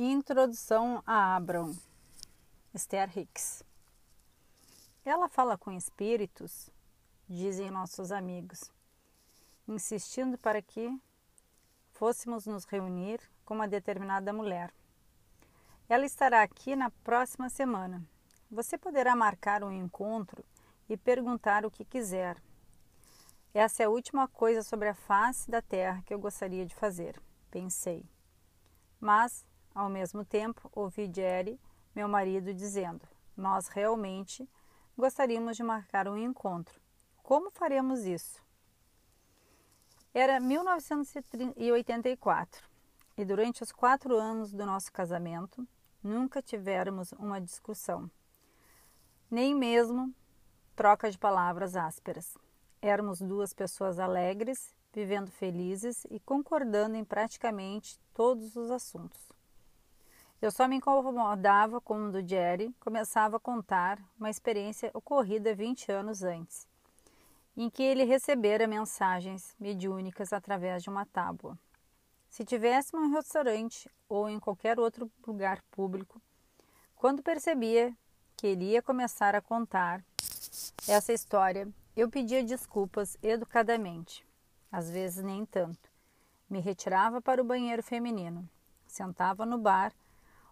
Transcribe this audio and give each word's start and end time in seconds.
Introdução 0.00 1.02
a 1.04 1.34
Abraham, 1.34 1.76
Esther 2.72 3.10
Hicks. 3.18 3.64
Ela 5.04 5.28
fala 5.28 5.58
com 5.58 5.72
espíritos, 5.72 6.70
dizem 7.28 7.68
nossos 7.68 8.12
amigos, 8.12 8.70
insistindo 9.66 10.38
para 10.38 10.62
que 10.62 10.96
fôssemos 11.94 12.46
nos 12.46 12.64
reunir 12.64 13.20
com 13.44 13.54
uma 13.54 13.66
determinada 13.66 14.32
mulher. 14.32 14.72
Ela 15.88 16.06
estará 16.06 16.44
aqui 16.44 16.76
na 16.76 16.90
próxima 17.02 17.50
semana. 17.50 18.00
Você 18.48 18.78
poderá 18.78 19.16
marcar 19.16 19.64
um 19.64 19.72
encontro 19.72 20.44
e 20.88 20.96
perguntar 20.96 21.66
o 21.66 21.72
que 21.72 21.84
quiser. 21.84 22.40
Essa 23.52 23.82
é 23.82 23.86
a 23.86 23.90
última 23.90 24.28
coisa 24.28 24.62
sobre 24.62 24.90
a 24.90 24.94
face 24.94 25.50
da 25.50 25.60
terra 25.60 26.04
que 26.06 26.14
eu 26.14 26.20
gostaria 26.20 26.64
de 26.64 26.72
fazer, 26.76 27.20
pensei. 27.50 28.08
Mas 29.00 29.47
ao 29.78 29.88
mesmo 29.88 30.22
tempo, 30.24 30.68
ouvi 30.74 31.08
Jerry, 31.14 31.60
meu 31.94 32.08
marido, 32.08 32.52
dizendo: 32.52 33.06
Nós 33.36 33.68
realmente 33.68 34.50
gostaríamos 34.96 35.56
de 35.56 35.62
marcar 35.62 36.08
um 36.08 36.18
encontro. 36.18 36.80
Como 37.22 37.48
faremos 37.48 38.04
isso? 38.04 38.42
Era 40.12 40.40
1984 40.40 42.68
e 43.16 43.24
durante 43.24 43.62
os 43.62 43.70
quatro 43.70 44.16
anos 44.16 44.52
do 44.52 44.66
nosso 44.66 44.92
casamento 44.92 45.64
nunca 46.02 46.42
tivemos 46.42 47.12
uma 47.12 47.40
discussão, 47.40 48.10
nem 49.30 49.54
mesmo 49.54 50.12
troca 50.74 51.08
de 51.08 51.16
palavras 51.16 51.76
ásperas. 51.76 52.36
Éramos 52.82 53.20
duas 53.20 53.52
pessoas 53.52 54.00
alegres, 54.00 54.74
vivendo 54.92 55.30
felizes 55.30 56.04
e 56.10 56.18
concordando 56.18 56.96
em 56.96 57.04
praticamente 57.04 57.96
todos 58.12 58.56
os 58.56 58.72
assuntos. 58.72 59.27
Eu 60.40 60.52
só 60.52 60.68
me 60.68 60.76
incomodava 60.76 61.80
quando 61.80 62.26
Jerry 62.26 62.72
começava 62.78 63.38
a 63.38 63.40
contar 63.40 63.98
uma 64.16 64.30
experiência 64.30 64.88
ocorrida 64.94 65.52
20 65.52 65.90
anos 65.90 66.22
antes, 66.22 66.64
em 67.56 67.68
que 67.68 67.82
ele 67.82 68.04
recebera 68.04 68.68
mensagens 68.68 69.56
mediúnicas 69.58 70.32
através 70.32 70.84
de 70.84 70.88
uma 70.88 71.04
tábua. 71.04 71.58
Se 72.28 72.44
tivéssemos 72.44 73.08
um 73.08 73.12
restaurante 73.12 73.90
ou 74.08 74.28
em 74.28 74.38
qualquer 74.38 74.78
outro 74.78 75.10
lugar 75.26 75.60
público, 75.72 76.22
quando 76.94 77.20
percebia 77.20 77.92
que 78.36 78.46
ele 78.46 78.66
ia 78.66 78.80
começar 78.80 79.34
a 79.34 79.40
contar 79.40 80.04
essa 80.86 81.12
história, 81.12 81.68
eu 81.96 82.08
pedia 82.08 82.44
desculpas 82.44 83.16
educadamente, 83.24 84.24
às 84.70 84.88
vezes 84.88 85.24
nem 85.24 85.44
tanto. 85.44 85.90
Me 86.48 86.60
retirava 86.60 87.20
para 87.20 87.42
o 87.42 87.44
banheiro 87.44 87.82
feminino, 87.82 88.48
sentava 88.86 89.44
no 89.44 89.58
bar 89.58 89.92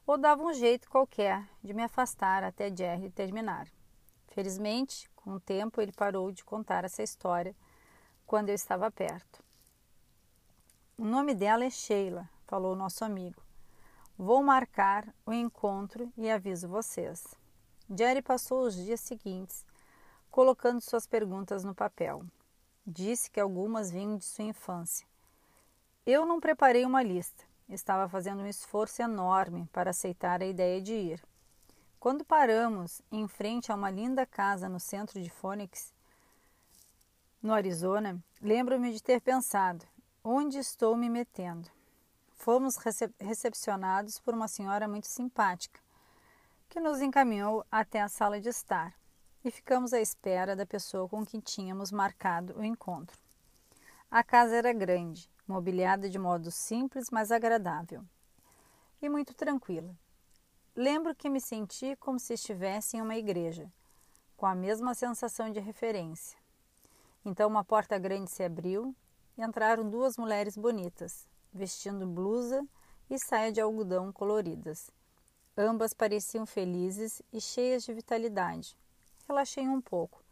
ou 0.07 0.17
dava 0.17 0.43
um 0.43 0.53
jeito 0.53 0.89
qualquer 0.89 1.45
de 1.63 1.75
me 1.75 1.83
afastar 1.83 2.45
até 2.45 2.75
Jerry 2.75 3.11
terminar. 3.11 3.67
Felizmente, 4.29 5.11
com 5.17 5.33
o 5.33 5.41
tempo, 5.41 5.81
ele 5.81 5.93
parou 5.93 6.31
de 6.31 6.45
contar 6.45 6.85
essa 6.85 7.03
história 7.03 7.55
quando 8.27 8.51
eu 8.51 8.55
estava 8.55 8.91
perto. 8.91 9.43
O 10.99 11.05
nome 11.05 11.35
dela 11.35 11.65
é 11.65 11.71
Sheila, 11.71 12.29
falou 12.47 12.77
nosso 12.77 13.05
amigo. 13.05 13.43
Vou 14.17 14.43
marcar 14.43 15.13
o 15.27 15.33
encontro 15.33 16.11
e 16.17 16.31
aviso 16.31 16.69
vocês. 16.69 17.35
Jerry 17.91 18.23
passou 18.23 18.63
os 18.63 18.75
dias 18.75 19.01
seguintes 19.01 19.65
colocando 20.31 20.81
suas 20.81 21.07
perguntas 21.07 21.65
no 21.65 21.75
papel. 21.75 22.23
Disse 22.87 23.31
que 23.31 23.41
algumas 23.41 23.91
vinham 23.91 24.19
de 24.19 24.25
sua 24.25 24.45
infância. 24.45 25.07
Eu 26.05 26.27
não 26.27 26.41
preparei 26.41 26.85
uma 26.85 27.03
lista, 27.03 27.45
estava 27.69 28.09
fazendo 28.09 28.43
um 28.43 28.47
esforço 28.47 29.03
enorme 29.03 29.69
para 29.73 29.91
aceitar 29.91 30.43
a 30.43 30.47
ideia 30.47 30.81
de 30.81 30.93
ir. 30.95 31.23
Quando 31.99 32.25
paramos 32.25 33.03
em 33.11 33.27
frente 33.27 33.73
a 33.73 33.75
uma 33.75 33.91
linda 33.91 34.25
casa 34.25 34.69
no 34.69 34.79
centro 34.79 35.21
de 35.21 35.31
Phoenix, 35.31 35.93
no 37.43 37.53
Arizona, 37.53 38.23
lembro-me 38.41 38.93
de 38.93 39.03
ter 39.03 39.21
pensado: 39.21 39.85
onde 40.23 40.59
estou 40.59 40.97
me 40.97 41.09
metendo? 41.09 41.69
Fomos 42.35 42.77
recep 42.77 43.13
recepcionados 43.19 44.21
por 44.21 44.35
uma 44.35 44.47
senhora 44.47 44.87
muito 44.87 45.07
simpática, 45.07 45.81
que 46.69 46.79
nos 46.79 47.01
encaminhou 47.01 47.65
até 47.71 48.01
a 48.01 48.09
sala 48.09 48.41
de 48.41 48.49
estar 48.49 48.95
e 49.45 49.51
ficamos 49.51 49.93
à 49.93 50.01
espera 50.01 50.57
da 50.57 50.67
pessoa 50.67 51.09
com 51.09 51.25
quem 51.25 51.41
tínhamos 51.41 51.93
marcado 51.93 52.59
o 52.59 52.65
encontro. 52.65 53.17
A 54.11 54.23
casa 54.23 54.57
era 54.57 54.73
grande, 54.73 55.31
mobiliada 55.47 56.09
de 56.09 56.19
modo 56.19 56.51
simples, 56.51 57.11
mas 57.11 57.31
agradável, 57.31 58.05
e 59.01 59.09
muito 59.09 59.35
tranquila. 59.35 59.95
Lembro 60.75 61.15
que 61.15 61.31
me 61.31 61.41
senti 61.41 61.97
como 61.97 62.19
se 62.19 62.35
estivesse 62.35 62.97
em 62.97 63.01
uma 63.01 63.17
igreja, 63.17 63.71
com 64.37 64.47
a 64.47 64.55
mesma 64.55 64.95
sensação 64.95 65.51
de 65.51 65.61
referência. 65.61 66.39
Então 67.25 67.49
uma 67.49 67.65
porta 67.65 67.99
grande 67.99 68.31
se 68.31 68.43
abriu 68.43 68.95
e 69.37 69.43
entraram 69.43 69.89
duas 69.89 70.17
mulheres 70.17 70.57
bonitas, 70.57 71.27
vestindo 71.53 72.07
blusa 72.07 72.67
e 73.09 73.19
saia 73.19 73.51
de 73.51 73.61
algodão 73.61 74.13
coloridas. 74.13 74.91
Ambas 75.57 75.95
pareciam 75.95 76.45
felizes 76.45 77.23
e 77.33 77.41
cheias 77.41 77.83
de 77.83 77.95
vitalidade. 77.95 78.77
Relaxei 79.27 79.67
um 79.67 79.81
pouco. 79.81 80.23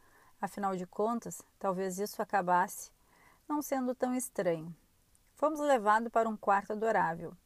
Afinal 0.40 0.76
de 0.76 0.86
contas, 0.86 1.40
talvez 1.58 1.98
isso 1.98 2.20
acabasse 2.20 2.92
não 3.48 3.62
sendo 3.62 3.94
tão 3.94 4.14
estranho. 4.14 4.74
Fomos 5.44 5.60
levados 5.60 6.08
para 6.08 6.26
um 6.26 6.38
quarto 6.38 6.72
adorável, 6.72 7.36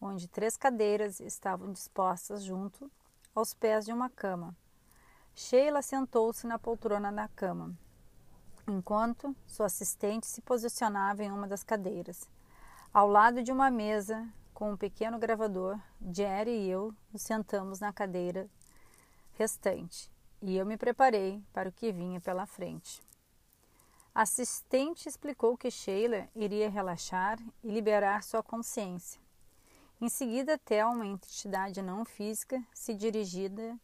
onde 0.00 0.28
três 0.28 0.56
cadeiras 0.56 1.18
estavam 1.18 1.72
dispostas 1.72 2.44
junto 2.44 2.88
aos 3.34 3.52
pés 3.52 3.84
de 3.84 3.92
uma 3.92 4.08
cama. 4.08 4.56
Sheila 5.34 5.82
sentou-se 5.82 6.46
na 6.46 6.56
poltrona 6.56 7.10
na 7.10 7.26
cama, 7.26 7.76
enquanto 8.68 9.34
sua 9.44 9.66
assistente 9.66 10.24
se 10.28 10.40
posicionava 10.40 11.24
em 11.24 11.32
uma 11.32 11.48
das 11.48 11.64
cadeiras. 11.64 12.30
Ao 12.94 13.08
lado 13.08 13.42
de 13.42 13.50
uma 13.50 13.72
mesa 13.72 14.24
com 14.54 14.70
um 14.70 14.76
pequeno 14.76 15.18
gravador, 15.18 15.80
Jerry 16.14 16.52
e 16.52 16.70
eu 16.70 16.94
nos 17.12 17.22
sentamos 17.22 17.80
na 17.80 17.92
cadeira 17.92 18.48
restante 19.32 20.08
e 20.40 20.56
eu 20.56 20.64
me 20.64 20.76
preparei 20.76 21.42
para 21.52 21.70
o 21.70 21.72
que 21.72 21.90
vinha 21.90 22.20
pela 22.20 22.46
frente. 22.46 23.07
Assistente 24.20 25.08
explicou 25.08 25.56
que 25.56 25.70
Sheila 25.70 26.28
iria 26.34 26.68
relaxar 26.68 27.38
e 27.62 27.70
liberar 27.70 28.24
sua 28.24 28.42
consciência. 28.42 29.20
Em 30.00 30.08
seguida, 30.08 30.60
uma 30.88 31.06
entidade 31.06 31.80
não 31.80 32.04
física 32.04 32.60
se 32.74 32.94
dirigida 32.94 33.78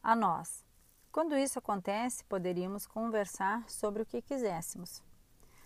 a 0.00 0.14
nós. 0.14 0.64
Quando 1.10 1.36
isso 1.36 1.58
acontece, 1.58 2.22
poderíamos 2.26 2.86
conversar 2.86 3.68
sobre 3.68 4.04
o 4.04 4.06
que 4.06 4.22
quiséssemos. 4.22 5.02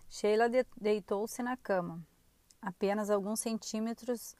Sheila 0.08 0.48
de 0.48 0.64
deitou-se 0.80 1.42
na 1.42 1.58
cama, 1.58 2.02
apenas 2.62 3.10
alguns 3.10 3.40
centímetros 3.40 4.34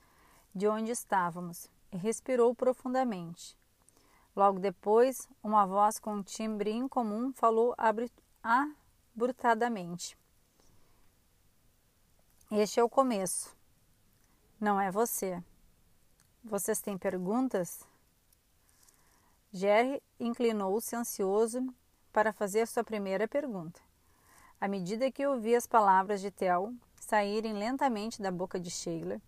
de 0.54 0.66
onde 0.66 0.92
estávamos, 0.92 1.68
e 1.92 1.98
respirou 1.98 2.54
profundamente. 2.54 3.54
Logo 4.34 4.60
depois, 4.60 5.28
uma 5.42 5.66
voz 5.66 5.98
com 5.98 6.14
um 6.14 6.22
timbre 6.22 6.72
incomum 6.72 7.34
falou 7.34 7.74
a 8.42 8.66
brutadamente. 9.18 10.16
Este 12.52 12.78
é 12.78 12.84
o 12.84 12.88
começo. 12.88 13.52
Não 14.60 14.80
é 14.80 14.92
você. 14.92 15.42
Vocês 16.44 16.80
têm 16.80 16.96
perguntas? 16.96 17.82
Jerry 19.52 20.00
inclinou-se 20.20 20.94
ansioso 20.94 21.66
para 22.12 22.32
fazer 22.32 22.68
sua 22.68 22.84
primeira 22.84 23.26
pergunta. 23.26 23.80
À 24.60 24.68
medida 24.68 25.10
que 25.10 25.26
ouvi 25.26 25.56
as 25.56 25.66
palavras 25.66 26.20
de 26.20 26.30
Tel 26.30 26.72
saírem 26.94 27.54
lentamente 27.54 28.22
da 28.22 28.30
boca 28.30 28.58
de 28.60 28.70
Sheila, 28.70 29.20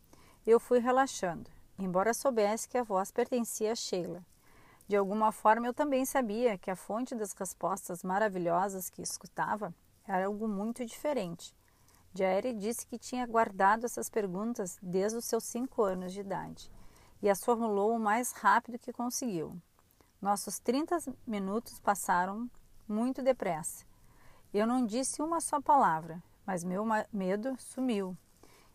eu 0.47 0.61
fui 0.61 0.79
relaxando, 0.79 1.51
embora 1.77 2.15
soubesse 2.15 2.69
que 2.69 2.79
a 2.79 2.85
voz 2.85 3.11
pertencia 3.11 3.73
a 3.73 3.75
Sheila. 3.75 4.25
De 4.91 4.97
alguma 4.97 5.31
forma, 5.31 5.69
eu 5.69 5.73
também 5.73 6.05
sabia 6.05 6.59
que 6.59 6.69
a 6.69 6.75
fonte 6.75 7.15
das 7.15 7.33
respostas 7.33 8.03
maravilhosas 8.03 8.91
que 8.91 9.01
escutava 9.01 9.73
era 10.05 10.27
algo 10.27 10.49
muito 10.49 10.85
diferente. 10.85 11.55
Jerry 12.13 12.53
disse 12.53 12.85
que 12.89 12.99
tinha 12.99 13.25
guardado 13.25 13.87
essas 13.87 14.11
perguntas 14.11 14.81
desde 14.83 15.17
os 15.17 15.27
seus 15.27 15.45
cinco 15.45 15.85
anos 15.85 16.13
de 16.13 16.19
idade 16.19 16.73
e 17.23 17.31
as 17.31 17.45
formulou 17.45 17.95
o 17.95 18.01
mais 18.01 18.33
rápido 18.33 18.81
que 18.81 18.93
conseguiu. 18.93 19.57
Nossos 20.21 20.59
30 20.59 20.99
minutos 21.25 21.79
passaram 21.79 22.51
muito 22.89 23.23
depressa. 23.23 23.85
Eu 24.53 24.67
não 24.67 24.85
disse 24.85 25.23
uma 25.23 25.41
só 25.41 25.61
palavra, 25.61 26.21
mas 26.45 26.65
meu 26.65 26.85
medo 27.13 27.55
sumiu 27.61 28.17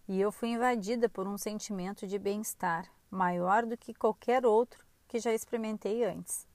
e 0.07 0.21
eu 0.21 0.31
fui 0.31 0.47
invadida 0.47 1.09
por 1.09 1.27
um 1.27 1.37
sentimento 1.37 2.07
de 2.07 2.17
bem-estar 2.17 2.89
maior 3.11 3.65
do 3.65 3.77
que 3.77 3.93
qualquer 3.93 4.45
outro 4.45 4.84
que 5.07 5.19
já 5.19 5.33
experimentei 5.33 6.03
antes. 6.03 6.47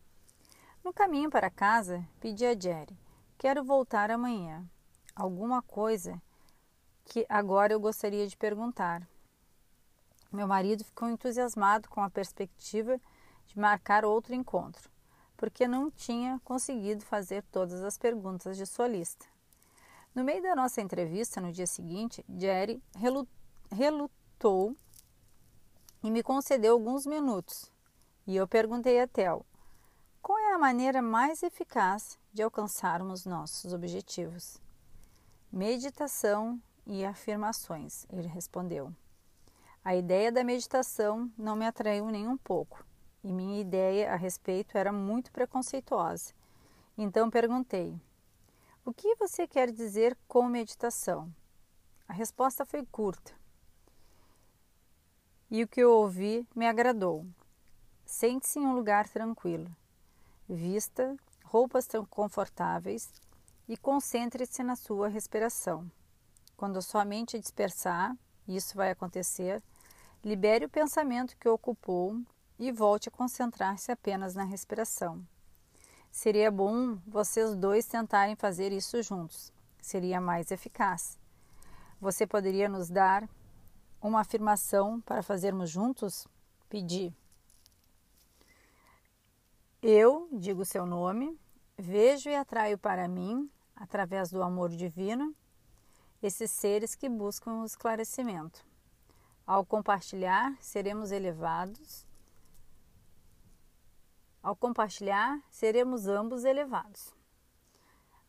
No 0.82 0.92
caminho 0.92 1.30
para 1.30 1.50
casa, 1.50 2.06
pedi 2.20 2.46
a 2.46 2.58
Jerry: 2.58 2.96
Quero 3.38 3.62
voltar 3.62 4.10
amanhã. 4.10 4.64
Alguma 5.14 5.62
coisa 5.62 6.20
que 7.04 7.26
agora 7.28 7.72
eu 7.72 7.80
gostaria 7.80 8.26
de 8.26 8.36
perguntar. 8.36 9.06
Meu 10.32 10.46
marido 10.46 10.84
ficou 10.84 11.08
entusiasmado 11.08 11.88
com 11.88 12.00
a 12.00 12.08
perspectiva 12.08 13.00
de 13.46 13.58
marcar 13.58 14.04
outro 14.04 14.34
encontro, 14.34 14.88
porque 15.36 15.66
não 15.66 15.90
tinha 15.90 16.40
conseguido 16.44 17.04
fazer 17.04 17.42
todas 17.50 17.82
as 17.82 17.98
perguntas 17.98 18.56
de 18.56 18.64
sua 18.64 18.86
lista. 18.86 19.26
No 20.14 20.24
meio 20.24 20.42
da 20.42 20.54
nossa 20.54 20.80
entrevista, 20.80 21.40
no 21.40 21.52
dia 21.52 21.66
seguinte, 21.66 22.24
Jerry 22.38 22.82
relutou 23.70 24.76
e 26.02 26.10
me 26.10 26.22
concedeu 26.22 26.74
alguns 26.74 27.06
minutos. 27.06 27.70
E 28.30 28.36
eu 28.36 28.46
perguntei 28.46 29.00
a 29.00 29.08
Tel 29.08 29.44
qual 30.22 30.38
é 30.38 30.52
a 30.52 30.58
maneira 30.58 31.02
mais 31.02 31.42
eficaz 31.42 32.16
de 32.32 32.44
alcançarmos 32.44 33.26
nossos 33.26 33.72
objetivos. 33.72 34.62
Meditação 35.50 36.62
e 36.86 37.04
afirmações, 37.04 38.06
ele 38.08 38.28
respondeu. 38.28 38.94
A 39.84 39.96
ideia 39.96 40.30
da 40.30 40.44
meditação 40.44 41.28
não 41.36 41.56
me 41.56 41.66
atraiu 41.66 42.06
nem 42.06 42.28
um 42.28 42.36
pouco, 42.36 42.86
e 43.24 43.32
minha 43.32 43.60
ideia 43.60 44.12
a 44.12 44.16
respeito 44.16 44.78
era 44.78 44.92
muito 44.92 45.32
preconceituosa. 45.32 46.32
Então 46.96 47.28
perguntei: 47.28 48.00
O 48.84 48.92
que 48.92 49.16
você 49.16 49.44
quer 49.44 49.72
dizer 49.72 50.16
com 50.28 50.44
meditação? 50.44 51.34
A 52.06 52.12
resposta 52.12 52.64
foi 52.64 52.86
curta. 52.92 53.34
E 55.50 55.64
o 55.64 55.66
que 55.66 55.80
eu 55.80 55.90
ouvi 55.90 56.46
me 56.54 56.68
agradou. 56.68 57.26
Sente-se 58.10 58.58
em 58.58 58.66
um 58.66 58.74
lugar 58.74 59.08
tranquilo. 59.08 59.70
Vista 60.48 61.16
roupas 61.44 61.86
confortáveis 62.10 63.08
e 63.68 63.76
concentre-se 63.76 64.64
na 64.64 64.74
sua 64.74 65.06
respiração. 65.06 65.88
Quando 66.56 66.76
a 66.76 66.82
sua 66.82 67.04
mente 67.04 67.38
dispersar, 67.38 68.16
isso 68.48 68.74
vai 68.76 68.90
acontecer, 68.90 69.62
libere 70.24 70.64
o 70.64 70.68
pensamento 70.68 71.36
que 71.36 71.48
ocupou 71.48 72.20
e 72.58 72.72
volte 72.72 73.08
a 73.08 73.12
concentrar-se 73.12 73.92
apenas 73.92 74.34
na 74.34 74.42
respiração. 74.42 75.24
Seria 76.10 76.50
bom 76.50 76.98
vocês 77.06 77.54
dois 77.54 77.86
tentarem 77.86 78.34
fazer 78.34 78.72
isso 78.72 79.00
juntos. 79.04 79.52
Seria 79.80 80.20
mais 80.20 80.50
eficaz. 80.50 81.16
Você 82.00 82.26
poderia 82.26 82.68
nos 82.68 82.90
dar 82.90 83.26
uma 84.02 84.20
afirmação 84.20 85.00
para 85.00 85.22
fazermos 85.22 85.70
juntos? 85.70 86.26
Pedi. 86.68 87.14
Eu 89.82 90.28
digo 90.30 90.62
seu 90.62 90.84
nome, 90.84 91.40
vejo 91.78 92.28
e 92.28 92.36
atraio 92.36 92.76
para 92.76 93.08
mim, 93.08 93.50
através 93.74 94.30
do 94.30 94.42
amor 94.42 94.68
divino, 94.68 95.34
esses 96.22 96.50
seres 96.50 96.94
que 96.94 97.08
buscam 97.08 97.62
o 97.62 97.64
esclarecimento. 97.64 98.62
Ao 99.46 99.64
compartilhar, 99.64 100.54
seremos 100.60 101.10
elevados. 101.10 102.06
Ao 104.42 104.54
compartilhar, 104.54 105.42
seremos 105.48 106.06
ambos 106.06 106.44
elevados. 106.44 107.14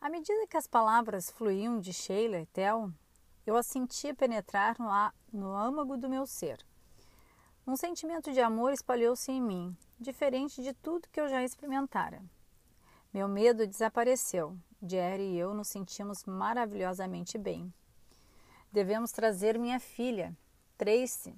À 0.00 0.08
medida 0.08 0.46
que 0.46 0.56
as 0.56 0.66
palavras 0.66 1.30
fluíam 1.30 1.78
de 1.78 1.92
Sheila 1.92 2.40
e 2.40 2.46
Tel, 2.46 2.90
eu 3.46 3.58
a 3.58 3.62
sentia 3.62 4.14
penetrar 4.14 4.78
no, 4.78 4.88
no 5.30 5.54
âmago 5.54 5.98
do 5.98 6.08
meu 6.08 6.26
ser. 6.26 6.64
Um 7.64 7.76
sentimento 7.76 8.32
de 8.32 8.40
amor 8.40 8.72
espalhou-se 8.72 9.30
em 9.30 9.40
mim, 9.40 9.76
diferente 9.98 10.60
de 10.62 10.72
tudo 10.74 11.08
que 11.12 11.20
eu 11.20 11.28
já 11.28 11.44
experimentara. 11.44 12.20
Meu 13.14 13.28
medo 13.28 13.66
desapareceu. 13.66 14.58
Jerry 14.82 15.34
e 15.34 15.38
eu 15.38 15.54
nos 15.54 15.68
sentimos 15.68 16.24
maravilhosamente 16.24 17.38
bem. 17.38 17.72
Devemos 18.72 19.12
trazer 19.12 19.56
minha 19.60 19.78
filha, 19.78 20.36
Tracy, 20.76 21.36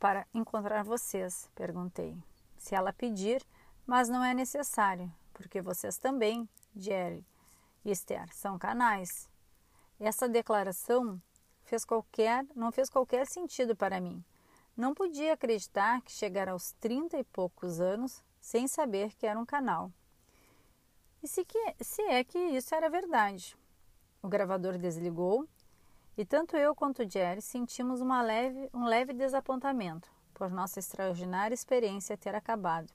para 0.00 0.26
encontrar 0.34 0.82
vocês, 0.82 1.48
perguntei. 1.54 2.16
Se 2.58 2.74
ela 2.74 2.92
pedir, 2.92 3.40
mas 3.86 4.08
não 4.08 4.24
é 4.24 4.34
necessário, 4.34 5.12
porque 5.32 5.62
vocês 5.62 5.98
também, 5.98 6.48
Jerry 6.74 7.24
e 7.84 7.92
Esther, 7.92 8.28
são 8.34 8.58
canais. 8.58 9.28
Essa 10.00 10.28
declaração 10.28 11.22
fez 11.62 11.84
qualquer, 11.84 12.44
não 12.56 12.72
fez 12.72 12.90
qualquer 12.90 13.24
sentido 13.28 13.76
para 13.76 14.00
mim. 14.00 14.24
Não 14.76 14.92
podia 14.92 15.34
acreditar 15.34 16.02
que 16.02 16.10
chegara 16.10 16.52
aos 16.52 16.72
trinta 16.72 17.16
e 17.16 17.24
poucos 17.24 17.80
anos 17.80 18.22
sem 18.40 18.66
saber 18.66 19.14
que 19.14 19.26
era 19.26 19.38
um 19.38 19.46
canal. 19.46 19.90
E 21.22 21.28
se, 21.28 21.44
que, 21.44 21.74
se 21.80 22.02
é 22.02 22.24
que 22.24 22.38
isso 22.38 22.74
era 22.74 22.90
verdade? 22.90 23.56
O 24.20 24.28
gravador 24.28 24.76
desligou 24.76 25.48
e 26.16 26.24
tanto 26.24 26.56
eu 26.56 26.74
quanto 26.74 27.08
Jerry 27.08 27.40
sentimos 27.40 28.00
leve, 28.00 28.68
um 28.74 28.84
leve 28.84 29.12
desapontamento 29.12 30.10
por 30.34 30.50
nossa 30.50 30.80
extraordinária 30.80 31.54
experiência 31.54 32.16
ter 32.16 32.34
acabado. 32.34 32.92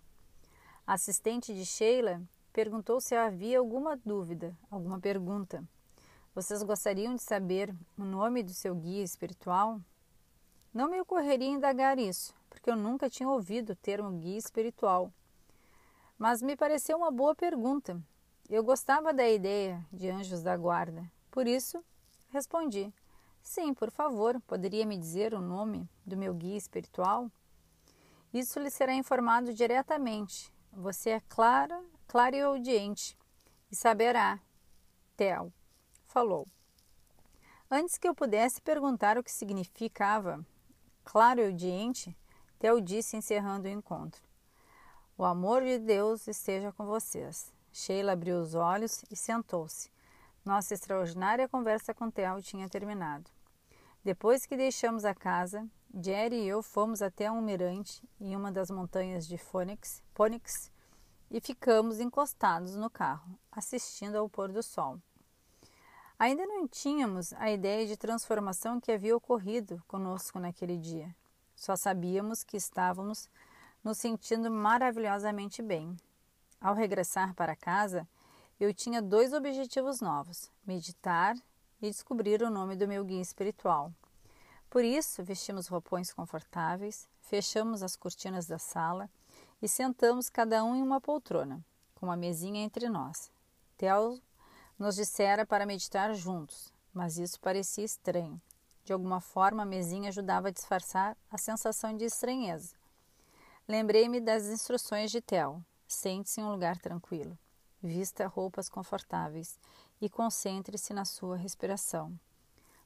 A 0.85 0.93
assistente 0.93 1.53
de 1.53 1.65
Sheila 1.65 2.21
perguntou 2.51 2.99
se 2.99 3.15
havia 3.15 3.59
alguma 3.59 3.95
dúvida, 3.95 4.57
alguma 4.69 4.99
pergunta. 4.99 5.63
Vocês 6.35 6.61
gostariam 6.61 7.15
de 7.15 7.21
saber 7.21 7.73
o 7.97 8.03
nome 8.03 8.43
do 8.43 8.53
seu 8.53 8.75
guia 8.75 9.03
espiritual? 9.03 9.79
Não 10.73 10.87
me 10.87 11.01
ocorreria 11.01 11.49
indagar 11.49 11.97
isso, 11.97 12.33
porque 12.47 12.69
eu 12.69 12.75
nunca 12.75 13.09
tinha 13.09 13.27
ouvido 13.27 13.71
o 13.71 13.75
termo 13.75 14.11
guia 14.19 14.37
espiritual. 14.37 15.11
Mas 16.17 16.41
me 16.41 16.55
pareceu 16.55 16.97
uma 16.97 17.09
boa 17.09 17.33
pergunta. 17.33 17.99
Eu 18.47 18.63
gostava 18.63 19.11
da 19.11 19.27
ideia 19.27 19.83
de 19.91 20.09
anjos 20.09 20.43
da 20.43 20.55
guarda. 20.55 21.09
Por 21.31 21.47
isso, 21.47 21.83
respondi: 22.29 22.93
Sim, 23.41 23.73
por 23.73 23.89
favor, 23.89 24.39
poderia 24.41 24.85
me 24.85 24.95
dizer 24.97 25.33
o 25.33 25.41
nome 25.41 25.89
do 26.05 26.15
meu 26.15 26.33
guia 26.35 26.57
espiritual? 26.57 27.31
Isso 28.31 28.59
lhe 28.59 28.69
será 28.69 28.93
informado 28.93 29.53
diretamente. 29.53 30.53
Você 30.71 31.11
é 31.11 31.21
clara, 31.27 31.83
clara 32.07 32.35
e 32.35 32.41
audiente, 32.41 33.17
e 33.71 33.75
saberá. 33.75 34.39
Tel 35.17 35.51
falou. 36.05 36.45
Antes 37.71 37.97
que 37.97 38.07
eu 38.07 38.13
pudesse 38.13 38.61
perguntar 38.61 39.17
o 39.17 39.23
que 39.23 39.31
significava 39.31 40.45
claro 41.11 41.41
e 41.41 41.45
audiente, 41.45 42.15
Tel 42.59 42.79
disse 42.79 43.17
encerrando 43.17 43.67
o 43.67 43.71
encontro. 43.71 44.21
O 45.17 45.25
amor 45.25 45.63
de 45.63 45.79
Deus 45.79 46.27
esteja 46.27 46.71
com 46.71 46.85
vocês. 46.85 47.51
Sheila 47.73 48.11
abriu 48.11 48.39
os 48.39 48.53
olhos 48.53 49.03
e 49.09 49.15
sentou-se. 49.15 49.89
Nossa 50.45 50.75
extraordinária 50.75 51.49
conversa 51.49 51.95
com 51.95 52.11
Theo 52.11 52.43
tinha 52.43 52.69
terminado. 52.69 53.27
Depois 54.03 54.45
que 54.45 54.55
deixamos 54.55 55.03
a 55.03 55.15
casa, 55.15 55.67
Jerry 55.91 56.43
e 56.43 56.47
eu 56.47 56.61
fomos 56.61 57.01
até 57.01 57.31
um 57.31 57.41
mirante 57.41 58.07
em 58.21 58.35
uma 58.35 58.51
das 58.51 58.69
montanhas 58.69 59.27
de 59.27 59.35
Phoenix, 59.35 60.03
Phoenix 60.13 60.71
e 61.31 61.41
ficamos 61.41 61.99
encostados 61.99 62.75
no 62.75 62.89
carro, 62.89 63.35
assistindo 63.51 64.15
ao 64.15 64.29
pôr 64.29 64.51
do 64.51 64.61
sol. 64.61 65.01
Ainda 66.19 66.45
não 66.45 66.67
tínhamos 66.67 67.31
a 67.31 67.49
ideia 67.49 67.87
de 67.87 67.95
transformação 67.95 68.77
que 68.81 68.91
havia 68.91 69.15
ocorrido 69.15 69.81
conosco 69.87 70.37
naquele 70.37 70.77
dia. 70.77 71.15
Só 71.55 71.77
sabíamos 71.77 72.43
que 72.43 72.57
estávamos 72.57 73.29
nos 73.81 73.99
sentindo 73.99 74.51
maravilhosamente 74.51 75.61
bem. 75.61 75.95
Ao 76.59 76.75
regressar 76.75 77.33
para 77.33 77.55
casa, 77.55 78.05
eu 78.59 78.73
tinha 78.73 79.01
dois 79.01 79.31
objetivos 79.31 80.01
novos: 80.01 80.51
meditar 80.67 81.37
e 81.81 81.89
descobrir 81.89 82.43
o 82.43 82.49
nome 82.49 82.75
do 82.75 82.85
meu 82.85 83.05
guia 83.05 83.21
espiritual. 83.21 83.93
Por 84.69 84.83
isso, 84.83 85.23
vestimos 85.23 85.67
roupões 85.67 86.11
confortáveis, 86.11 87.07
fechamos 87.21 87.81
as 87.81 87.95
cortinas 87.95 88.45
da 88.45 88.59
sala 88.59 89.09
e 89.61 89.69
sentamos 89.69 90.29
cada 90.29 90.65
um 90.65 90.75
em 90.75 90.83
uma 90.83 90.99
poltrona, 90.99 91.63
com 91.95 92.07
uma 92.07 92.17
mesinha 92.17 92.61
entre 92.61 92.89
nós. 92.89 93.31
Theo 93.77 94.21
nos 94.79 94.95
dissera 94.95 95.45
para 95.45 95.65
meditar 95.65 96.15
juntos, 96.15 96.73
mas 96.93 97.17
isso 97.17 97.39
parecia 97.39 97.83
estranho. 97.83 98.41
De 98.85 98.93
alguma 98.93 99.19
forma, 99.19 99.63
a 99.63 99.65
mesinha 99.65 100.07
ajudava 100.07 100.47
a 100.47 100.51
disfarçar 100.51 101.17
a 101.29 101.37
sensação 101.37 101.95
de 101.95 102.05
estranheza. 102.05 102.75
Lembrei-me 103.67 104.19
das 104.19 104.47
instruções 104.47 105.11
de 105.11 105.21
Theo. 105.21 105.63
Sente-se 105.87 106.39
em 106.39 106.43
um 106.43 106.51
lugar 106.51 106.77
tranquilo. 106.77 107.37
Vista 107.83 108.25
roupas 108.25 108.69
confortáveis 108.69 109.59
e 110.01 110.09
concentre-se 110.09 110.93
na 110.93 111.05
sua 111.05 111.35
respiração. 111.35 112.17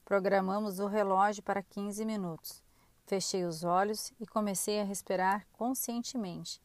Programamos 0.03 0.79
o 0.79 0.87
relógio 0.87 1.43
para 1.43 1.63
15 1.63 2.03
minutos. 2.05 2.61
Fechei 3.05 3.45
os 3.45 3.63
olhos 3.63 4.11
e 4.19 4.25
comecei 4.25 4.81
a 4.81 4.83
respirar 4.83 5.47
conscientemente. 5.53 6.61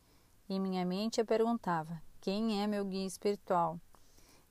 Em 0.48 0.58
minha 0.58 0.84
mente 0.84 1.20
eu 1.20 1.26
perguntava: 1.26 2.02
quem 2.20 2.62
é 2.62 2.66
meu 2.66 2.84
guia 2.84 3.06
espiritual? 3.06 3.78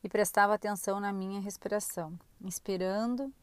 E 0.04 0.10
prestava 0.10 0.54
atenção 0.54 1.00
na 1.00 1.12
minha 1.12 1.42
respiração, 1.42 2.18
inspirando 2.39 3.34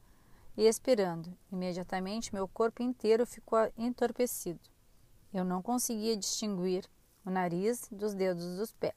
e 0.57 0.67
expirando. 0.67 1.37
Imediatamente 1.51 2.33
meu 2.33 2.47
corpo 2.47 2.83
inteiro 2.83 3.27
ficou 3.27 3.59
entorpecido. 3.77 4.61
Eu 5.33 5.45
não 5.45 5.61
conseguia 5.61 6.17
distinguir 6.17 6.89
o 7.25 7.31
nariz 7.31 7.89
dos 7.91 8.15
dedos 8.15 8.57
dos 8.57 8.73
pés. 8.73 8.95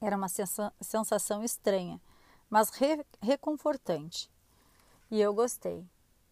Era 0.00 0.16
uma 0.16 0.28
sensação 0.28 1.42
estranha, 1.42 2.00
mas 2.48 2.70
re 2.70 3.04
reconfortante. 3.20 4.30
E 5.10 5.20
eu 5.20 5.34
gostei. 5.34 5.84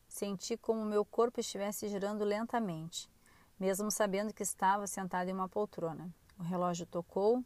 senti 0.09 0.57
como 0.57 0.85
meu 0.85 1.05
corpo 1.05 1.41
estivesse 1.41 1.89
girando 1.89 2.25
lentamente, 2.25 3.11
mesmo 3.59 3.91
sabendo 3.91 4.33
que 4.33 4.43
estava 4.43 4.87
sentado 4.87 5.29
em 5.29 5.33
uma 5.33 5.49
poltrona. 5.49 6.09
O 6.39 6.43
relógio 6.43 6.87
tocou 6.87 7.45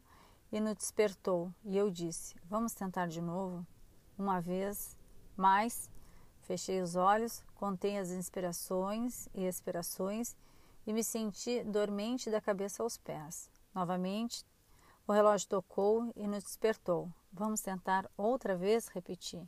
e 0.51 0.59
nos 0.59 0.75
despertou, 0.75 1.53
e 1.63 1.77
eu 1.77 1.89
disse: 1.89 2.35
Vamos 2.45 2.73
tentar 2.73 3.07
de 3.07 3.21
novo? 3.21 3.65
Uma 4.17 4.41
vez 4.41 4.97
mais. 5.37 5.89
Fechei 6.41 6.81
os 6.81 6.95
olhos, 6.95 7.43
contei 7.55 7.97
as 7.97 8.09
inspirações 8.09 9.29
e 9.33 9.45
expirações 9.45 10.35
e 10.85 10.91
me 10.91 11.03
senti 11.03 11.63
dormente 11.63 12.29
da 12.29 12.41
cabeça 12.41 12.83
aos 12.83 12.97
pés. 12.97 13.49
Novamente, 13.73 14.45
o 15.07 15.13
relógio 15.13 15.47
tocou 15.47 16.11
e 16.15 16.27
nos 16.27 16.43
despertou. 16.43 17.09
Vamos 17.31 17.61
tentar 17.61 18.09
outra 18.17 18.57
vez? 18.57 18.87
Repeti. 18.87 19.47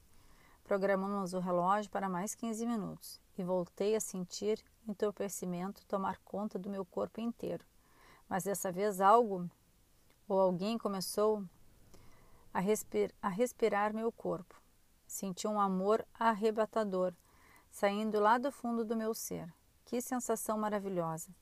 Programamos 0.64 1.34
o 1.34 1.40
relógio 1.40 1.92
para 1.92 2.08
mais 2.08 2.36
15 2.36 2.66
minutos 2.66 3.20
e 3.38 3.44
voltei 3.44 3.96
a 3.96 4.00
sentir 4.00 4.64
entorpecimento 4.88 5.86
tomar 5.86 6.18
conta 6.20 6.58
do 6.58 6.70
meu 6.70 6.86
corpo 6.86 7.20
inteiro. 7.20 7.66
Mas 8.30 8.44
dessa 8.44 8.72
vez 8.72 9.02
algo 9.02 9.50
ou 10.28 10.40
alguém 10.40 10.78
começou 10.78 11.44
a, 12.54 12.60
respir 12.60 13.14
a 13.22 13.30
respirar 13.30 13.94
meu 13.94 14.12
corpo. 14.12 14.62
Senti 15.06 15.48
um 15.48 15.60
amor 15.60 16.06
arrebatador 16.14 17.14
saindo 17.70 18.20
lá 18.20 18.38
do 18.38 18.52
fundo 18.52 18.86
do 18.86 18.96
meu 18.96 19.14
ser. 19.14 19.52
Que 19.86 20.02
sensação 20.02 20.58
maravilhosa! 20.58 21.34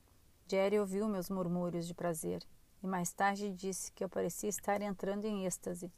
Jerry 0.47 0.79
ouviu 0.79 1.07
meus 1.07 1.29
murmúrios 1.29 1.87
de 1.87 1.93
prazer 1.93 2.43
e 2.81 2.87
mais 2.87 3.13
tarde 3.13 3.51
disse 3.51 3.91
que 3.91 4.03
eu 4.03 4.09
parecia 4.09 4.49
estar 4.49 4.81
entrando 4.81 5.25
em 5.25 5.45
êxtase. 5.45 5.91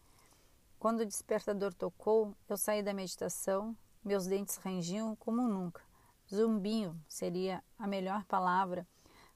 Quando 0.77 0.99
o 0.99 1.05
despertador 1.05 1.73
tocou, 1.73 2.35
eu 2.49 2.57
saí 2.57 2.83
da 2.83 2.93
meditação, 2.93 3.75
meus 4.03 4.25
dentes 4.25 4.57
rangiam 4.57 5.15
como 5.15 5.47
nunca. 5.47 5.81
Zumbinho 6.29 6.99
seria 7.07 7.63
a 7.77 7.87
melhor 7.87 8.25
palavra 8.25 8.85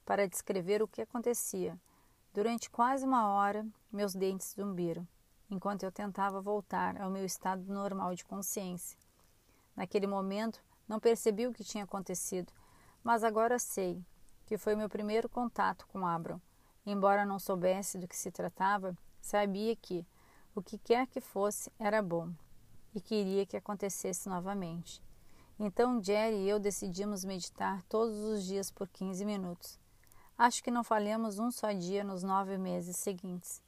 para 0.04 0.28
descrever 0.28 0.82
o 0.82 0.88
que 0.88 1.00
acontecia. 1.00 1.78
Durante 2.38 2.70
quase 2.70 3.04
uma 3.04 3.26
hora, 3.32 3.66
meus 3.90 4.14
dentes 4.14 4.54
zumbiram, 4.56 5.04
enquanto 5.50 5.82
eu 5.82 5.90
tentava 5.90 6.40
voltar 6.40 6.96
ao 7.02 7.10
meu 7.10 7.24
estado 7.24 7.64
normal 7.64 8.14
de 8.14 8.24
consciência. 8.24 8.96
Naquele 9.74 10.06
momento, 10.06 10.62
não 10.86 11.00
percebi 11.00 11.48
o 11.48 11.52
que 11.52 11.64
tinha 11.64 11.82
acontecido, 11.82 12.52
mas 13.02 13.24
agora 13.24 13.58
sei 13.58 14.00
que 14.46 14.56
foi 14.56 14.76
meu 14.76 14.88
primeiro 14.88 15.28
contato 15.28 15.84
com 15.88 16.06
Abram. 16.06 16.40
Embora 16.86 17.26
não 17.26 17.40
soubesse 17.40 17.98
do 17.98 18.06
que 18.06 18.16
se 18.16 18.30
tratava, 18.30 18.96
sabia 19.20 19.74
que 19.74 20.06
o 20.54 20.62
que 20.62 20.78
quer 20.78 21.08
que 21.08 21.20
fosse 21.20 21.72
era 21.76 22.00
bom 22.00 22.30
e 22.94 23.00
queria 23.00 23.46
que 23.46 23.56
acontecesse 23.56 24.28
novamente. 24.28 25.02
Então 25.58 26.00
Jerry 26.00 26.36
e 26.36 26.48
eu 26.48 26.60
decidimos 26.60 27.24
meditar 27.24 27.82
todos 27.88 28.16
os 28.16 28.44
dias 28.44 28.70
por 28.70 28.86
15 28.86 29.24
minutos. 29.24 29.76
Acho 30.38 30.62
que 30.62 30.70
não 30.70 30.84
falhamos 30.84 31.40
um 31.40 31.50
só 31.50 31.72
dia 31.72 32.04
nos 32.04 32.22
nove 32.22 32.56
meses 32.56 32.96
seguintes. 32.96 33.60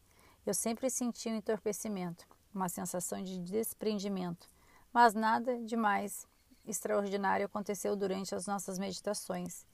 Eu 0.47 0.55
sempre 0.55 0.89
senti 0.89 1.29
um 1.29 1.35
entorpecimento, 1.35 2.25
uma 2.55 2.69
sensação 2.69 3.21
de 3.21 3.41
desprendimento, 3.41 4.49
mas 4.93 5.13
nada 5.13 5.59
de 5.65 5.75
mais 5.75 6.29
extraordinário 6.65 7.45
aconteceu 7.45 7.97
durante 7.97 8.37
as 8.37 8.47
nossas 8.47 8.79
meditações. 8.79 9.67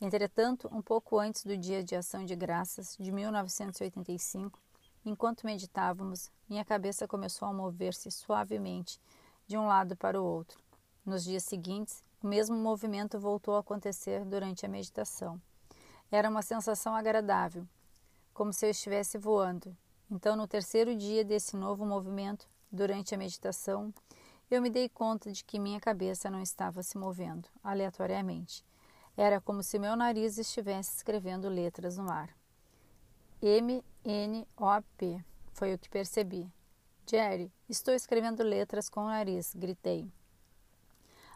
Entretanto, 0.00 0.66
um 0.72 0.80
pouco 0.80 1.18
antes 1.18 1.44
do 1.44 1.58
Dia 1.58 1.84
de 1.84 1.94
Ação 1.94 2.24
de 2.24 2.34
Graças 2.34 2.96
de 2.98 3.12
1985, 3.12 4.58
enquanto 5.04 5.44
meditávamos, 5.44 6.30
minha 6.48 6.64
cabeça 6.64 7.06
começou 7.06 7.48
a 7.48 7.52
mover-se 7.52 8.10
suavemente 8.10 8.98
de 9.46 9.58
um 9.58 9.66
lado 9.66 9.94
para 9.94 10.18
o 10.18 10.24
outro. 10.24 10.58
Nos 11.04 11.22
dias 11.22 11.44
seguintes, 11.44 12.02
o 12.22 12.26
mesmo 12.26 12.56
movimento 12.56 13.20
voltou 13.20 13.56
a 13.56 13.60
acontecer 13.60 14.24
durante 14.24 14.64
a 14.64 14.70
meditação. 14.70 15.38
Era 16.10 16.28
uma 16.28 16.42
sensação 16.42 16.94
agradável, 16.94 17.66
como 18.34 18.52
se 18.52 18.66
eu 18.66 18.70
estivesse 18.70 19.16
voando. 19.16 19.76
Então, 20.10 20.34
no 20.34 20.48
terceiro 20.48 20.96
dia 20.96 21.24
desse 21.24 21.56
novo 21.56 21.86
movimento, 21.86 22.48
durante 22.70 23.14
a 23.14 23.18
meditação, 23.18 23.94
eu 24.50 24.60
me 24.60 24.68
dei 24.68 24.88
conta 24.88 25.30
de 25.30 25.44
que 25.44 25.60
minha 25.60 25.78
cabeça 25.78 26.28
não 26.28 26.42
estava 26.42 26.82
se 26.82 26.98
movendo 26.98 27.48
aleatoriamente. 27.62 28.64
Era 29.16 29.40
como 29.40 29.62
se 29.62 29.78
meu 29.78 29.94
nariz 29.94 30.36
estivesse 30.36 30.96
escrevendo 30.96 31.48
letras 31.48 31.96
no 31.96 32.10
ar. 32.10 32.34
M-N-O-P, 33.40 35.24
foi 35.52 35.74
o 35.74 35.78
que 35.78 35.88
percebi. 35.88 36.50
Jerry, 37.08 37.52
estou 37.68 37.94
escrevendo 37.94 38.42
letras 38.42 38.88
com 38.88 39.02
o 39.02 39.08
nariz, 39.08 39.54
gritei. 39.54 40.12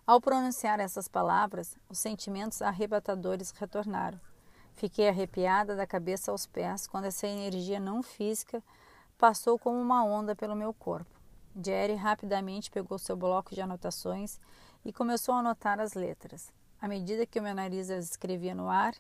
Ao 0.04 0.21
pronunciar 0.21 0.81
essas 0.81 1.07
palavras, 1.07 1.76
os 1.88 1.99
sentimentos 1.99 2.61
arrebatadores 2.61 3.52
retornaram. 3.52 4.21
Fiquei 4.75 5.09
arrepiada 5.09 5.76
da 5.76 5.87
cabeça 5.87 6.31
aos 6.31 6.47
pés 6.47 6.87
quando 6.87 7.04
essa 7.04 7.26
energia 7.26 7.78
não 7.78 8.02
física 8.02 8.62
passou 9.16 9.59
como 9.59 9.81
uma 9.81 10.04
onda 10.04 10.35
pelo 10.35 10.57
meu 10.57 10.75
corpo. 10.75 11.14
Jerry 11.64 11.95
rapidamente 11.95 12.71
pegou 12.71 12.99
seu 12.99 13.16
bloco 13.16 13.54
de 13.54 13.61
anotações 13.61 14.40
e 14.85 14.93
começou 14.93 15.35
a 15.35 15.38
anotar 15.38 15.78
as 15.78 15.95
letras. 15.95 16.52
À 16.81 16.88
medida 16.88 17.25
que 17.25 17.38
o 17.38 17.43
meu 17.43 17.54
nariz 17.54 17.88
as 17.88 18.11
escrevia 18.11 18.54
no 18.54 18.69
ar, 18.69 18.95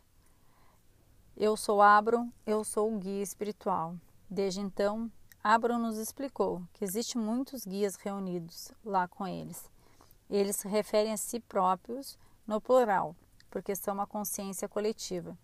eu 1.36 1.56
sou 1.56 1.82
Abram, 1.82 2.32
eu 2.46 2.62
sou 2.62 2.94
o 2.94 2.98
guia 2.98 3.22
espiritual. 3.22 3.96
Desde 4.30 4.60
então, 4.60 5.10
Abram 5.42 5.80
nos 5.80 5.98
explicou 5.98 6.62
que 6.72 6.84
existem 6.84 7.20
muitos 7.20 7.66
guias 7.66 7.96
reunidos 7.96 8.72
lá 8.84 9.08
com 9.08 9.26
eles. 9.26 9.68
Eles 10.30 10.56
se 10.56 10.68
referem 10.68 11.12
a 11.12 11.16
si 11.16 11.40
próprios 11.40 12.16
no 12.46 12.60
plural, 12.60 13.16
porque 13.50 13.74
são 13.74 13.94
uma 13.94 14.06
consciência 14.06 14.68
coletiva. 14.68 15.36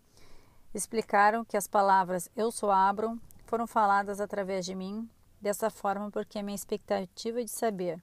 Explicaram 0.75 1.45
que 1.45 1.57
as 1.57 1.67
palavras 1.67 2.29
eu 2.37 2.50
sou 2.50 2.71
Abram 2.71 3.21
foram 3.47 3.67
faladas 3.67 4.21
através 4.21 4.65
de 4.65 4.75
mim, 4.75 5.09
dessa 5.41 5.71
forma 5.71 6.11
porque 6.11 6.39
a 6.39 6.43
minha 6.43 6.55
expectativa 6.55 7.43
de 7.45 7.50
saber 7.50 8.03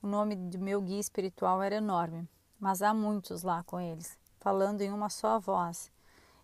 o 0.00 0.06
nome 0.06 0.36
do 0.36 0.58
meu 0.58 0.80
guia 0.80 1.00
espiritual 1.00 1.60
era 1.60 1.76
enorme 1.76 2.28
mas 2.58 2.82
há 2.82 2.92
muitos 2.92 3.42
lá 3.42 3.62
com 3.62 3.80
eles, 3.80 4.18
falando 4.40 4.80
em 4.80 4.92
uma 4.92 5.08
só 5.08 5.38
voz, 5.38 5.90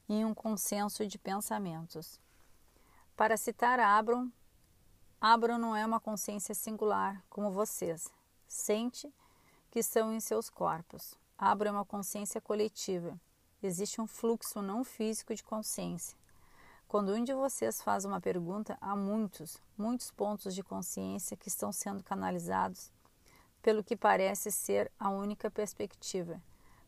em 0.08 0.25
um 0.25 0.34
consenso 0.34 1.06
de 1.06 1.18
pensamentos. 1.18 2.20
Para 3.16 3.37
citar 3.37 3.80
Abram, 3.80 4.32
Abram 5.20 5.58
não 5.58 5.75
é 5.75 5.84
uma 5.84 6.00
consciência 6.00 6.54
singular 6.54 7.23
como 7.28 7.50
vocês. 7.50 8.08
Sente 8.46 9.12
que 9.70 9.82
são 9.82 10.12
em 10.12 10.20
seus 10.20 10.49
corpos. 10.49 11.14
Abram 11.37 11.70
é 11.70 11.73
uma 11.73 11.84
consciência 11.84 12.40
coletiva. 12.40 13.18
Existe 13.66 13.99
um 13.99 14.06
fluxo 14.06 14.61
não 14.61 14.85
físico 14.85 15.35
de 15.35 15.42
consciência. 15.42 16.18
Quando 16.87 17.14
um 17.14 17.25
de 17.25 17.33
vocês 17.33 17.80
faz 17.80 18.04
uma 18.04 18.21
pergunta, 18.21 18.76
há 18.78 18.94
muitos, 18.94 19.56
muitos 19.75 20.11
pontos 20.11 20.54
de 20.54 20.62
consciência 20.62 21.35
que 21.35 21.49
estão 21.49 21.73
sendo 21.73 22.04
canalizados 22.04 22.92
pelo 23.62 23.83
que 23.83 23.97
parece 23.97 24.52
ser 24.52 24.92
a 25.00 25.09
única 25.09 25.50
perspectiva, 25.50 26.42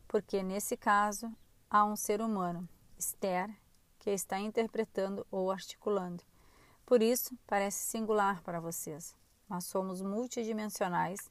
porque 0.07 0.43
nesse 0.43 0.77
caso 0.77 1.33
há 1.71 1.83
um 1.83 1.97
ser 1.97 2.21
humano, 2.21 2.69
Esther, 2.99 3.49
que 3.99 4.11
está 4.11 4.39
interpretando 4.39 5.27
ou 5.31 5.51
articulando. 5.51 6.23
Por 6.85 7.01
isso, 7.03 7.35
parece 7.47 7.87
singular 7.87 8.43
para 8.43 8.61
vocês, 8.61 9.17
mas 9.49 9.65
somos 9.65 10.03
multidimensionais, 10.03 11.31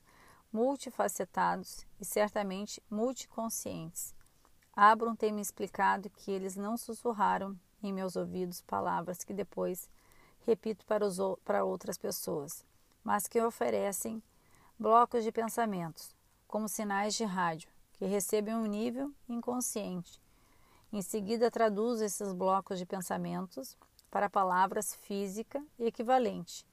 multifacetados 0.52 1.86
e 2.00 2.04
certamente 2.04 2.82
multiconscientes. 2.90 4.16
Abram 4.76 5.16
tem 5.16 5.32
me 5.32 5.42
explicado 5.42 6.10
que 6.10 6.30
eles 6.30 6.58
não 6.58 6.76
sussurraram 6.76 7.58
em 7.82 7.94
meus 7.94 8.16
ouvidos 8.16 8.62
palavras 8.62 9.24
que 9.24 9.34
depois 9.34 9.90
repito 10.46 10.86
para, 10.86 11.06
os, 11.06 11.18
para 11.46 11.64
outras 11.64 11.98
pessoas, 11.98 12.66
mas 13.04 13.26
que 13.26 13.42
oferecem 13.42 14.22
blocos 14.78 15.24
de 15.24 15.32
pensamentos, 15.32 16.14
como 16.46 16.68
sinais 16.68 17.16
de 17.16 17.24
rádio, 17.24 17.70
que 17.94 18.06
recebem 18.06 18.54
um 18.54 18.66
nível 18.66 19.14
inconsciente. 19.30 20.22
Em 20.92 21.02
seguida, 21.02 21.50
traduzo 21.50 22.04
esses 22.04 22.34
blocos 22.34 22.78
de 22.78 22.86
pensamentos 22.86 23.78
para 24.12 24.30
palavras 24.30 24.94
física 24.94 25.64
e 25.80 25.86
equivalente. 25.86 26.66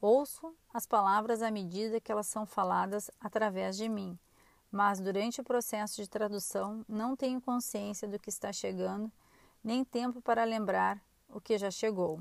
Ouço 0.00 0.54
as 0.72 0.86
palavras 0.86 1.42
à 1.42 1.50
medida 1.50 2.00
que 2.00 2.12
elas 2.12 2.28
são 2.28 2.46
faladas 2.46 3.10
através 3.20 3.76
de 3.76 3.88
mim, 3.88 4.16
mas 4.70 5.00
durante 5.00 5.40
o 5.40 5.44
processo 5.44 5.96
de 5.96 6.08
tradução 6.08 6.84
não 6.88 7.16
tenho 7.16 7.40
consciência 7.40 8.06
do 8.06 8.18
que 8.18 8.28
está 8.28 8.52
chegando, 8.52 9.10
nem 9.62 9.84
tempo 9.84 10.20
para 10.20 10.44
lembrar 10.44 11.02
o 11.28 11.40
que 11.40 11.58
já 11.58 11.70
chegou. 11.70 12.20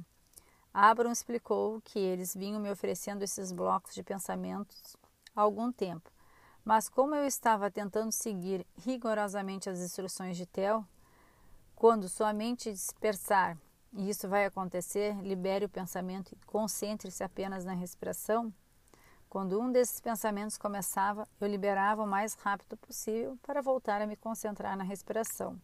Abram 0.73 1.11
explicou 1.11 1.81
que 1.81 1.99
eles 1.99 2.35
vinham 2.35 2.59
me 2.59 2.69
oferecendo 2.69 3.23
esses 3.23 3.51
blocos 3.51 3.93
de 3.93 4.03
pensamentos 4.03 4.95
há 5.35 5.41
algum 5.41 5.71
tempo, 5.71 6.11
mas 6.63 6.89
como 6.89 7.15
eu 7.15 7.25
estava 7.25 7.71
tentando 7.71 8.11
seguir 8.11 8.65
rigorosamente 8.75 9.69
as 9.69 9.79
instruções 9.79 10.37
de 10.37 10.45
Tel, 10.45 10.85
quando 11.75 12.09
sua 12.09 12.33
mente 12.33 12.71
dispersar, 12.71 13.57
e 13.93 14.09
isso 14.09 14.27
vai 14.27 14.45
acontecer, 14.45 15.15
libere 15.21 15.65
o 15.65 15.69
pensamento 15.69 16.33
e 16.33 16.45
concentre-se 16.45 17.23
apenas 17.23 17.63
na 17.63 17.73
respiração, 17.73 18.53
Quando 19.29 19.59
um 19.59 19.71
desses 19.71 19.99
pensamentos 19.99 20.57
começava, 20.57 21.27
eu 21.39 21.47
liberava 21.47 22.01
o 22.01 22.07
mais 22.07 22.33
rápido 22.35 22.77
possível 22.77 23.37
para 23.43 23.61
voltar 23.61 24.01
a 24.01 24.07
me 24.07 24.15
concentrar 24.15 24.77
na 24.77 24.85
respiração. 24.85 25.59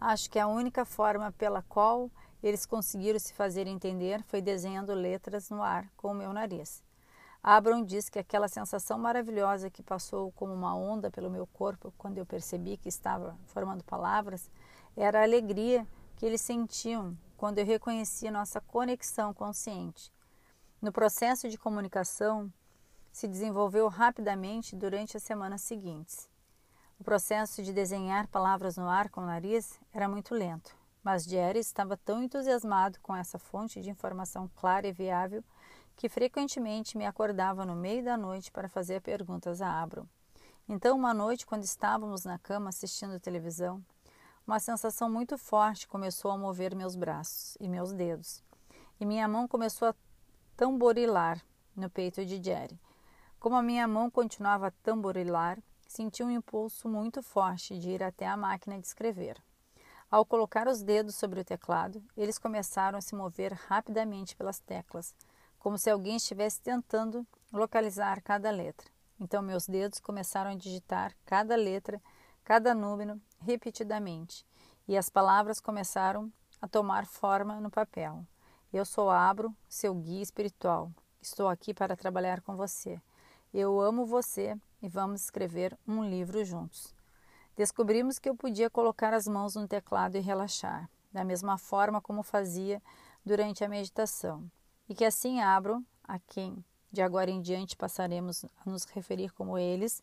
Acho 0.00 0.30
que 0.30 0.38
a 0.38 0.46
única 0.46 0.84
forma 0.84 1.30
pela 1.32 1.62
qual 1.62 2.10
eles 2.42 2.64
conseguiram 2.64 3.18
se 3.18 3.34
fazer 3.34 3.66
entender 3.66 4.22
foi 4.24 4.40
desenhando 4.40 4.94
letras 4.94 5.50
no 5.50 5.62
ar 5.62 5.86
com 5.96 6.12
o 6.12 6.14
meu 6.14 6.32
nariz. 6.32 6.82
Abram 7.42 7.84
diz 7.84 8.08
que 8.08 8.18
aquela 8.18 8.48
sensação 8.48 8.98
maravilhosa 8.98 9.68
que 9.68 9.82
passou 9.82 10.32
como 10.32 10.54
uma 10.54 10.74
onda 10.74 11.10
pelo 11.10 11.30
meu 11.30 11.46
corpo 11.46 11.92
quando 11.98 12.16
eu 12.16 12.24
percebi 12.24 12.78
que 12.78 12.88
estava 12.88 13.36
formando 13.46 13.84
palavras 13.84 14.50
era 14.96 15.20
a 15.20 15.24
alegria 15.24 15.86
que 16.16 16.24
eles 16.24 16.40
sentiam 16.40 17.14
quando 17.36 17.58
eu 17.58 17.66
reconhecia 17.66 18.30
nossa 18.30 18.62
conexão 18.62 19.34
consciente. 19.34 20.10
No 20.84 20.92
processo 20.92 21.48
de 21.48 21.56
comunicação, 21.56 22.52
se 23.10 23.26
desenvolveu 23.26 23.88
rapidamente 23.88 24.76
durante 24.76 25.16
as 25.16 25.22
semanas 25.22 25.62
seguintes. 25.62 26.28
O 27.00 27.02
processo 27.02 27.62
de 27.62 27.72
desenhar 27.72 28.26
palavras 28.26 28.76
no 28.76 28.86
ar 28.86 29.08
com 29.08 29.22
o 29.22 29.26
nariz 29.26 29.80
era 29.94 30.06
muito 30.06 30.34
lento, 30.34 30.76
mas 31.02 31.24
Jerry 31.24 31.58
estava 31.60 31.96
tão 31.96 32.22
entusiasmado 32.22 33.00
com 33.00 33.16
essa 33.16 33.38
fonte 33.38 33.80
de 33.80 33.88
informação 33.88 34.46
clara 34.56 34.86
e 34.86 34.92
viável 34.92 35.42
que 35.96 36.06
frequentemente 36.06 36.98
me 36.98 37.06
acordava 37.06 37.64
no 37.64 37.74
meio 37.74 38.04
da 38.04 38.18
noite 38.18 38.52
para 38.52 38.68
fazer 38.68 39.00
perguntas 39.00 39.62
a 39.62 39.82
Abram. 39.82 40.06
Então, 40.68 40.98
uma 40.98 41.14
noite, 41.14 41.46
quando 41.46 41.64
estávamos 41.64 42.26
na 42.26 42.38
cama 42.38 42.68
assistindo 42.68 43.18
televisão, 43.18 43.82
uma 44.46 44.60
sensação 44.60 45.08
muito 45.08 45.38
forte 45.38 45.88
começou 45.88 46.30
a 46.30 46.36
mover 46.36 46.74
meus 46.74 46.94
braços 46.94 47.56
e 47.58 47.70
meus 47.70 47.90
dedos, 47.90 48.44
e 49.00 49.06
minha 49.06 49.26
mão 49.26 49.48
começou 49.48 49.88
a 49.88 49.94
tamborilar 50.56 51.44
no 51.76 51.90
peito 51.90 52.24
de 52.24 52.42
Jerry. 52.42 52.78
Como 53.38 53.56
a 53.56 53.62
minha 53.62 53.86
mão 53.86 54.10
continuava 54.10 54.68
a 54.68 54.70
tamborilar, 54.82 55.58
senti 55.86 56.22
um 56.22 56.30
impulso 56.30 56.88
muito 56.88 57.22
forte 57.22 57.78
de 57.78 57.90
ir 57.90 58.02
até 58.02 58.26
a 58.26 58.36
máquina 58.36 58.78
de 58.78 58.86
escrever. 58.86 59.42
Ao 60.10 60.24
colocar 60.24 60.68
os 60.68 60.82
dedos 60.82 61.16
sobre 61.16 61.40
o 61.40 61.44
teclado, 61.44 62.02
eles 62.16 62.38
começaram 62.38 62.98
a 62.98 63.00
se 63.00 63.14
mover 63.14 63.52
rapidamente 63.52 64.36
pelas 64.36 64.60
teclas, 64.60 65.14
como 65.58 65.76
se 65.76 65.90
alguém 65.90 66.16
estivesse 66.16 66.60
tentando 66.60 67.26
localizar 67.52 68.22
cada 68.22 68.50
letra. 68.50 68.88
Então 69.18 69.42
meus 69.42 69.66
dedos 69.66 69.98
começaram 69.98 70.50
a 70.50 70.56
digitar 70.56 71.16
cada 71.24 71.56
letra, 71.56 72.00
cada 72.44 72.74
número, 72.74 73.20
repetidamente, 73.40 74.46
e 74.86 74.96
as 74.96 75.08
palavras 75.08 75.60
começaram 75.60 76.32
a 76.60 76.68
tomar 76.68 77.06
forma 77.06 77.60
no 77.60 77.70
papel. 77.70 78.24
Eu 78.74 78.84
sou 78.84 79.08
Abro, 79.08 79.54
seu 79.68 79.94
guia 79.94 80.20
espiritual. 80.20 80.90
Estou 81.22 81.46
aqui 81.46 81.72
para 81.72 81.94
trabalhar 81.94 82.40
com 82.40 82.56
você. 82.56 83.00
Eu 83.52 83.80
amo 83.80 84.04
você 84.04 84.56
e 84.82 84.88
vamos 84.88 85.22
escrever 85.22 85.78
um 85.86 86.02
livro 86.02 86.44
juntos. 86.44 86.92
Descobrimos 87.56 88.18
que 88.18 88.28
eu 88.28 88.34
podia 88.34 88.68
colocar 88.68 89.14
as 89.14 89.28
mãos 89.28 89.54
no 89.54 89.68
teclado 89.68 90.16
e 90.16 90.20
relaxar, 90.20 90.90
da 91.12 91.24
mesma 91.24 91.56
forma 91.56 92.00
como 92.00 92.24
fazia 92.24 92.82
durante 93.24 93.62
a 93.62 93.68
meditação 93.68 94.50
e 94.88 94.94
que 94.96 95.04
assim 95.04 95.40
abram 95.40 95.86
a 96.02 96.18
quem 96.18 96.64
de 96.90 97.00
agora 97.00 97.30
em 97.30 97.40
diante 97.40 97.76
passaremos 97.76 98.44
a 98.44 98.68
nos 98.68 98.86
referir 98.86 99.32
como 99.34 99.56
eles, 99.56 100.02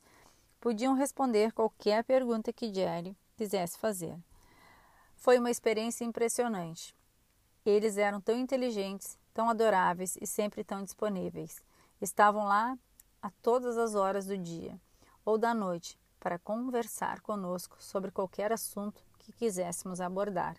podiam 0.61 0.93
responder 0.93 1.51
qualquer 1.51 2.05
pergunta 2.05 2.53
que 2.53 2.73
Jerry 2.73 3.17
quisesse 3.35 3.77
fazer. 3.77 4.17
Foi 5.17 5.37
uma 5.39 5.51
experiência 5.51 6.05
impressionante. 6.05 6.95
Eles 7.65 7.97
eram 7.97 8.19
tão 8.19 8.37
inteligentes, 8.37 9.19
tão 9.33 9.49
adoráveis 9.49 10.17
e 10.19 10.25
sempre 10.25 10.63
tão 10.63 10.83
disponíveis. 10.83 11.61
Estavam 12.01 12.45
lá 12.45 12.77
a 13.21 13.29
todas 13.41 13.77
as 13.77 13.93
horas 13.93 14.25
do 14.25 14.37
dia 14.37 14.79
ou 15.23 15.37
da 15.37 15.53
noite 15.53 15.99
para 16.19 16.39
conversar 16.39 17.21
conosco 17.21 17.77
sobre 17.79 18.11
qualquer 18.11 18.51
assunto 18.51 19.03
que 19.19 19.31
quiséssemos 19.31 20.01
abordar. 20.01 20.57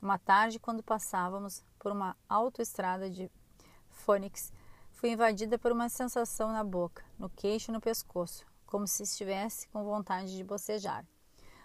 Uma 0.00 0.18
tarde, 0.18 0.58
quando 0.58 0.82
passávamos 0.82 1.62
por 1.78 1.92
uma 1.92 2.16
autoestrada 2.28 3.08
de 3.08 3.30
Phoenix, 3.88 4.52
fui 4.90 5.10
invadida 5.10 5.56
por 5.58 5.70
uma 5.70 5.88
sensação 5.88 6.52
na 6.52 6.64
boca, 6.64 7.04
no 7.16 7.30
queixo 7.30 7.70
e 7.70 7.74
no 7.74 7.80
pescoço, 7.80 8.44
como 8.66 8.86
se 8.88 9.04
estivesse 9.04 9.68
com 9.68 9.84
vontade 9.84 10.36
de 10.36 10.42
bocejar. 10.42 11.06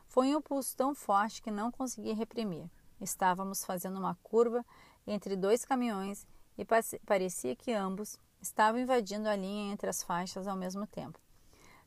Foi 0.07 0.27
um 0.27 0.39
impulso 0.39 0.75
tão 0.75 0.93
forte 0.93 1.41
que 1.41 1.49
não 1.49 1.71
consegui 1.71 2.13
reprimir. 2.13 2.69
Estávamos 2.99 3.63
fazendo 3.63 3.99
uma 3.99 4.15
curva 4.23 4.65
entre 5.05 5.35
dois 5.35 5.63
caminhões 5.63 6.25
e 6.57 6.65
parecia 7.05 7.55
que 7.55 7.71
ambos 7.71 8.19
estavam 8.41 8.81
invadindo 8.81 9.29
a 9.29 9.35
linha 9.35 9.71
entre 9.71 9.89
as 9.89 10.01
faixas 10.01 10.47
ao 10.47 10.55
mesmo 10.55 10.87
tempo. 10.87 11.19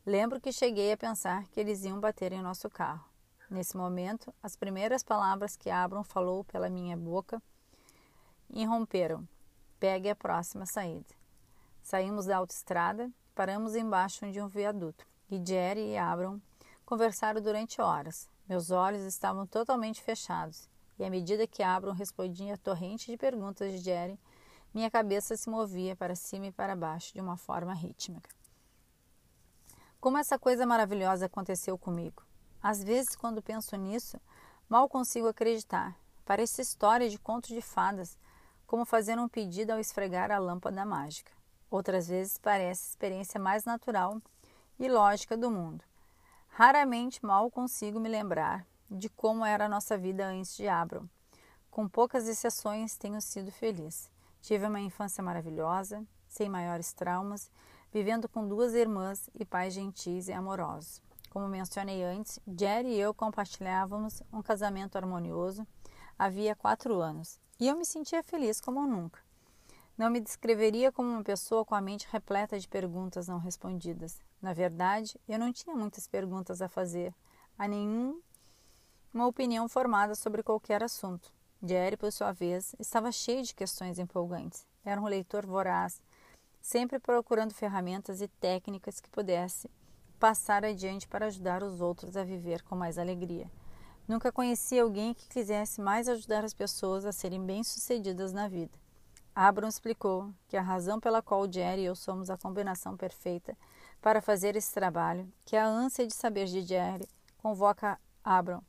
Lembro 0.05 0.39
que 0.39 0.51
cheguei 0.51 0.91
a 0.91 0.97
pensar 0.97 1.45
que 1.49 1.59
eles 1.59 1.83
iam 1.83 1.99
bater 1.99 2.31
em 2.31 2.41
nosso 2.41 2.69
carro. 2.69 3.05
Nesse 3.49 3.75
momento, 3.75 4.33
as 4.41 4.55
primeiras 4.55 5.03
palavras 5.03 5.57
que 5.57 5.69
Abram 5.69 6.03
falou 6.03 6.43
pela 6.45 6.69
minha 6.69 6.95
boca 6.95 7.41
irromperam. 8.49 9.27
Pegue 9.79 10.09
a 10.09 10.15
próxima 10.15 10.65
saída. 10.65 11.13
Saímos 11.83 12.25
da 12.25 12.37
autoestrada, 12.37 13.11
paramos 13.35 13.75
embaixo 13.75 14.31
de 14.31 14.41
um 14.41 14.47
viaduto 14.47 15.05
e 15.29 15.41
Jerry 15.45 15.91
e 15.91 15.97
Abram 15.97 16.41
conversaram 16.85 17.41
durante 17.41 17.81
horas. 17.81 18.29
Meus 18.47 18.71
olhos 18.71 19.03
estavam 19.03 19.45
totalmente 19.45 20.01
fechados 20.01 20.70
e 21.01 21.03
à 21.03 21.09
medida 21.09 21.47
que 21.47 21.63
Abram 21.63 21.93
respondia 21.93 22.53
a 22.53 22.57
torrente 22.57 23.09
de 23.09 23.17
perguntas 23.17 23.71
de 23.71 23.79
Jerry, 23.79 24.19
minha 24.71 24.89
cabeça 24.91 25.35
se 25.35 25.49
movia 25.49 25.95
para 25.95 26.15
cima 26.15 26.45
e 26.45 26.51
para 26.51 26.75
baixo 26.75 27.11
de 27.11 27.19
uma 27.19 27.35
forma 27.35 27.73
rítmica. 27.73 28.29
Como 29.99 30.19
essa 30.19 30.37
coisa 30.37 30.63
maravilhosa 30.63 31.25
aconteceu 31.25 31.75
comigo? 31.75 32.21
Às 32.61 32.83
vezes, 32.83 33.15
quando 33.15 33.41
penso 33.41 33.75
nisso, 33.75 34.21
mal 34.69 34.87
consigo 34.87 35.27
acreditar. 35.27 35.97
Parece 36.23 36.61
história 36.61 37.09
de 37.09 37.17
contos 37.17 37.49
de 37.49 37.61
fadas, 37.61 38.15
como 38.67 38.85
fazer 38.85 39.17
um 39.17 39.27
pedido 39.27 39.71
ao 39.71 39.79
esfregar 39.79 40.29
a 40.29 40.37
lâmpada 40.37 40.85
mágica. 40.85 41.31
Outras 41.67 42.09
vezes 42.09 42.37
parece 42.37 42.85
a 42.85 42.89
experiência 42.91 43.39
mais 43.39 43.65
natural 43.65 44.21
e 44.77 44.87
lógica 44.87 45.35
do 45.35 45.49
mundo. 45.49 45.83
Raramente 46.49 47.25
mal 47.25 47.49
consigo 47.49 47.99
me 47.99 48.07
lembrar 48.07 48.67
de 48.91 49.07
como 49.09 49.45
era 49.45 49.65
a 49.65 49.69
nossa 49.69 49.97
vida 49.97 50.27
antes 50.27 50.55
de 50.55 50.67
Abram. 50.67 51.09
Com 51.69 51.87
poucas 51.87 52.27
exceções, 52.27 52.97
tenho 52.97 53.21
sido 53.21 53.51
feliz. 53.51 54.11
Tive 54.41 54.67
uma 54.67 54.81
infância 54.81 55.23
maravilhosa, 55.23 56.05
sem 56.27 56.49
maiores 56.49 56.91
traumas, 56.91 57.49
vivendo 57.93 58.27
com 58.27 58.45
duas 58.45 58.73
irmãs 58.73 59.29
e 59.33 59.45
pais 59.45 59.73
gentis 59.73 60.27
e 60.27 60.33
amorosos. 60.33 61.01
Como 61.29 61.47
mencionei 61.47 62.03
antes, 62.03 62.39
Jerry 62.59 62.89
e 62.89 62.99
eu 62.99 63.13
compartilhávamos 63.13 64.21
um 64.33 64.41
casamento 64.41 64.97
harmonioso 64.97 65.65
havia 66.19 66.55
quatro 66.55 67.01
anos 67.01 67.39
e 67.59 67.67
eu 67.67 67.75
me 67.75 67.83
sentia 67.83 68.21
feliz 68.21 68.61
como 68.61 68.85
nunca. 68.85 69.19
Não 69.97 70.09
me 70.09 70.19
descreveria 70.19 70.91
como 70.91 71.09
uma 71.09 71.23
pessoa 71.23 71.65
com 71.65 71.73
a 71.73 71.81
mente 71.81 72.07
repleta 72.11 72.59
de 72.59 72.67
perguntas 72.67 73.27
não 73.27 73.39
respondidas. 73.39 74.19
Na 74.41 74.53
verdade, 74.53 75.19
eu 75.27 75.39
não 75.39 75.51
tinha 75.51 75.75
muitas 75.75 76.07
perguntas 76.07 76.61
a 76.61 76.67
fazer, 76.67 77.13
a 77.57 77.67
nenhum 77.67 78.21
uma 79.13 79.27
opinião 79.27 79.67
formada 79.67 80.15
sobre 80.15 80.41
qualquer 80.41 80.81
assunto. 80.83 81.31
Jerry, 81.61 81.97
por 81.97 82.11
sua 82.11 82.31
vez, 82.31 82.73
estava 82.79 83.11
cheio 83.11 83.43
de 83.43 83.53
questões 83.53 83.99
empolgantes. 83.99 84.65
Era 84.83 84.99
um 84.99 85.05
leitor 85.05 85.45
voraz, 85.45 86.01
sempre 86.61 86.97
procurando 86.97 87.53
ferramentas 87.53 88.21
e 88.21 88.27
técnicas 88.27 88.99
que 88.99 89.09
pudesse 89.09 89.69
passar 90.19 90.63
adiante 90.63 91.07
para 91.07 91.27
ajudar 91.27 91.61
os 91.61 91.81
outros 91.81 92.15
a 92.15 92.23
viver 92.23 92.63
com 92.63 92.75
mais 92.75 92.97
alegria. 92.97 93.51
Nunca 94.07 94.31
conheci 94.31 94.79
alguém 94.79 95.13
que 95.13 95.27
quisesse 95.27 95.81
mais 95.81 96.07
ajudar 96.07 96.43
as 96.43 96.53
pessoas 96.53 97.05
a 97.05 97.11
serem 97.11 97.45
bem-sucedidas 97.45 98.33
na 98.33 98.47
vida. 98.47 98.79
Abram 99.33 99.69
explicou 99.69 100.29
que 100.47 100.57
a 100.57 100.61
razão 100.61 100.99
pela 100.99 101.21
qual 101.21 101.51
Jerry 101.51 101.83
e 101.83 101.85
eu 101.85 101.95
somos 101.95 102.29
a 102.29 102.37
combinação 102.37 102.97
perfeita 102.97 103.57
para 104.01 104.21
fazer 104.21 104.55
esse 104.55 104.73
trabalho, 104.73 105.31
que 105.45 105.55
a 105.55 105.65
ânsia 105.65 106.05
de 106.05 106.13
saber 106.13 106.45
de 106.45 106.61
Jerry 106.61 107.07
convoca 107.37 107.99
Abram, 108.23 108.61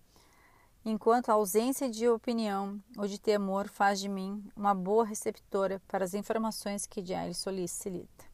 enquanto 0.85 1.29
a 1.29 1.35
ausência 1.35 1.89
de 1.89 2.09
opinião 2.09 2.83
ou 2.97 3.07
de 3.07 3.19
temor 3.19 3.69
faz 3.69 4.01
de 4.01 4.09
mim 4.09 4.45
uma 4.57 4.75
boa 4.75 5.05
receptora 5.05 5.81
para 5.87 6.05
as 6.05 6.15
informações 6.15 6.87
que 6.87 7.05
Jerry 7.05 7.35
solicita. 7.35 8.25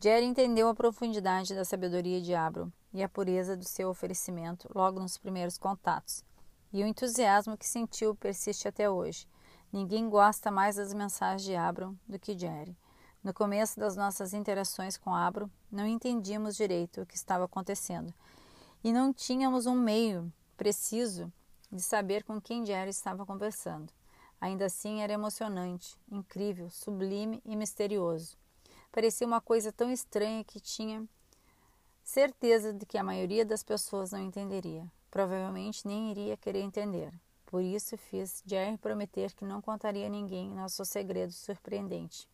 Jerry 0.00 0.24
entendeu 0.24 0.68
a 0.68 0.74
profundidade 0.74 1.54
da 1.54 1.64
sabedoria 1.64 2.20
de 2.20 2.34
Abram 2.34 2.72
e 2.92 3.02
a 3.02 3.08
pureza 3.08 3.56
do 3.56 3.64
seu 3.64 3.88
oferecimento 3.88 4.68
logo 4.74 5.00
nos 5.00 5.18
primeiros 5.18 5.58
contatos. 5.58 6.24
E 6.72 6.82
o 6.82 6.86
entusiasmo 6.86 7.56
que 7.56 7.66
sentiu 7.66 8.14
persiste 8.14 8.66
até 8.66 8.90
hoje. 8.90 9.26
Ninguém 9.72 10.08
gosta 10.08 10.50
mais 10.50 10.76
das 10.76 10.92
mensagens 10.92 11.42
de 11.42 11.54
Abram 11.54 11.96
do 12.08 12.18
que 12.18 12.38
Jerry. 12.38 12.76
No 13.22 13.32
começo 13.32 13.80
das 13.80 13.96
nossas 13.96 14.34
interações 14.34 14.96
com 14.98 15.14
Abram, 15.14 15.50
não 15.70 15.86
entendíamos 15.86 16.56
direito 16.56 17.00
o 17.00 17.06
que 17.06 17.16
estava 17.16 17.44
acontecendo 17.44 18.12
e 18.84 18.92
não 18.92 19.12
tínhamos 19.12 19.64
um 19.64 19.74
meio 19.74 20.30
preciso 20.54 21.32
de 21.70 21.82
saber 21.82 22.24
com 22.24 22.40
quem 22.40 22.64
Jerry 22.64 22.90
estava 22.90 23.26
conversando. 23.26 23.92
Ainda 24.40 24.66
assim, 24.66 25.00
era 25.00 25.12
emocionante, 25.12 25.96
incrível, 26.10 26.70
sublime 26.70 27.42
e 27.44 27.56
misterioso. 27.56 28.36
parecia 28.92 29.26
uma 29.26 29.40
coisa 29.40 29.72
tão 29.72 29.90
estranha 29.90 30.44
que 30.44 30.60
tinha 30.60 31.04
certeza 32.02 32.72
de 32.72 32.86
que 32.86 32.98
a 32.98 33.02
maioria 33.02 33.44
das 33.44 33.62
pessoas 33.62 34.12
não 34.12 34.20
entenderia. 34.20 34.86
Provavelmente 35.10 35.86
nem 35.86 36.10
iria 36.10 36.36
querer 36.36 36.60
entender. 36.60 37.12
Por 37.46 37.62
isso 37.62 37.96
fiz 37.96 38.42
Jerry 38.46 38.76
prometer 38.76 39.32
que 39.32 39.44
não 39.44 39.62
contaria 39.62 40.06
a 40.06 40.10
ninguém 40.10 40.50
nosso 40.50 40.84
segredo 40.84 41.32
surpreendente. 41.32 42.28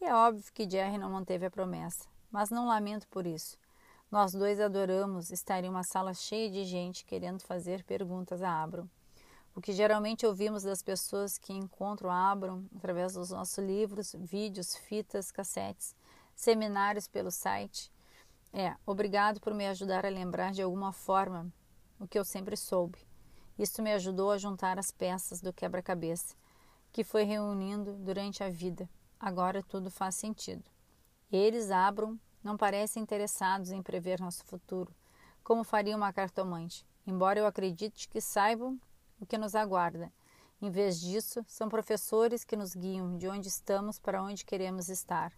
E 0.00 0.04
é 0.04 0.14
óbvio 0.14 0.52
que 0.52 0.68
Jerry 0.68 0.98
não 0.98 1.10
manteve 1.10 1.46
a 1.46 1.50
promessa, 1.50 2.06
mas 2.30 2.50
não 2.50 2.66
lamento 2.66 3.06
por 3.08 3.26
isso. 3.26 3.58
Nós 4.08 4.32
dois 4.32 4.60
adoramos 4.60 5.32
estar 5.32 5.64
em 5.64 5.68
uma 5.68 5.82
sala 5.82 6.14
cheia 6.14 6.48
de 6.48 6.64
gente 6.64 7.04
querendo 7.04 7.40
fazer 7.40 7.82
perguntas 7.82 8.40
a 8.40 8.62
Abram. 8.62 8.88
O 9.52 9.60
que 9.60 9.72
geralmente 9.72 10.24
ouvimos 10.24 10.62
das 10.62 10.80
pessoas 10.80 11.36
que 11.36 11.52
encontram 11.52 12.10
Abram 12.10 12.64
através 12.76 13.14
dos 13.14 13.30
nossos 13.30 13.58
livros, 13.58 14.14
vídeos, 14.16 14.76
fitas, 14.76 15.32
cassetes, 15.32 15.96
seminários 16.36 17.08
pelo 17.08 17.32
site 17.32 17.90
é: 18.52 18.76
obrigado 18.86 19.40
por 19.40 19.52
me 19.52 19.66
ajudar 19.66 20.06
a 20.06 20.08
lembrar 20.08 20.52
de 20.52 20.62
alguma 20.62 20.92
forma 20.92 21.52
o 21.98 22.06
que 22.06 22.18
eu 22.18 22.24
sempre 22.24 22.56
soube. 22.56 22.98
Isso 23.58 23.82
me 23.82 23.92
ajudou 23.92 24.30
a 24.30 24.38
juntar 24.38 24.78
as 24.78 24.92
peças 24.92 25.40
do 25.40 25.52
quebra-cabeça 25.52 26.36
que 26.92 27.02
foi 27.02 27.24
reunindo 27.24 27.94
durante 27.94 28.44
a 28.44 28.50
vida. 28.50 28.88
Agora 29.18 29.64
tudo 29.64 29.90
faz 29.90 30.14
sentido. 30.14 30.64
Eles, 31.32 31.72
Abram, 31.72 32.18
não 32.46 32.56
parecem 32.56 33.02
interessados 33.02 33.72
em 33.72 33.82
prever 33.82 34.20
nosso 34.20 34.44
futuro, 34.44 34.94
como 35.42 35.64
faria 35.64 35.96
uma 35.96 36.12
cartomante, 36.12 36.86
embora 37.04 37.40
eu 37.40 37.46
acredite 37.46 38.08
que 38.08 38.20
saibam 38.20 38.80
o 39.20 39.26
que 39.26 39.36
nos 39.36 39.56
aguarda. 39.56 40.12
Em 40.62 40.70
vez 40.70 41.00
disso, 41.00 41.44
são 41.48 41.68
professores 41.68 42.44
que 42.44 42.54
nos 42.54 42.72
guiam 42.72 43.18
de 43.18 43.26
onde 43.26 43.48
estamos 43.48 43.98
para 43.98 44.22
onde 44.22 44.44
queremos 44.44 44.88
estar. 44.88 45.32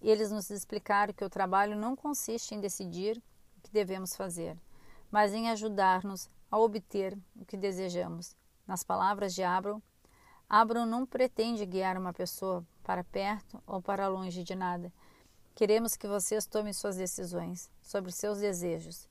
Eles 0.00 0.30
nos 0.30 0.48
explicaram 0.48 1.12
que 1.12 1.24
o 1.24 1.28
trabalho 1.28 1.76
não 1.76 1.96
consiste 1.96 2.54
em 2.54 2.60
decidir 2.60 3.20
o 3.56 3.60
que 3.60 3.72
devemos 3.72 4.14
fazer, 4.14 4.56
mas 5.10 5.34
em 5.34 5.50
ajudar-nos 5.50 6.30
a 6.48 6.56
obter 6.56 7.18
o 7.34 7.44
que 7.44 7.56
desejamos. 7.56 8.36
Nas 8.64 8.84
palavras 8.84 9.34
de 9.34 9.42
Abram, 9.42 9.82
Abram 10.48 10.86
não 10.86 11.04
pretende 11.04 11.66
guiar 11.66 11.98
uma 11.98 12.12
pessoa 12.12 12.64
para 12.84 13.02
perto 13.02 13.60
ou 13.66 13.82
para 13.82 14.06
longe 14.06 14.44
de 14.44 14.54
nada. 14.54 14.92
Queremos 15.58 15.96
que 15.96 16.06
vocês 16.06 16.46
tomem 16.46 16.72
suas 16.72 16.94
decisões 16.94 17.68
sobre 17.82 18.12
seus 18.12 18.38
desejos. 18.38 19.08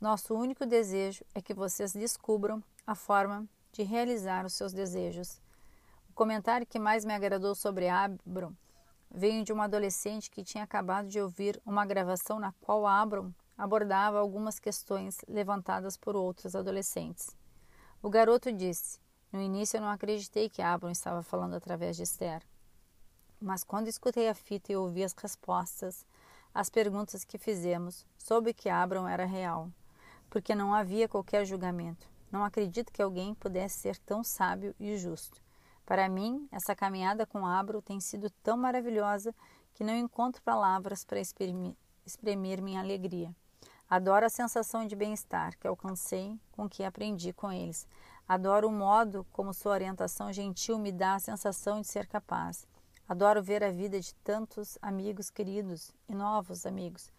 Nosso 0.00 0.32
único 0.32 0.64
desejo 0.64 1.24
é 1.34 1.42
que 1.42 1.52
vocês 1.52 1.92
descubram 1.92 2.62
a 2.86 2.94
forma 2.94 3.44
de 3.72 3.82
realizar 3.82 4.46
os 4.46 4.52
seus 4.52 4.72
desejos. 4.72 5.40
O 6.08 6.12
comentário 6.12 6.64
que 6.64 6.78
mais 6.78 7.04
me 7.04 7.12
agradou 7.12 7.52
sobre 7.52 7.88
Abram 7.88 8.56
veio 9.10 9.42
de 9.42 9.52
uma 9.52 9.64
adolescente 9.64 10.30
que 10.30 10.44
tinha 10.44 10.62
acabado 10.62 11.08
de 11.08 11.20
ouvir 11.20 11.60
uma 11.66 11.84
gravação 11.84 12.38
na 12.38 12.52
qual 12.60 12.86
Abram 12.86 13.34
abordava 13.56 14.20
algumas 14.20 14.60
questões 14.60 15.18
levantadas 15.26 15.96
por 15.96 16.14
outros 16.14 16.54
adolescentes. 16.54 17.36
O 18.00 18.08
garoto 18.08 18.52
disse: 18.52 19.00
No 19.32 19.42
início 19.42 19.78
eu 19.78 19.80
não 19.80 19.90
acreditei 19.90 20.48
que 20.48 20.62
Abram 20.62 20.92
estava 20.92 21.24
falando 21.24 21.54
através 21.54 21.96
de 21.96 22.04
Esther. 22.04 22.46
Mas 23.40 23.62
quando 23.62 23.88
escutei 23.88 24.28
a 24.28 24.34
fita 24.34 24.72
e 24.72 24.76
ouvi 24.76 25.04
as 25.04 25.12
respostas 25.12 26.04
às 26.52 26.68
perguntas 26.68 27.24
que 27.24 27.38
fizemos, 27.38 28.04
soube 28.16 28.52
que 28.52 28.68
Abram 28.68 29.06
era 29.06 29.24
real, 29.24 29.70
porque 30.28 30.54
não 30.54 30.74
havia 30.74 31.08
qualquer 31.08 31.44
julgamento. 31.44 32.08
Não 32.30 32.44
acredito 32.44 32.92
que 32.92 33.00
alguém 33.00 33.34
pudesse 33.34 33.78
ser 33.78 33.96
tão 33.98 34.24
sábio 34.24 34.74
e 34.78 34.96
justo. 34.96 35.40
Para 35.86 36.08
mim, 36.08 36.46
essa 36.52 36.76
caminhada 36.76 37.24
com 37.24 37.46
Abro 37.46 37.80
tem 37.80 38.00
sido 38.00 38.28
tão 38.42 38.56
maravilhosa 38.56 39.34
que 39.72 39.84
não 39.84 39.96
encontro 39.96 40.42
palavras 40.42 41.04
para 41.04 41.20
exprimir, 41.20 42.60
minha 42.60 42.80
alegria. 42.80 43.34
Adoro 43.88 44.26
a 44.26 44.28
sensação 44.28 44.86
de 44.86 44.94
bem-estar 44.94 45.56
que 45.56 45.66
alcancei 45.66 46.38
com 46.52 46.68
que 46.68 46.84
aprendi 46.84 47.32
com 47.32 47.50
eles. 47.50 47.86
Adoro 48.28 48.68
o 48.68 48.72
modo 48.72 49.26
como 49.32 49.54
sua 49.54 49.72
orientação 49.72 50.30
gentil 50.30 50.78
me 50.78 50.92
dá 50.92 51.14
a 51.14 51.20
sensação 51.20 51.80
de 51.80 51.86
ser 51.86 52.06
capaz. 52.06 52.66
Adoro 53.08 53.42
ver 53.42 53.64
a 53.64 53.70
vida 53.70 53.98
de 53.98 54.14
tantos 54.16 54.76
amigos 54.82 55.30
queridos 55.30 55.90
e 56.08 56.14
novos 56.14 56.66
amigos 56.66 57.10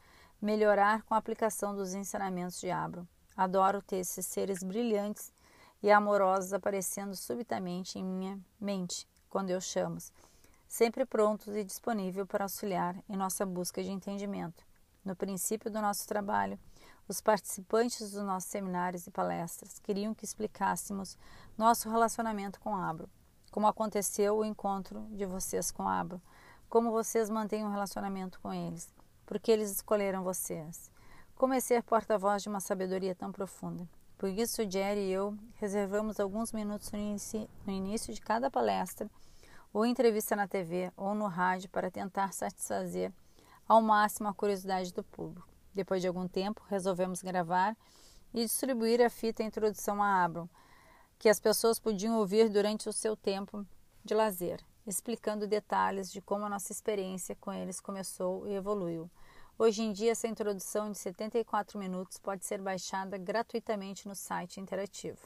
melhorar 0.42 1.04
com 1.04 1.14
a 1.14 1.18
aplicação 1.18 1.76
dos 1.76 1.94
ensinamentos 1.94 2.60
de 2.60 2.70
Abro. 2.70 3.08
Adoro 3.36 3.82
ter 3.82 3.98
esses 3.98 4.26
seres 4.26 4.64
brilhantes 4.64 5.34
e 5.82 5.92
amorosos 5.92 6.54
aparecendo 6.54 7.16
subitamente 7.16 7.98
em 7.98 8.04
minha 8.04 8.40
mente 8.60 9.08
quando 9.30 9.50
eu 9.50 9.60
chamo, 9.60 9.98
sempre 10.68 11.06
prontos 11.06 11.56
e 11.56 11.64
disponível 11.64 12.26
para 12.26 12.46
auxiliar 12.46 12.96
em 13.08 13.16
nossa 13.16 13.46
busca 13.46 13.84
de 13.84 13.92
entendimento. 13.92 14.64
No 15.04 15.16
princípio 15.16 15.72
do 15.72 15.82
nosso 15.82 16.08
trabalho, 16.08 16.60
os 17.08 17.22
participantes 17.22 18.12
dos 18.12 18.24
nossos 18.24 18.50
seminários 18.50 19.08
e 19.08 19.12
palestras 19.12 19.80
queriam 19.80 20.14
que 20.14 20.26
explicássemos 20.26 21.18
nosso 21.58 21.90
relacionamento 21.90 22.60
com 22.60 22.76
Abro, 22.76 23.10
como 23.50 23.68
aconteceu 23.68 24.38
o 24.38 24.46
encontro 24.46 25.02
de 25.12 25.26
vocês 25.26 25.72
com 25.72 25.88
Abro, 25.88 26.22
como 26.70 26.92
vocês 26.92 27.30
mantêm 27.30 27.66
um 27.66 27.72
relacionamento 27.72 28.40
com 28.40 28.54
eles, 28.54 28.94
porque 29.26 29.52
eles 29.52 29.72
escolheram 29.72 30.24
vocês. 30.24 30.92
Como 31.36 31.54
é 31.54 31.60
ser 31.60 31.84
porta-voz 31.84 32.44
de 32.44 32.50
uma 32.50 32.60
sabedoria 32.60 33.16
tão 33.16 33.32
profunda? 33.32 33.88
Por 34.18 34.30
isso, 34.30 34.70
Jerry 34.70 35.08
e 35.08 35.12
eu 35.12 35.38
reservamos 35.56 36.20
alguns 36.20 36.52
minutos 36.52 36.92
no 36.92 37.72
início, 37.72 38.14
de 38.14 38.20
cada 38.20 38.52
palestra, 38.52 39.10
ou 39.74 39.86
entrevista 39.86 40.36
na 40.36 40.48
TV 40.48 40.92
ou 40.98 41.16
no 41.16 41.28
rádio 41.28 41.70
para 41.70 41.90
tentar 41.90 42.34
satisfazer 42.34 43.14
ao 43.68 43.82
máximo 43.82 44.28
a 44.28 44.34
curiosidade 44.34 44.94
do 44.94 45.04
público. 45.04 45.48
Depois 45.74 46.02
de 46.02 46.08
algum 46.08 46.28
tempo, 46.28 46.62
resolvemos 46.68 47.22
gravar 47.22 47.78
e 48.34 48.44
distribuir 48.44 49.02
a 49.02 49.10
fita 49.10 49.44
Introdução 49.44 50.04
a 50.04 50.24
Abram, 50.24 50.50
que 51.20 51.28
as 51.28 51.40
pessoas 51.40 51.78
podiam 51.78 52.18
ouvir 52.18 52.48
durante 52.48 52.88
o 52.88 52.94
seu 52.94 53.16
tempo 53.16 53.68
de 54.06 54.14
lazer, 54.14 54.64
explicando 54.88 55.46
detalhes 55.46 56.10
de 56.10 56.22
como 56.22 56.46
a 56.46 56.50
nossa 56.50 56.72
experiência 56.72 57.36
com 57.36 57.52
eles 57.52 57.82
começou 57.82 58.48
e 58.48 58.54
evoluiu. 58.54 59.12
Hoje 59.58 59.84
em 59.84 59.92
dia, 59.92 60.14
essa 60.14 60.30
introdução 60.30 60.90
de 60.90 60.98
74 60.98 61.78
minutos 61.78 62.18
pode 62.18 62.46
ser 62.46 62.62
baixada 62.62 63.18
gratuitamente 63.18 64.08
no 64.08 64.16
site 64.16 64.62
interativo. 64.62 65.20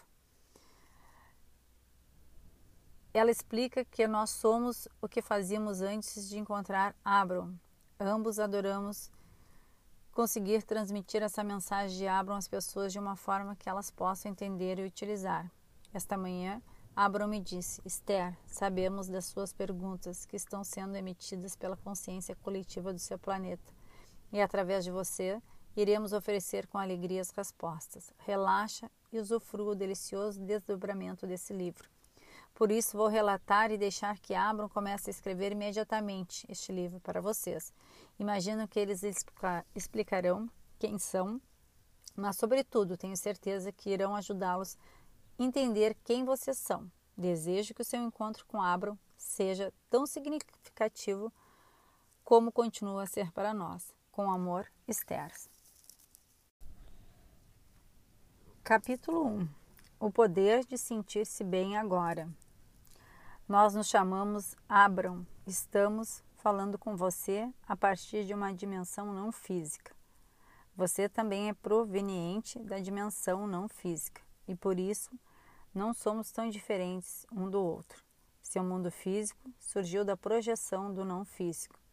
Ela 3.13 3.29
explica 3.29 3.85
que 3.85 4.07
nós 4.07 4.31
somos 4.31 4.87
o 4.99 5.07
que 5.07 5.21
fazíamos 5.21 5.81
antes 5.81 6.27
de 6.27 6.39
encontrar 6.39 6.95
Abram. 7.05 7.53
Ambos 7.99 8.39
adoramos 8.39 9.11
conseguir 10.11 10.63
transmitir 10.63 11.21
essa 11.21 11.43
mensagem 11.43 11.95
de 11.95 12.07
Abram 12.07 12.35
às 12.35 12.47
pessoas 12.47 12.91
de 12.91 12.97
uma 12.97 13.15
forma 13.15 13.55
que 13.55 13.69
elas 13.69 13.91
possam 13.91 14.31
entender 14.31 14.79
e 14.79 14.87
utilizar. 14.87 15.51
Esta 15.93 16.17
manhã, 16.17 16.59
Abram 16.95 17.27
me 17.27 17.39
disse: 17.39 17.81
Esther, 17.85 18.35
sabemos 18.47 19.07
das 19.07 19.25
suas 19.25 19.53
perguntas 19.53 20.25
que 20.25 20.35
estão 20.35 20.63
sendo 20.63 20.95
emitidas 20.95 21.55
pela 21.55 21.77
consciência 21.77 22.35
coletiva 22.37 22.91
do 22.91 22.99
seu 22.99 23.19
planeta 23.19 23.71
e 24.31 24.41
através 24.41 24.83
de 24.83 24.91
você 24.91 25.39
iremos 25.75 26.11
oferecer 26.11 26.65
com 26.67 26.77
alegria 26.79 27.21
as 27.21 27.29
respostas. 27.29 28.11
Relaxa 28.17 28.89
e 29.11 29.19
usufrua 29.19 29.73
o 29.73 29.75
delicioso 29.75 30.39
desdobramento 30.41 31.27
desse 31.27 31.53
livro. 31.53 31.87
Por 32.55 32.71
isso, 32.71 32.97
vou 32.97 33.07
relatar 33.07 33.71
e 33.71 33.77
deixar 33.77 34.19
que 34.19 34.33
Abram 34.33 34.69
comece 34.69 35.09
a 35.09 35.11
escrever 35.11 35.51
imediatamente 35.51 36.45
este 36.49 36.71
livro 36.71 36.99
para 36.99 37.21
vocês. 37.21 37.71
Imagino 38.19 38.67
que 38.67 38.79
eles 38.79 39.01
explicarão 39.75 40.49
quem 40.77 40.97
são, 40.99 41.41
mas, 42.15 42.37
sobretudo, 42.37 42.97
tenho 42.97 43.17
certeza 43.17 43.71
que 43.71 43.89
irão 43.89 44.15
ajudá-los 44.15 44.77
entender 45.37 45.95
quem 46.03 46.23
vocês 46.23 46.57
são. 46.57 46.91
Desejo 47.17 47.73
que 47.73 47.81
o 47.81 47.85
seu 47.85 48.01
encontro 48.01 48.45
com 48.45 48.61
Abram 48.61 48.97
seja 49.17 49.73
tão 49.89 50.05
significativo 50.05 51.31
como 52.23 52.51
continua 52.51 53.03
a 53.03 53.07
ser 53.07 53.31
para 53.31 53.53
nós. 53.53 53.93
Com 54.11 54.31
amor, 54.31 54.67
Esther. 54.87 55.31
Capítulo 58.63 59.25
1 59.27 59.49
O 59.99 60.11
poder 60.11 60.65
de 60.65 60.77
sentir-se 60.77 61.43
bem 61.43 61.77
agora. 61.77 62.29
Nós 63.47 63.73
nos 63.73 63.87
chamamos 63.87 64.55
Abram. 64.69 65.25
Estamos 65.45 66.23
falando 66.37 66.77
com 66.77 66.95
você 66.95 67.51
a 67.67 67.75
partir 67.75 68.25
de 68.25 68.33
uma 68.33 68.53
dimensão 68.53 69.13
não 69.13 69.31
física. 69.31 69.93
Você 70.75 71.07
também 71.07 71.49
é 71.49 71.53
proveniente 71.53 72.57
da 72.59 72.79
dimensão 72.79 73.45
não 73.45 73.67
física 73.67 74.21
e 74.47 74.55
por 74.55 74.79
isso 74.79 75.11
não 75.73 75.93
somos 75.93 76.31
tão 76.31 76.49
diferentes 76.49 77.25
um 77.31 77.49
do 77.49 77.61
outro. 77.61 78.03
Seu 78.41 78.63
mundo 78.63 78.91
físico 78.91 79.51
surgiu 79.59 80.03
da 80.05 80.17
projeção 80.17 80.93
do 80.93 81.03
não 81.03 81.25
físico 81.25 81.83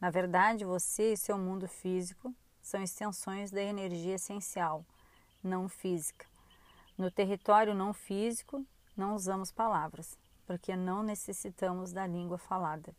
na 0.00 0.08
verdade, 0.08 0.64
você 0.64 1.12
e 1.12 1.16
seu 1.16 1.36
mundo 1.36 1.68
físico 1.68 2.34
são 2.62 2.82
extensões 2.82 3.50
da 3.50 3.60
energia 3.60 4.14
essencial, 4.14 4.84
não 5.42 5.68
física. 5.68 6.26
No 6.96 7.10
território 7.10 7.74
não 7.74 7.92
físico, 7.92 8.64
não 8.96 9.14
usamos 9.14 9.52
palavras, 9.52 10.18
porque 10.46 10.74
não 10.74 11.02
necessitamos 11.02 11.92
da 11.92 12.06
língua 12.06 12.38
falada. 12.38 12.96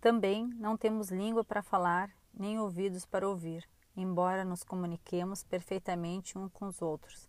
Também 0.00 0.46
não 0.46 0.74
temos 0.74 1.10
língua 1.10 1.44
para 1.44 1.62
falar, 1.62 2.10
nem 2.32 2.58
ouvidos 2.58 3.04
para 3.04 3.28
ouvir, 3.28 3.68
embora 3.94 4.42
nos 4.42 4.64
comuniquemos 4.64 5.44
perfeitamente 5.44 6.38
uns 6.38 6.50
com 6.50 6.66
os 6.66 6.80
outros. 6.80 7.28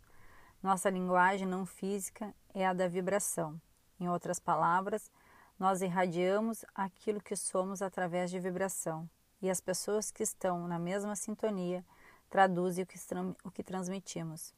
Nossa 0.64 0.90
linguagem 0.90 1.46
não 1.46 1.66
física 1.66 2.34
é 2.54 2.66
a 2.66 2.72
da 2.72 2.88
vibração. 2.88 3.60
Em 4.00 4.08
outras 4.08 4.40
palavras, 4.40 5.12
nós 5.60 5.82
irradiamos 5.82 6.64
aquilo 6.74 7.22
que 7.22 7.36
somos 7.36 7.82
através 7.82 8.32
de 8.32 8.40
vibração, 8.40 9.10
e 9.42 9.50
as 9.50 9.60
pessoas 9.60 10.10
que 10.10 10.24
estão 10.24 10.66
na 10.66 10.80
mesma 10.80 11.18
sintonia 11.18 11.84
traduzem 12.30 12.86
o 12.86 12.88
que, 12.88 12.98
o 13.44 13.52
que 13.52 13.62
transmitimos. 13.62 14.54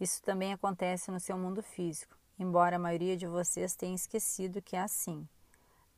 Isso 0.00 0.22
também 0.22 0.50
acontece 0.50 1.10
no 1.10 1.20
seu 1.20 1.36
mundo 1.36 1.62
físico, 1.62 2.16
embora 2.38 2.76
a 2.76 2.78
maioria 2.78 3.14
de 3.14 3.26
vocês 3.26 3.76
tenha 3.76 3.94
esquecido 3.94 4.62
que 4.62 4.76
é 4.76 4.80
assim. 4.80 5.28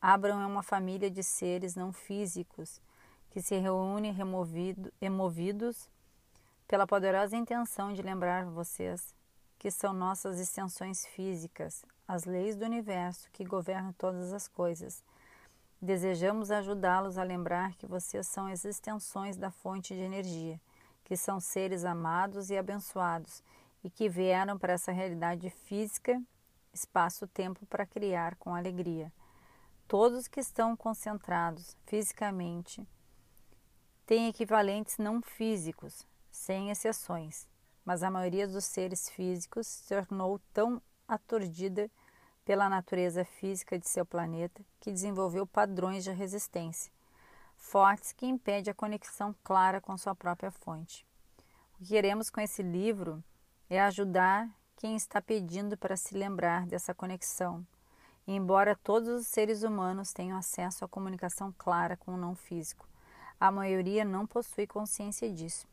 Abraham 0.01 0.43
é 0.43 0.45
uma 0.45 0.61
família 0.61 1.09
de 1.09 1.23
seres 1.23 1.73
não 1.73 1.93
físicos 1.93 2.81
que 3.31 3.41
se 3.41 3.57
reúne 3.57 4.11
removido, 4.11 4.91
removidos 4.99 5.89
pela 6.67 6.85
poderosa 6.85 7.37
intenção 7.37 7.93
de 7.93 8.01
lembrar 8.01 8.45
vocês 8.45 9.15
que 9.57 9.71
são 9.71 9.93
nossas 9.93 10.39
extensões 10.39 11.05
físicas, 11.05 11.83
as 12.07 12.25
leis 12.25 12.55
do 12.55 12.65
universo 12.65 13.29
que 13.31 13.43
governam 13.43 13.91
todas 13.93 14.31
as 14.31 14.47
coisas. 14.47 15.03
Desejamos 15.81 16.51
ajudá-los 16.51 17.17
a 17.17 17.23
lembrar 17.23 17.75
que 17.75 17.85
vocês 17.85 18.27
são 18.27 18.47
as 18.47 18.65
extensões 18.65 19.37
da 19.37 19.51
fonte 19.51 19.93
de 19.93 20.01
energia, 20.01 20.59
que 21.03 21.15
são 21.15 21.39
seres 21.39 21.85
amados 21.85 22.49
e 22.49 22.57
abençoados 22.57 23.43
e 23.83 23.89
que 23.89 24.09
vieram 24.09 24.57
para 24.57 24.73
essa 24.73 24.91
realidade 24.91 25.49
física, 25.49 26.21
espaço-tempo 26.73 27.65
para 27.67 27.85
criar 27.85 28.35
com 28.35 28.55
alegria. 28.55 29.11
Todos 29.87 30.27
que 30.27 30.39
estão 30.39 30.75
concentrados 30.75 31.77
fisicamente 31.85 32.85
têm 34.05 34.27
equivalentes 34.27 34.97
não 34.97 35.21
físicos, 35.21 36.05
sem 36.31 36.69
exceções, 36.69 37.47
mas 37.87 38.03
a 38.03 38.11
maioria 38.11 38.45
dos 38.45 38.65
seres 38.65 39.09
físicos 39.09 39.65
se 39.65 39.87
tornou 39.87 40.39
tão 40.53 40.81
aturdida 41.07 41.89
pela 42.43 42.67
natureza 42.67 43.23
física 43.23 43.79
de 43.79 43.87
seu 43.87 44.05
planeta 44.05 44.61
que 44.81 44.91
desenvolveu 44.91 45.47
padrões 45.47 46.03
de 46.03 46.11
resistência 46.11 46.91
fortes 47.55 48.11
que 48.11 48.27
impedem 48.27 48.69
a 48.71 48.75
conexão 48.75 49.33
clara 49.43 49.81
com 49.81 49.97
sua 49.97 50.13
própria 50.13 50.51
fonte. 50.51 51.03
O 51.73 51.77
que 51.79 51.87
queremos 51.87 52.29
com 52.29 52.39
esse 52.39 52.61
livro 52.61 53.23
é 53.67 53.81
ajudar 53.81 54.47
quem 54.75 54.95
está 54.95 55.19
pedindo 55.19 55.75
para 55.75 55.97
se 55.97 56.15
lembrar 56.15 56.67
dessa 56.67 56.93
conexão 56.93 57.65
embora 58.27 58.75
todos 58.75 59.07
os 59.07 59.27
seres 59.27 59.63
humanos 59.63 60.11
tenham 60.11 60.37
acesso 60.37 60.83
à 60.83 60.87
comunicação 60.87 61.53
clara 61.57 61.95
com 61.95 62.13
o 62.13 62.17
não 62.17 62.35
físico, 62.35 62.85
a 63.39 63.49
maioria 63.49 64.03
não 64.03 64.27
possui 64.27 64.67
consciência 64.67 65.31
disso. 65.31 65.65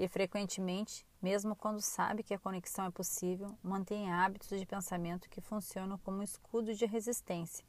E 0.00 0.08
frequentemente, 0.08 1.06
mesmo 1.20 1.54
quando 1.54 1.82
sabe 1.82 2.22
que 2.22 2.32
a 2.32 2.38
conexão 2.38 2.86
é 2.86 2.90
possível, 2.90 3.54
mantém 3.62 4.10
hábitos 4.10 4.58
de 4.58 4.64
pensamento 4.64 5.28
que 5.28 5.42
funcionam 5.42 5.98
como 5.98 6.22
escudo 6.22 6.74
de 6.74 6.86
resistência, 6.86 7.66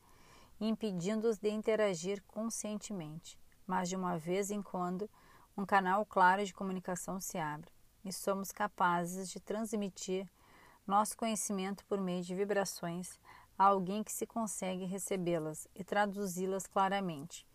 impedindo-os 0.57 1.37
de 1.37 1.49
interagir 1.49 2.23
conscientemente. 2.23 3.37
Mas 3.67 3.89
de 3.89 3.97
uma 3.97 4.17
vez 4.17 4.49
em 4.49 4.61
quando, 4.61 5.09
um 5.57 5.65
canal 5.65 6.05
claro 6.05 6.45
de 6.45 6.53
comunicação 6.53 7.19
se 7.19 7.37
abre 7.37 7.69
e 8.05 8.13
somos 8.13 8.53
capazes 8.53 9.29
de 9.29 9.41
transmitir 9.41 10.25
nosso 10.87 11.17
conhecimento 11.17 11.83
por 11.83 11.99
meio 11.99 12.23
de 12.23 12.33
vibrações 12.33 13.19
a 13.59 13.65
alguém 13.65 14.05
que 14.05 14.11
se 14.11 14.25
consegue 14.25 14.85
recebê-las 14.85 15.67
e 15.75 15.83
traduzi-las 15.83 16.65
claramente. 16.65 17.45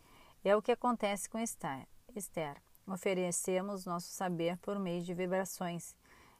É 0.44 0.54
o 0.54 0.60
que 0.60 0.70
acontece 0.70 1.30
com 1.30 1.38
Esther. 1.38 2.65
Oferecemos 2.88 3.84
nosso 3.84 4.12
saber 4.12 4.56
por 4.58 4.78
meio 4.78 5.02
de 5.02 5.12
vibrações, 5.12 5.96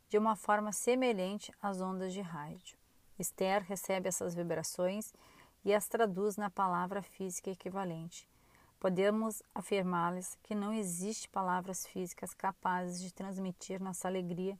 de 0.09 0.16
uma 0.16 0.37
forma 0.37 0.70
semelhante 0.70 1.52
às 1.61 1.80
ondas 1.80 2.12
de 2.12 2.20
rádio. 2.20 2.78
Esther 3.18 3.64
recebe 3.64 4.09
essas 4.09 4.32
vibrações 4.32 5.12
e 5.64 5.74
as 5.74 5.88
traduz 5.88 6.37
na 6.37 6.48
palavra 6.48 7.02
física 7.02 7.50
equivalente. 7.50 8.28
Podemos 8.78 9.42
afirmar-lhes 9.52 10.38
que 10.44 10.54
não 10.54 10.72
existe 10.72 11.28
palavras 11.28 11.85
físicas 11.85 12.32
capazes 12.32 13.00
de 13.00 13.12
transmitir 13.12 13.82
nossa 13.82 14.06
alegria 14.06 14.56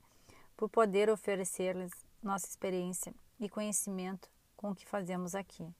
por 0.57 0.68
poder 0.68 1.09
oferecer-lhes 1.09 1.92
nossa 2.20 2.49
experiência 2.49 3.14
e 3.38 3.49
conhecimento 3.49 4.29
com 4.57 4.72
o 4.72 4.75
que 4.75 4.88
fazemos 4.88 5.37
aqui. 5.37 5.72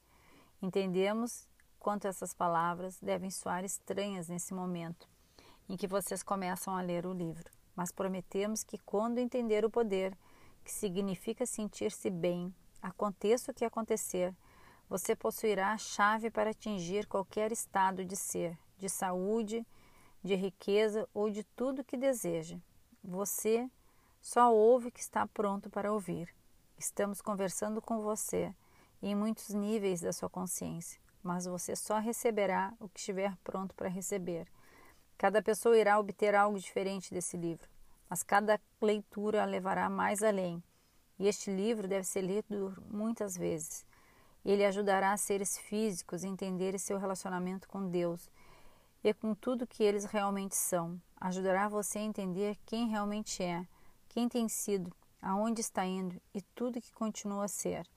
Entendemos 0.61 1.45
quanto 1.77 2.07
essas 2.07 2.33
palavras 2.33 2.97
devem 3.01 3.29
soar 3.29 3.65
estranhas 3.65 4.29
nesse 4.29 4.53
momento 4.53 5.09
em 5.69 5.75
que 5.75 5.87
vocês 5.87 6.23
começam 6.23 6.75
a 6.75 6.81
ler 6.81 7.05
o 7.05 7.13
livro, 7.13 7.49
mas 7.75 7.91
prometemos 7.91 8.63
que 8.63 8.77
quando 8.79 9.19
entender 9.19 9.65
o 9.65 9.69
poder, 9.69 10.17
que 10.63 10.71
significa 10.71 11.45
sentir-se 11.45 12.09
bem, 12.09 12.53
aconteça 12.81 13.51
o 13.51 13.53
que 13.53 13.65
acontecer, 13.65 14.33
você 14.89 15.15
possuirá 15.15 15.73
a 15.73 15.77
chave 15.77 16.29
para 16.29 16.51
atingir 16.51 17.07
qualquer 17.07 17.51
estado 17.51 18.05
de 18.05 18.15
ser, 18.15 18.57
de 18.77 18.87
saúde, 18.87 19.65
de 20.23 20.35
riqueza 20.35 21.07
ou 21.13 21.29
de 21.29 21.43
tudo 21.43 21.83
que 21.83 21.97
deseja. 21.97 22.57
Você 23.03 23.69
só 24.21 24.53
ouve 24.53 24.87
o 24.87 24.91
que 24.91 24.99
está 24.99 25.27
pronto 25.27 25.69
para 25.69 25.91
ouvir. 25.91 26.33
Estamos 26.77 27.21
conversando 27.21 27.81
com 27.81 28.01
você 28.01 28.53
em 29.01 29.15
muitos 29.15 29.49
níveis 29.49 30.01
da 30.01 30.13
sua 30.13 30.29
consciência, 30.29 30.99
mas 31.21 31.45
você 31.45 31.75
só 31.75 31.99
receberá 31.99 32.73
o 32.79 32.89
que 32.89 32.99
estiver 32.99 33.35
pronto 33.43 33.75
para 33.75 33.89
receber. 33.89 34.47
Cada 35.17 35.41
pessoa 35.41 35.77
irá 35.77 35.99
obter 35.99 36.35
algo 36.35 36.59
diferente 36.59 37.11
desse 37.11 37.35
livro, 37.35 37.67
mas 38.07 38.21
cada 38.21 38.61
leitura 38.79 39.41
a 39.41 39.45
levará 39.45 39.89
mais 39.89 40.21
além. 40.21 40.63
E 41.17 41.27
este 41.27 41.49
livro 41.49 41.87
deve 41.87 42.03
ser 42.03 42.21
lido 42.21 42.75
muitas 42.87 43.35
vezes. 43.35 43.83
Ele 44.45 44.63
ajudará 44.63 45.17
seres 45.17 45.57
físicos 45.57 46.23
a 46.23 46.27
entenderem 46.27 46.77
seu 46.77 46.99
relacionamento 46.99 47.67
com 47.67 47.89
Deus 47.89 48.29
e 49.03 49.11
com 49.13 49.33
tudo 49.33 49.65
que 49.65 49.83
eles 49.83 50.05
realmente 50.05 50.55
são. 50.55 51.01
Ajudará 51.19 51.67
você 51.67 51.97
a 51.97 52.03
entender 52.03 52.55
quem 52.65 52.87
realmente 52.87 53.41
é, 53.41 53.65
quem 54.07 54.29
tem 54.29 54.47
sido, 54.47 54.93
aonde 55.19 55.61
está 55.61 55.83
indo 55.83 56.21
e 56.33 56.41
tudo 56.41 56.79
que 56.79 56.93
continua 56.93 57.45
a 57.45 57.47
ser. 57.49 57.87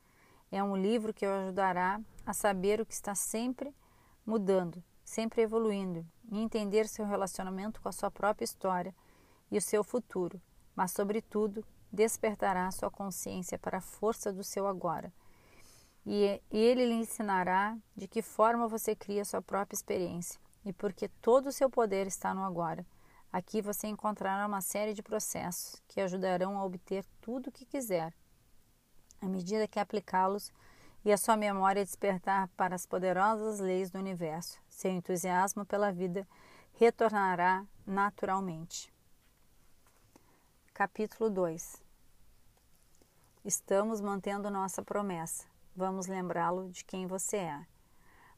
É 0.51 0.63
um 0.65 0.77
livro 0.77 1.13
que 1.13 1.27
o 1.27 1.31
ajudará 1.31 2.01
a 2.25 2.33
saber 2.33 2.81
o 2.81 2.87
que 2.87 2.95
está 2.95 3.15
sempre 3.15 3.75
mudando, 4.25 4.83
sempre 5.11 5.43
evoluindo 5.43 6.07
e 6.31 6.39
entender 6.39 6.87
seu 6.87 7.05
relacionamento 7.05 7.81
com 7.81 7.89
a 7.89 7.93
sua 7.93 8.11
própria 8.11 8.45
história 8.45 8.95
e 9.51 9.59
o 9.59 9.61
seu 9.61 9.83
futuro, 9.83 10.41
mas, 10.75 10.93
sobretudo, 10.93 11.65
despertará 11.93 12.71
sua 12.71 12.91
consciência 12.91 13.59
para 13.59 13.79
a 13.79 13.81
força 13.81 14.33
do 14.33 14.45
seu 14.45 14.67
agora. 14.67 15.13
E 16.07 16.41
ele 16.51 16.87
lhe 16.87 16.95
ensinará 16.95 17.77
de 17.97 18.07
que 18.07 18.23
forma 18.23 18.69
você 18.69 18.95
cria 18.95 19.25
sua 19.25 19.43
própria 19.43 19.77
experiência 19.77 20.41
e 20.65 20.73
porque 20.73 21.09
todo 21.21 21.49
o 21.49 21.53
seu 21.53 21.69
poder 21.69 22.07
está 22.07 22.33
no 22.33 22.45
agora. 22.45 22.87
Aqui 23.33 23.61
você 23.61 23.89
encontrará 23.89 24.47
uma 24.47 24.61
série 24.61 24.95
de 24.95 25.03
processos 25.03 25.83
que 25.89 26.01
ajudarão 26.01 26.57
a 26.57 26.65
obter 26.65 27.05
tudo 27.21 27.49
o 27.49 27.53
que 27.53 27.65
quiser 27.65 28.15
à 29.21 29.27
medida 29.27 29.69
que 29.69 29.79
aplicá-los 29.79 30.53
e 31.05 31.13
a 31.13 31.17
sua 31.17 31.37
memória 31.37 31.85
despertar 31.85 32.49
para 32.57 32.75
as 32.75 32.87
poderosas 32.87 33.61
leis 33.61 33.91
do 33.91 33.99
universo, 33.99 34.59
seu 34.81 34.91
entusiasmo 34.91 35.65
pela 35.67 35.93
vida 35.93 36.27
retornará 36.73 37.67
naturalmente. 37.87 38.91
Capítulo 40.73 41.29
2 41.29 41.83
Estamos 43.45 44.01
mantendo 44.01 44.51
nossa 44.51 44.83
promessa. 44.83 45.45
Vamos 45.77 46.07
lembrá-lo 46.07 46.71
de 46.71 46.83
quem 46.83 47.07
você 47.07 47.37
é. 47.37 47.67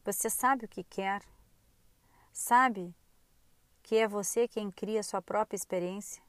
Você 0.05 0.29
sabe 0.29 0.65
o 0.65 0.69
que 0.69 0.83
quer? 0.83 1.23
Sabe 2.33 2.93
que 3.81 3.97
é 3.97 4.09
você 4.09 4.49
quem 4.49 4.69
cria 4.69 5.05
sua 5.05 5.23
própria 5.23 5.57
experiência? 5.57 6.21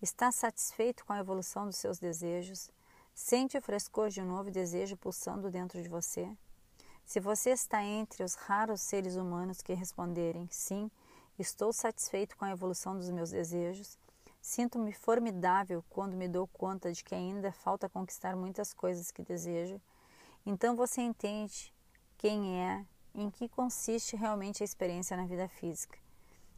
Está 0.00 0.30
satisfeito 0.30 1.04
com 1.04 1.12
a 1.12 1.18
evolução 1.18 1.66
dos 1.66 1.76
seus 1.76 1.98
desejos? 1.98 2.70
Sente 3.12 3.58
o 3.58 3.62
frescor 3.62 4.10
de 4.10 4.20
um 4.20 4.26
novo 4.26 4.48
desejo 4.48 4.96
pulsando 4.96 5.50
dentro 5.50 5.82
de 5.82 5.88
você? 5.88 6.36
Se 7.10 7.18
você 7.18 7.50
está 7.50 7.82
entre 7.82 8.22
os 8.22 8.36
raros 8.36 8.80
seres 8.82 9.16
humanos 9.16 9.60
que 9.60 9.74
responderem 9.74 10.46
sim, 10.48 10.88
estou 11.36 11.72
satisfeito 11.72 12.36
com 12.36 12.44
a 12.44 12.52
evolução 12.52 12.96
dos 12.96 13.10
meus 13.10 13.32
desejos, 13.32 13.98
sinto-me 14.40 14.92
formidável 14.92 15.84
quando 15.90 16.16
me 16.16 16.28
dou 16.28 16.46
conta 16.46 16.92
de 16.92 17.02
que 17.02 17.12
ainda 17.12 17.50
falta 17.50 17.88
conquistar 17.88 18.36
muitas 18.36 18.72
coisas 18.72 19.10
que 19.10 19.24
desejo, 19.24 19.80
então 20.46 20.76
você 20.76 21.00
entende 21.00 21.74
quem 22.16 22.62
é, 22.62 22.86
em 23.12 23.28
que 23.28 23.48
consiste 23.48 24.14
realmente 24.14 24.62
a 24.62 24.64
experiência 24.64 25.16
na 25.16 25.26
vida 25.26 25.48
física. 25.48 25.98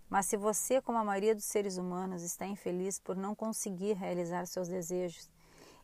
Mas 0.06 0.26
se 0.26 0.36
você, 0.36 0.82
como 0.82 0.98
a 0.98 1.04
maioria 1.04 1.34
dos 1.34 1.46
seres 1.46 1.78
humanos, 1.78 2.22
está 2.22 2.44
infeliz 2.46 2.98
por 2.98 3.16
não 3.16 3.34
conseguir 3.34 3.94
realizar 3.94 4.46
seus 4.46 4.68
desejos, 4.68 5.30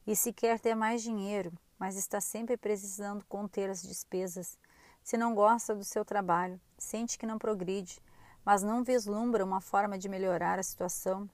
e 0.07 0.15
se 0.15 0.31
quer 0.31 0.61
ter 0.61 0.75
mais 0.75 1.03
dinheiro, 1.03 1.51
mas 1.79 1.97
está 1.97 2.21
sempre 2.21 2.57
precisando 2.57 3.25
conter 3.29 3.71
as 3.71 3.83
despesas, 3.83 4.59
se 5.03 5.17
não 5.17 5.35
gosta 5.35 5.75
do 5.75 5.85
seu 5.85 6.05
trabalho, 6.05 6.61
sente 6.77 7.19
que 7.19 7.27
não 7.27 7.39
progride, 7.39 8.01
mas 8.45 8.63
não 8.63 8.83
vislumbra 8.83 9.45
uma 9.45 9.61
forma 9.61 9.97
de 9.97 10.09
melhorar 10.09 10.59
a 10.59 10.63
situação, 10.63 11.29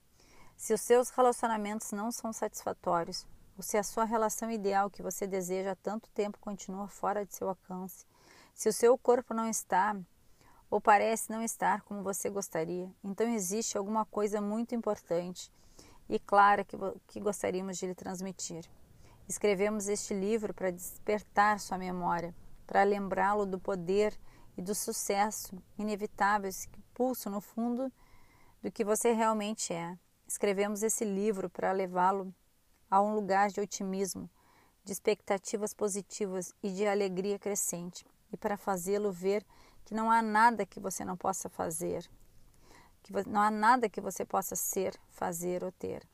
se 0.55 0.73
os 0.73 0.81
seus 0.81 1.09
relacionamentos 1.09 1.91
não 1.91 2.11
são 2.11 2.31
satisfatórios, 2.31 3.27
ou 3.57 3.63
se 3.63 3.77
a 3.77 3.83
sua 3.83 4.05
relação 4.05 4.49
ideal 4.51 4.89
que 4.89 5.01
você 5.01 5.25
deseja 5.27 5.71
há 5.71 5.75
tanto 5.75 6.09
tempo 6.09 6.39
continua 6.39 6.87
fora 6.87 7.25
de 7.25 7.35
seu 7.35 7.49
alcance, 7.49 8.05
se 8.53 8.69
o 8.69 8.73
seu 8.73 8.97
corpo 8.97 9.33
não 9.33 9.49
está 9.49 9.95
ou 10.69 10.79
parece 10.79 11.31
não 11.31 11.43
estar 11.43 11.81
como 11.81 12.03
você 12.03 12.29
gostaria, 12.29 12.89
então 13.03 13.27
existe 13.27 13.77
alguma 13.77 14.05
coisa 14.05 14.41
muito 14.41 14.73
importante 14.73 15.51
e 16.07 16.19
clara 16.19 16.63
que, 16.63 16.77
que 17.07 17.19
gostaríamos 17.19 17.77
de 17.77 17.87
lhe 17.87 17.95
transmitir. 17.95 18.65
Escrevemos 19.27 19.87
este 19.87 20.13
livro 20.13 20.53
para 20.53 20.69
despertar 20.69 21.59
sua 21.59 21.79
memória, 21.79 22.35
para 22.67 22.83
lembrá-lo 22.83 23.45
do 23.45 23.59
poder 23.59 24.15
e 24.55 24.61
do 24.61 24.75
sucesso 24.75 25.57
inevitáveis 25.77 26.67
que 26.67 26.79
pulsam 26.93 27.31
no 27.31 27.41
fundo 27.41 27.91
do 28.61 28.71
que 28.71 28.85
você 28.85 29.13
realmente 29.13 29.73
é. 29.73 29.97
Escrevemos 30.27 30.83
esse 30.83 31.03
livro 31.03 31.49
para 31.49 31.71
levá-lo 31.71 32.33
a 32.89 33.01
um 33.01 33.15
lugar 33.15 33.49
de 33.49 33.59
otimismo, 33.59 34.29
de 34.83 34.93
expectativas 34.93 35.73
positivas 35.73 36.53
e 36.61 36.69
de 36.69 36.85
alegria 36.85 37.39
crescente, 37.39 38.05
e 38.31 38.37
para 38.37 38.57
fazê-lo 38.57 39.11
ver 39.11 39.43
que 39.83 39.95
não 39.95 40.11
há 40.11 40.21
nada 40.21 40.65
que 40.65 40.79
você 40.79 41.03
não 41.03 41.17
possa 41.17 41.49
fazer, 41.49 42.07
que 43.01 43.11
não 43.27 43.41
há 43.41 43.49
nada 43.49 43.89
que 43.89 44.01
você 44.01 44.23
possa 44.23 44.55
ser, 44.55 44.95
fazer 45.09 45.63
ou 45.63 45.71
ter. 45.71 46.07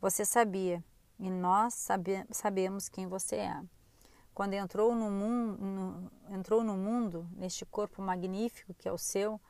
Você 0.00 0.24
sabia, 0.24 0.84
e 1.18 1.30
nós 1.30 1.74
sabe, 1.74 2.24
sabemos 2.30 2.88
quem 2.88 3.06
você 3.06 3.36
é. 3.36 3.62
Quando 4.34 4.54
entrou 4.54 4.94
no, 4.94 5.10
mundo, 5.10 5.64
no, 5.64 6.12
entrou 6.32 6.62
no 6.62 6.76
mundo, 6.76 7.28
neste 7.32 7.66
corpo 7.66 8.00
magnífico 8.00 8.72
que 8.74 8.88
é 8.88 8.92
o 8.92 8.98
seu, 8.98 9.40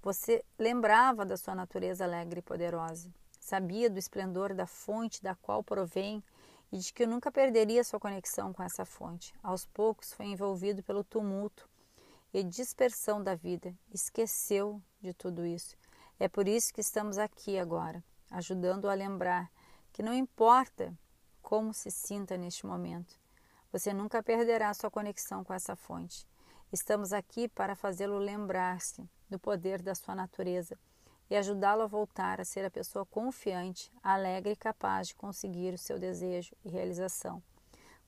você 0.00 0.44
lembrava 0.56 1.26
da 1.26 1.36
sua 1.36 1.54
natureza 1.54 2.04
alegre 2.04 2.38
e 2.38 2.42
poderosa. 2.42 3.12
Sabia 3.40 3.90
do 3.90 3.98
esplendor 3.98 4.54
da 4.54 4.66
fonte 4.66 5.22
da 5.22 5.34
qual 5.34 5.64
provém 5.64 6.22
e 6.70 6.78
de 6.78 6.92
que 6.92 7.06
nunca 7.06 7.32
perderia 7.32 7.82
sua 7.82 7.98
conexão 7.98 8.52
com 8.52 8.62
essa 8.62 8.84
fonte. 8.84 9.34
Aos 9.42 9.66
poucos 9.66 10.12
foi 10.12 10.26
envolvido 10.26 10.82
pelo 10.82 11.02
tumulto 11.02 11.68
e 12.32 12.44
dispersão 12.44 13.22
da 13.22 13.34
vida. 13.34 13.74
Esqueceu 13.92 14.80
de 15.00 15.12
tudo 15.12 15.44
isso. 15.44 15.76
É 16.20 16.28
por 16.28 16.46
isso 16.46 16.72
que 16.72 16.80
estamos 16.80 17.18
aqui 17.18 17.58
agora, 17.58 18.02
ajudando-o 18.30 18.90
a 18.90 18.94
lembrar 18.94 19.50
que 19.92 20.02
não 20.02 20.14
importa 20.14 20.96
como 21.46 21.72
se 21.72 21.92
sinta 21.92 22.36
neste 22.36 22.66
momento, 22.66 23.16
você 23.70 23.92
nunca 23.92 24.20
perderá 24.20 24.74
sua 24.74 24.90
conexão 24.90 25.44
com 25.44 25.54
essa 25.54 25.76
fonte. 25.76 26.26
Estamos 26.72 27.12
aqui 27.12 27.46
para 27.46 27.76
fazê-lo 27.76 28.18
lembrar-se 28.18 29.08
do 29.30 29.38
poder 29.38 29.80
da 29.80 29.94
sua 29.94 30.12
natureza 30.12 30.76
e 31.30 31.36
ajudá-lo 31.36 31.82
a 31.82 31.86
voltar 31.86 32.40
a 32.40 32.44
ser 32.44 32.64
a 32.64 32.70
pessoa 32.70 33.06
confiante, 33.06 33.92
alegre 34.02 34.54
e 34.54 34.56
capaz 34.56 35.06
de 35.06 35.14
conseguir 35.14 35.72
o 35.72 35.78
seu 35.78 36.00
desejo 36.00 36.52
e 36.64 36.68
realização. 36.68 37.40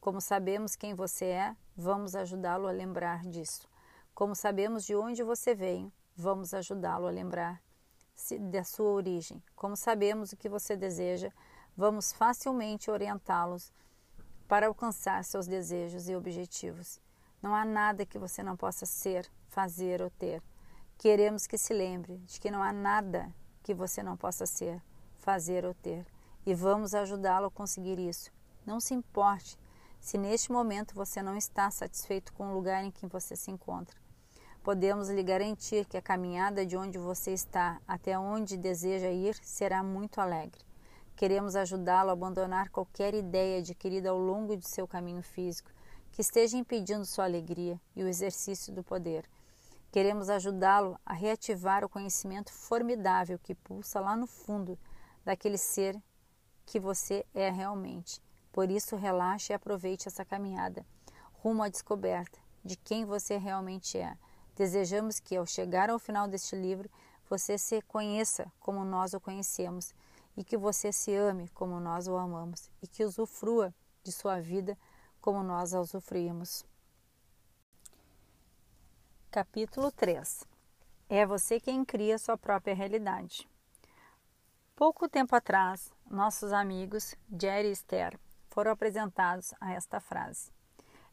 Como 0.01 0.21
sabemos 0.21 0.75
quem 0.75 0.93
você 0.93 1.27
é, 1.27 1.57
vamos 1.77 2.17
ajudá-lo 2.17 2.67
a 2.67 2.73
lembrar 2.73 3.25
disso. 3.25 3.69
Como 4.17 4.35
sabemos 4.35 4.85
de 4.85 4.97
onde 4.97 5.23
você 5.23 5.55
veio, 5.55 5.93
vamos 6.17 6.53
ajudá-lo 6.53 7.07
a 7.07 7.11
lembrar 7.11 7.63
da 8.51 8.65
sua 8.65 8.91
origem. 8.91 9.41
Como 9.55 9.77
sabemos 9.77 10.33
o 10.33 10.37
que 10.37 10.49
você 10.49 10.77
deseja, 10.77 11.33
vamos 11.79 12.13
facilmente 12.13 12.91
orientá-los 12.91 13.73
para 14.49 14.67
alcançar 14.67 15.25
seus 15.25 15.47
desejos 15.47 16.09
e 16.09 16.17
objetivos. 16.17 17.01
Não 17.41 17.55
há 17.55 17.65
nada 17.65 18.05
que 18.05 18.19
você 18.19 18.43
não 18.43 18.57
possa 18.57 18.85
ser, 18.85 19.31
fazer 19.47 20.03
ou 20.03 20.11
ter. 20.11 20.43
Queremos 20.97 21.47
que 21.47 21.57
se 21.57 21.73
lembre 21.73 22.17
de 22.27 22.41
que 22.41 22.51
não 22.51 22.65
há 22.65 22.73
nada 22.73 23.33
que 23.63 23.73
você 23.73 24.03
não 24.03 24.17
possa 24.17 24.45
ser, 24.45 24.83
fazer 25.19 25.65
ou 25.65 25.73
ter, 25.73 26.05
e 26.45 26.53
vamos 26.53 26.95
ajudá-lo 26.95 27.47
a 27.47 27.51
conseguir 27.51 28.01
isso. 28.01 28.33
Não 28.67 28.81
se 28.81 28.93
importe 28.93 29.57
se 30.01 30.19
neste 30.19 30.51
momento 30.51 30.97
você 30.97 31.23
não 31.23 31.37
está 31.37 31.71
satisfeito 31.71 32.33
com 32.33 32.49
o 32.49 32.55
lugar 32.55 32.83
em 32.83 32.91
que 32.91 33.07
você 33.07 33.37
se 33.37 33.53
encontra. 33.53 33.97
Podemos 34.65 35.09
lhe 35.11 35.23
garantir 35.23 35.87
que 35.87 35.97
a 35.97 36.03
caminhada 36.03 36.67
de 36.67 36.77
onde 36.77 36.99
você 36.99 37.31
está 37.31 37.81
até 37.87 38.19
onde 38.19 38.57
deseja 38.57 39.11
ir 39.13 39.37
será 39.45 39.81
muito 39.81 40.21
alegre. 40.21 40.68
Queremos 41.19 41.55
ajudá-lo 41.55 42.09
a 42.09 42.15
abandonar 42.15 42.71
qualquer 42.71 43.13
ideia 43.13 43.59
adquirida 43.59 44.09
ao 44.09 44.19
longo 44.19 44.57
de 44.57 44.67
seu 44.67 44.89
caminho 44.89 45.23
físico 45.23 45.71
que 46.13 46.23
esteja 46.23 46.57
impedindo 46.57 47.05
sua 47.05 47.25
alegria 47.25 47.79
e 47.95 48.03
o 48.03 48.09
exercício 48.09 48.73
do 48.73 48.83
poder 48.83 49.29
Queremos 49.91 50.29
ajudá-lo 50.29 51.01
a 51.05 51.15
reativar 51.15 51.83
o 51.83 51.89
conhecimento 51.89 52.53
formidável 52.53 53.39
que 53.39 53.55
pulsa 53.55 53.99
lá 54.01 54.15
no 54.15 54.27
fundo 54.27 54.79
daquele 55.25 55.57
ser 55.57 56.01
que 56.67 56.79
você 56.79 57.25
é 57.35 57.49
realmente. 57.49 58.21
Por 58.53 58.71
isso, 58.71 58.97
relaxe 58.97 59.53
e 59.53 59.55
aproveite 59.55 60.07
essa 60.07 60.27
caminhada 60.27 60.85
rumo 61.43 61.63
à 61.63 61.69
descoberta 61.69 62.39
de 62.63 62.77
quem 62.77 63.07
você 63.07 63.39
realmente 63.39 63.97
é. 63.97 64.15
Desejamos 64.55 65.21
que, 65.21 65.37
ao 65.37 65.47
chegar 65.47 65.89
ao 65.89 65.99
final 65.99 66.29
deste 66.29 66.55
livro, 66.55 66.91
você 67.31 67.57
se 67.57 67.81
conheça 67.83 68.53
como 68.61 68.85
nós 68.85 69.15
o 69.15 69.21
conhecemos 69.21 69.95
e 70.39 70.45
que 70.45 70.57
você 70.57 70.93
se 70.93 71.13
ame 71.17 71.49
como 71.49 71.81
nós 71.81 72.07
o 72.07 72.17
amamos 72.17 72.71
e 72.81 72.87
que 72.87 73.05
usufrua 73.05 73.75
de 74.05 74.13
sua 74.13 74.41
vida 74.41 74.79
como 75.21 75.43
nós 75.43 75.75
a 75.75 75.81
usufruímos. 75.81 76.65
Capítulo 79.33 79.91
3 79.91 80.45
É 81.09 81.27
você 81.27 81.59
quem 81.59 81.85
cria 81.85 82.17
sua 82.19 82.39
própria 82.39 82.73
realidade. 82.73 83.49
Pouco 84.77 85.09
tempo 85.09 85.35
atrás, 85.35 85.93
nossos 86.09 86.53
amigos 86.53 87.17
Jerry 87.29 87.71
e 87.71 87.73
Esther 87.73 88.17
foram 88.47 88.71
apresentados 88.71 89.53
a 89.61 89.73
esta 89.73 89.99
frase: 89.99 90.53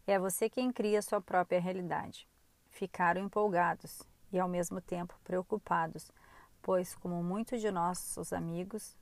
É 0.06 0.20
você 0.20 0.48
quem 0.52 0.72
cria 0.72 1.02
sua 1.02 1.20
própria 1.20 1.60
realidade. 1.60 2.30
Ficaram 2.70 3.22
empolgados 3.22 4.04
e, 4.32 4.38
ao 4.38 4.48
mesmo 4.48 4.80
tempo, 4.80 5.20
preocupados, 5.24 6.12
pois, 6.62 6.94
como 6.94 7.24
muitos 7.24 7.60
de 7.60 7.72
nossos 7.72 8.32
amigos 8.32 8.96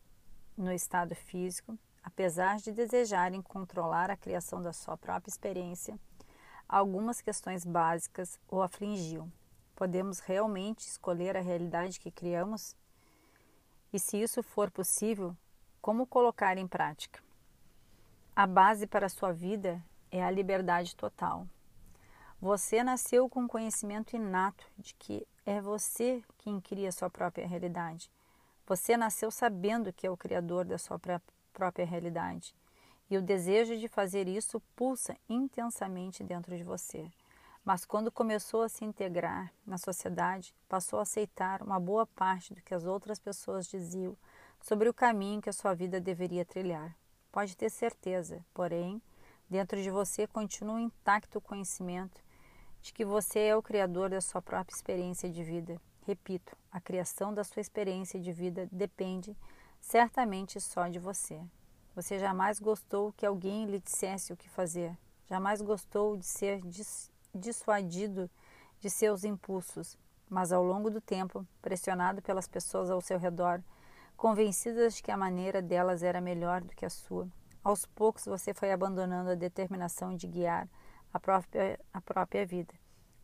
no 0.57 0.71
estado 0.71 1.15
físico, 1.15 1.77
apesar 2.03 2.57
de 2.57 2.71
desejarem 2.71 3.41
controlar 3.41 4.09
a 4.09 4.17
criação 4.17 4.61
da 4.61 4.73
sua 4.73 4.97
própria 4.97 5.31
experiência, 5.31 5.99
algumas 6.67 7.21
questões 7.21 7.65
básicas 7.65 8.39
o 8.49 8.61
afligiam. 8.61 9.31
Podemos 9.75 10.19
realmente 10.19 10.87
escolher 10.87 11.35
a 11.35 11.41
realidade 11.41 11.99
que 11.99 12.11
criamos? 12.11 12.75
E 13.91 13.99
se 13.99 14.21
isso 14.21 14.41
for 14.43 14.69
possível, 14.69 15.35
como 15.81 16.07
colocar 16.07 16.57
em 16.57 16.67
prática? 16.67 17.21
A 18.35 18.47
base 18.47 18.87
para 18.87 19.05
a 19.05 19.09
sua 19.09 19.31
vida 19.31 19.83
é 20.11 20.23
a 20.23 20.31
liberdade 20.31 20.95
total. 20.95 21.47
Você 22.41 22.83
nasceu 22.83 23.29
com 23.29 23.45
o 23.45 23.47
conhecimento 23.47 24.15
inato 24.15 24.65
de 24.77 24.93
que 24.95 25.25
é 25.45 25.61
você 25.61 26.23
quem 26.37 26.59
cria 26.59 26.91
sua 26.91 27.09
própria 27.09 27.47
realidade. 27.47 28.11
Você 28.65 28.95
nasceu 28.95 29.29
sabendo 29.29 29.91
que 29.91 30.07
é 30.07 30.11
o 30.11 30.17
criador 30.17 30.63
da 30.65 30.77
sua 30.77 30.99
própria 31.51 31.85
realidade. 31.85 32.55
E 33.09 33.17
o 33.17 33.21
desejo 33.21 33.77
de 33.77 33.87
fazer 33.87 34.27
isso 34.27 34.61
pulsa 34.75 35.15
intensamente 35.27 36.23
dentro 36.23 36.55
de 36.55 36.63
você. 36.63 37.11
Mas 37.65 37.85
quando 37.85 38.11
começou 38.11 38.63
a 38.63 38.69
se 38.69 38.83
integrar 38.83 39.53
na 39.65 39.77
sociedade, 39.77 40.53
passou 40.67 40.99
a 40.99 41.03
aceitar 41.03 41.61
uma 41.61 41.79
boa 41.79 42.05
parte 42.05 42.53
do 42.53 42.61
que 42.61 42.73
as 42.73 42.85
outras 42.85 43.19
pessoas 43.19 43.67
diziam 43.67 44.17
sobre 44.61 44.89
o 44.89 44.93
caminho 44.93 45.41
que 45.41 45.49
a 45.49 45.53
sua 45.53 45.73
vida 45.73 45.99
deveria 45.99 46.45
trilhar. 46.45 46.95
Pode 47.31 47.55
ter 47.55 47.69
certeza, 47.69 48.45
porém, 48.53 49.01
dentro 49.49 49.81
de 49.81 49.89
você 49.89 50.25
continua 50.27 50.81
intacto 50.81 51.37
o 51.37 51.41
conhecimento 51.41 52.21
de 52.81 52.93
que 52.93 53.05
você 53.05 53.39
é 53.39 53.55
o 53.55 53.63
criador 53.63 54.09
da 54.09 54.19
sua 54.19 54.41
própria 54.41 54.75
experiência 54.75 55.29
de 55.29 55.43
vida. 55.43 55.79
Repito, 56.05 56.55
a 56.71 56.81
criação 56.81 57.33
da 57.33 57.43
sua 57.43 57.61
experiência 57.61 58.19
de 58.19 58.31
vida 58.31 58.67
depende 58.71 59.35
certamente 59.79 60.59
só 60.59 60.87
de 60.87 60.99
você. 60.99 61.41
Você 61.95 62.19
jamais 62.19 62.59
gostou 62.59 63.13
que 63.13 63.25
alguém 63.25 63.65
lhe 63.65 63.79
dissesse 63.79 64.33
o 64.33 64.37
que 64.37 64.49
fazer. 64.49 64.97
Jamais 65.29 65.61
gostou 65.61 66.17
de 66.17 66.25
ser 66.25 66.61
dissuadido 67.33 68.29
de 68.79 68.89
seus 68.89 69.23
impulsos. 69.23 69.97
Mas 70.29 70.51
ao 70.51 70.63
longo 70.63 70.89
do 70.89 70.99
tempo, 70.99 71.45
pressionado 71.61 72.21
pelas 72.21 72.47
pessoas 72.47 72.89
ao 72.89 72.99
seu 72.99 73.19
redor, 73.19 73.61
convencidas 74.17 74.95
de 74.95 75.03
que 75.03 75.11
a 75.11 75.17
maneira 75.17 75.61
delas 75.61 76.01
era 76.01 76.19
melhor 76.19 76.61
do 76.61 76.73
que 76.73 76.85
a 76.85 76.89
sua, 76.89 77.27
aos 77.63 77.85
poucos 77.85 78.25
você 78.25 78.53
foi 78.53 78.71
abandonando 78.71 79.29
a 79.29 79.35
determinação 79.35 80.15
de 80.15 80.27
guiar 80.27 80.67
a 81.13 81.19
própria, 81.19 81.79
a 81.93 82.01
própria 82.01 82.45
vida. 82.45 82.73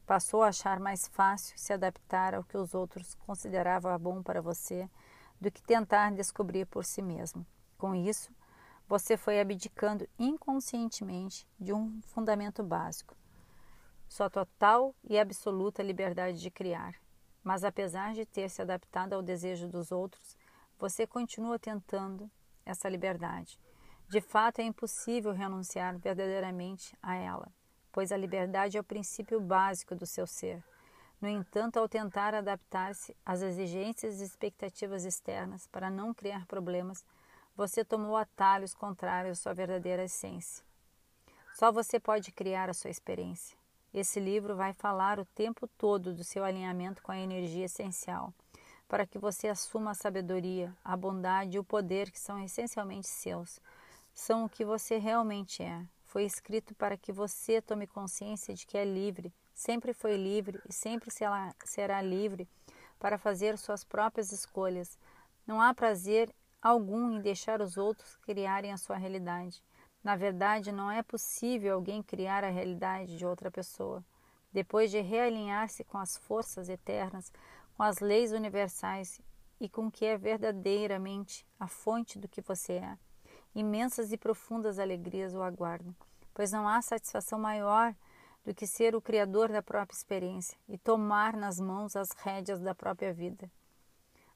Passou 0.09 0.41
a 0.41 0.47
achar 0.47 0.79
mais 0.79 1.07
fácil 1.07 1.55
se 1.55 1.71
adaptar 1.71 2.33
ao 2.33 2.43
que 2.43 2.57
os 2.57 2.73
outros 2.73 3.13
consideravam 3.13 3.95
bom 3.99 4.23
para 4.23 4.41
você 4.41 4.89
do 5.39 5.51
que 5.51 5.61
tentar 5.61 6.11
descobrir 6.15 6.65
por 6.65 6.83
si 6.83 6.99
mesmo. 6.99 7.45
Com 7.77 7.93
isso, 7.93 8.33
você 8.87 9.15
foi 9.15 9.39
abdicando 9.39 10.09
inconscientemente 10.17 11.47
de 11.59 11.71
um 11.73 12.01
fundamento 12.01 12.63
básico, 12.63 13.15
sua 14.07 14.31
total 14.31 14.95
e 15.03 15.19
absoluta 15.19 15.83
liberdade 15.83 16.41
de 16.41 16.49
criar. 16.49 16.95
Mas 17.43 17.63
apesar 17.63 18.15
de 18.15 18.25
ter 18.25 18.49
se 18.49 18.63
adaptado 18.63 19.13
ao 19.13 19.21
desejo 19.21 19.67
dos 19.67 19.91
outros, 19.91 20.35
você 20.79 21.05
continua 21.05 21.59
tentando 21.59 22.31
essa 22.65 22.89
liberdade. 22.89 23.59
De 24.09 24.21
fato, 24.21 24.57
é 24.57 24.63
impossível 24.63 25.33
renunciar 25.33 25.99
verdadeiramente 25.99 26.97
a 26.99 27.13
ela, 27.15 27.53
pois 27.91 28.11
a 28.11 28.17
liberdade 28.17 28.77
é 28.77 28.79
o 28.79 28.83
princípio 28.83 29.39
básico 29.39 29.95
do 29.95 30.05
seu 30.05 30.25
ser. 30.27 30.63
No 31.21 31.27
entanto, 31.27 31.77
ao 31.77 31.89
tentar 31.89 32.33
adaptar-se 32.33 33.15
às 33.25 33.41
exigências 33.41 34.21
e 34.21 34.23
expectativas 34.23 35.03
externas 35.03 35.67
para 35.67 35.89
não 35.89 36.13
criar 36.13 36.45
problemas, 36.45 37.03
você 37.55 37.83
tomou 37.83 38.15
atalhos 38.15 38.73
contrários 38.73 39.37
à 39.37 39.41
sua 39.41 39.53
verdadeira 39.53 40.05
essência. 40.05 40.63
Só 41.53 41.73
você 41.73 41.99
pode 41.99 42.31
criar 42.31 42.69
a 42.69 42.73
sua 42.73 42.89
experiência. 42.89 43.57
Esse 43.93 44.19
livro 44.19 44.55
vai 44.55 44.71
falar 44.71 45.19
o 45.19 45.25
tempo 45.25 45.67
todo 45.77 46.13
do 46.13 46.23
seu 46.23 46.45
alinhamento 46.45 47.01
com 47.01 47.11
a 47.11 47.17
energia 47.17 47.65
essencial, 47.65 48.33
para 48.87 49.05
que 49.05 49.17
você 49.17 49.49
assuma 49.49 49.91
a 49.91 49.95
sabedoria, 49.95 50.73
a 50.85 50.95
bondade 50.95 51.57
e 51.57 51.59
o 51.59 51.63
poder 51.63 52.11
que 52.11 52.19
são 52.19 52.41
essencialmente 52.41 53.07
seus. 53.07 53.59
São 54.13 54.45
o 54.45 54.49
que 54.49 54.63
você 54.63 54.97
realmente 54.97 55.61
é. 55.61 55.83
Foi 56.09 56.23
escrito 56.23 56.73
para 56.73 56.97
que 56.97 57.11
você 57.11 57.61
tome 57.61 57.85
consciência 57.85 58.51
de 58.55 58.65
que 58.65 58.75
é 58.75 58.83
livre, 58.83 59.31
sempre 59.53 59.93
foi 59.93 60.17
livre 60.17 60.59
e 60.67 60.73
sempre 60.73 61.11
será 61.63 62.01
livre 62.01 62.49
para 62.97 63.19
fazer 63.19 63.59
suas 63.59 63.83
próprias 63.83 64.31
escolhas. 64.31 64.97
Não 65.45 65.61
há 65.61 65.71
prazer 65.71 66.33
algum 66.59 67.11
em 67.11 67.21
deixar 67.21 67.61
os 67.61 67.77
outros 67.77 68.15
criarem 68.23 68.73
a 68.73 68.77
sua 68.77 68.97
realidade. 68.97 69.63
Na 70.03 70.15
verdade, 70.15 70.71
não 70.71 70.89
é 70.89 71.03
possível 71.03 71.75
alguém 71.75 72.01
criar 72.01 72.43
a 72.43 72.49
realidade 72.49 73.15
de 73.15 73.23
outra 73.23 73.51
pessoa. 73.51 74.03
Depois 74.51 74.89
de 74.89 74.99
realinhar-se 75.01 75.83
com 75.83 75.99
as 75.99 76.17
forças 76.17 76.69
eternas, 76.69 77.31
com 77.77 77.83
as 77.83 77.99
leis 77.99 78.31
universais 78.31 79.21
e 79.59 79.69
com 79.69 79.85
o 79.85 79.91
que 79.91 80.05
é 80.05 80.17
verdadeiramente 80.17 81.45
a 81.59 81.67
fonte 81.67 82.17
do 82.17 82.27
que 82.27 82.41
você 82.41 82.73
é, 82.73 82.97
imensas 83.55 84.11
e 84.11 84.17
profundas 84.17 84.79
alegrias 84.79 85.33
o 85.33 85.41
aguardam, 85.41 85.95
pois 86.33 86.51
não 86.51 86.67
há 86.67 86.81
satisfação 86.81 87.39
maior 87.39 87.95
do 88.45 88.53
que 88.53 88.65
ser 88.65 88.95
o 88.95 89.01
criador 89.01 89.49
da 89.49 89.61
própria 89.61 89.95
experiência 89.95 90.57
e 90.67 90.77
tomar 90.77 91.35
nas 91.35 91.59
mãos 91.59 91.95
as 91.95 92.11
rédeas 92.11 92.59
da 92.59 92.73
própria 92.73 93.13
vida. 93.13 93.49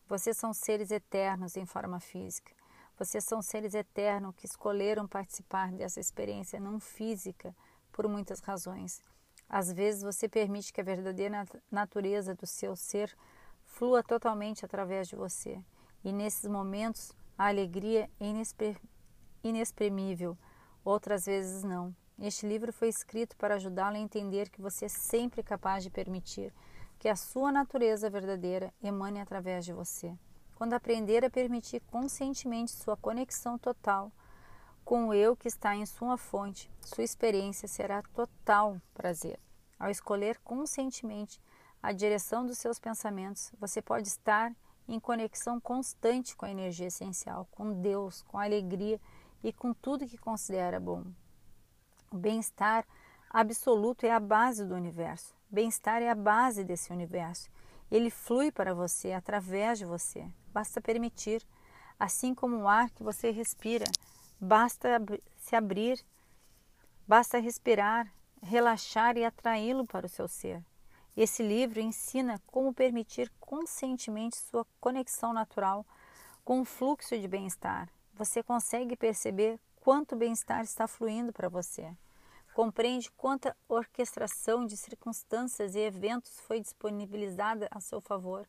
Vocês 0.08 0.38
são 0.38 0.54
seres 0.54 0.92
eternos 0.92 1.56
em 1.56 1.66
forma 1.66 2.00
física. 2.00 2.52
Vocês 2.98 3.24
são 3.24 3.42
seres 3.42 3.74
eternos 3.74 4.36
que 4.36 4.46
escolheram 4.46 5.08
participar 5.08 5.72
dessa 5.72 6.00
experiência 6.00 6.60
não 6.60 6.80
física 6.80 7.56
por 7.92 8.08
muitas 8.08 8.40
razões. 8.40 9.02
Às 9.50 9.72
vezes 9.72 10.04
você 10.04 10.28
permite 10.28 10.72
que 10.72 10.82
a 10.82 10.84
verdadeira 10.84 11.46
natureza 11.72 12.36
do 12.36 12.46
seu 12.46 12.76
ser 12.76 13.16
flua 13.66 14.04
totalmente 14.04 14.66
através 14.66 15.08
de 15.08 15.16
você. 15.16 15.60
E 16.04 16.12
nesses 16.12 16.48
momentos 16.48 17.12
a 17.38 17.48
alegria 17.48 18.10
é 18.20 18.26
inexprimível, 19.44 20.38
outras 20.84 21.26
vezes 21.26 21.64
não. 21.64 21.96
Este 22.20 22.48
livro 22.48 22.72
foi 22.72 22.88
escrito 22.88 23.36
para 23.36 23.56
ajudá-lo 23.56 23.96
a 23.96 24.00
entender 24.00 24.50
que 24.50 24.62
você 24.62 24.86
é 24.86 24.90
sempre 24.90 25.44
capaz 25.44 25.84
de 25.84 25.90
permitir 25.90 26.54
que 27.00 27.10
a 27.10 27.16
sua 27.16 27.52
natureza 27.52 28.10
verdadeira 28.10 28.74
emane 28.82 29.20
através 29.20 29.66
de 29.66 29.74
você. 29.74 30.16
Quando 30.56 30.74
aprender 30.74 31.26
a 31.26 31.30
permitir 31.30 31.82
conscientemente 31.82 32.72
sua 32.72 32.96
conexão 32.96 33.58
total 33.58 34.12
com 34.86 35.08
o 35.08 35.14
eu 35.14 35.36
que 35.36 35.48
está 35.48 35.76
em 35.76 35.86
sua 35.86 36.18
fonte, 36.18 36.72
sua 36.82 37.04
experiência 37.04 37.68
será 37.68 38.02
total 38.14 38.80
prazer. 38.94 39.40
Ao 39.80 39.90
escolher 39.90 40.40
conscientemente 40.44 41.42
a 41.82 41.92
direção 41.92 42.46
dos 42.46 42.58
seus 42.58 42.80
pensamentos, 42.80 43.52
você 43.60 43.82
pode 43.82 44.08
estar 44.08 44.54
em 44.88 45.00
conexão 45.00 45.60
constante 45.60 46.36
com 46.36 46.46
a 46.46 46.52
energia 46.52 46.88
essencial, 46.88 47.48
com 47.52 47.82
Deus, 47.82 48.22
com 48.24 48.38
a 48.38 48.44
alegria 48.44 49.00
e 49.44 49.52
com 49.52 49.74
tudo 49.74 50.08
que 50.08 50.18
considera 50.18 50.80
bom. 50.80 51.04
O 52.12 52.18
bem-estar 52.18 52.86
absoluto 53.30 54.06
é 54.06 54.12
a 54.12 54.20
base 54.20 54.66
do 54.66 54.76
universo. 54.76 55.36
Bem-estar 55.50 56.02
é 56.02 56.10
a 56.10 56.16
base 56.16 56.64
desse 56.64 56.92
universo. 56.92 57.50
Ele 57.92 58.10
flui 58.10 58.52
para 58.52 58.74
você 58.74 59.12
através 59.12 59.80
de 59.80 59.86
você. 59.86 60.26
Basta 60.54 60.80
permitir, 60.80 61.46
assim 62.00 62.34
como 62.34 62.58
o 62.58 62.68
ar 62.68 62.90
que 62.92 63.04
você 63.04 63.32
respira, 63.32 63.86
basta 64.40 65.02
se 65.38 65.56
abrir, 65.56 66.04
basta 67.08 67.40
respirar, 67.40 68.12
relaxar 68.42 69.18
e 69.18 69.26
atraí-lo 69.26 69.86
para 69.86 70.06
o 70.06 70.10
seu 70.10 70.28
ser. 70.28 70.64
Esse 71.16 71.44
livro 71.44 71.80
ensina 71.80 72.42
como 72.48 72.74
permitir 72.74 73.32
conscientemente 73.40 74.38
sua 74.38 74.66
conexão 74.80 75.32
natural 75.32 75.86
com 76.44 76.62
o 76.62 76.66
fluxo 76.66 77.18
de 77.18 77.28
bem-estar. 77.28 77.90
Você 78.16 78.44
consegue 78.44 78.96
perceber 78.96 79.60
quanto 79.82 80.16
bem-estar 80.16 80.62
está 80.64 80.88
fluindo 80.88 81.34
para 81.34 81.50
você. 81.50 81.92
Compreende 82.54 83.10
quanta 83.12 83.58
orquestração 83.68 84.68
de 84.68 84.78
circunstâncias 84.78 85.74
e 85.74 85.80
eventos 85.80 86.40
foi 86.42 86.60
disponibilizada 86.60 87.68
a 87.72 87.80
seu 87.82 88.00
favor. 88.00 88.48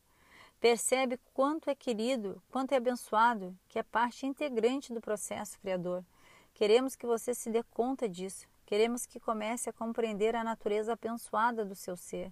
Percebe 0.61 1.19
quanto 1.33 1.71
é 1.71 1.75
querido, 1.75 2.43
quanto 2.51 2.73
é 2.73 2.77
abençoado, 2.77 3.57
que 3.67 3.79
é 3.79 3.83
parte 3.83 4.27
integrante 4.27 4.93
do 4.93 5.01
processo 5.01 5.59
criador. 5.59 6.05
Queremos 6.53 6.95
que 6.95 7.07
você 7.07 7.35
se 7.35 7.49
dê 7.49 7.63
conta 7.63 8.07
disso. 8.07 8.47
Queremos 8.67 9.07
que 9.07 9.19
comece 9.19 9.71
a 9.71 9.73
compreender 9.73 10.37
a 10.37 10.45
natureza 10.45 10.93
abençoada 10.93 11.65
do 11.65 11.75
seu 11.75 11.97
ser 11.97 12.31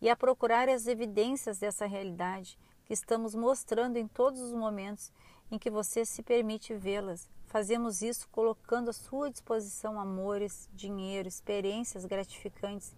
e 0.00 0.08
a 0.08 0.16
procurar 0.16 0.70
as 0.70 0.86
evidências 0.86 1.58
dessa 1.58 1.84
realidade 1.84 2.58
que 2.84 2.94
estamos 2.94 3.34
mostrando 3.34 3.98
em 3.98 4.08
todos 4.08 4.40
os 4.40 4.52
momentos 4.52 5.12
em 5.52 5.58
que 5.58 5.70
você 5.70 6.02
se 6.06 6.22
permite 6.22 6.74
vê-las. 6.74 7.28
Fazemos 7.44 8.00
isso 8.00 8.26
colocando 8.32 8.88
à 8.88 8.92
sua 8.94 9.30
disposição 9.30 10.00
amores, 10.00 10.66
dinheiro, 10.72 11.28
experiências 11.28 12.06
gratificantes 12.06 12.96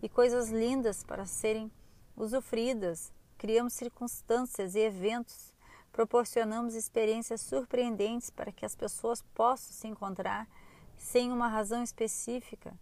e 0.00 0.08
coisas 0.08 0.48
lindas 0.48 1.02
para 1.02 1.26
serem 1.26 1.68
usufruídas. 2.16 3.12
Criamos 3.36 3.72
circunstâncias 3.72 4.76
e 4.76 4.78
eventos, 4.78 5.52
proporcionamos 5.92 6.74
experiências 6.74 7.40
surpreendentes 7.40 8.30
para 8.30 8.52
que 8.52 8.64
as 8.64 8.76
pessoas 8.76 9.20
possam 9.34 9.72
se 9.72 9.88
encontrar 9.88 10.48
sem 10.96 11.32
uma 11.32 11.48
razão 11.48 11.82
específica, 11.82 12.72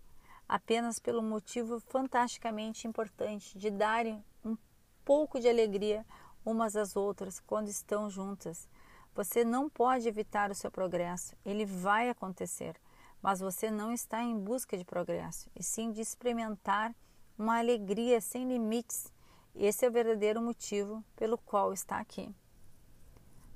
apenas 0.47 0.99
pelo 0.99 1.23
motivo 1.23 1.81
fantasticamente 1.81 2.87
importante 2.87 3.57
de 3.57 3.71
darem 3.71 4.23
um 4.45 4.55
pouco 5.03 5.41
de 5.41 5.49
alegria 5.49 6.05
umas 6.45 6.77
às 6.77 6.95
outras 6.95 7.41
quando 7.41 7.69
estão 7.69 8.11
juntas. 8.11 8.69
Você 9.15 9.45
não 9.45 9.71
pode 9.71 10.09
evitar 10.09 10.51
o 10.51 10.55
seu 10.55 10.71
progresso, 10.73 11.37
ele 11.45 11.65
vai 11.65 12.09
acontecer, 12.09 12.75
mas 13.23 13.39
você 13.39 13.71
não 13.71 13.93
está 13.93 14.21
em 14.21 14.37
busca 14.37 14.77
de 14.77 14.85
progresso, 14.85 15.49
e 15.55 15.63
sim 15.63 15.93
de 15.93 16.01
experimentar 16.01 16.93
uma 17.39 17.59
alegria 17.59 18.21
sem 18.21 18.49
limites. 18.49 19.13
Esse 19.55 19.87
é 19.87 19.89
o 19.89 19.93
verdadeiro 19.93 20.43
motivo 20.43 21.05
pelo 21.15 21.39
qual 21.39 21.73
está 21.73 21.99
aqui. 21.99 22.35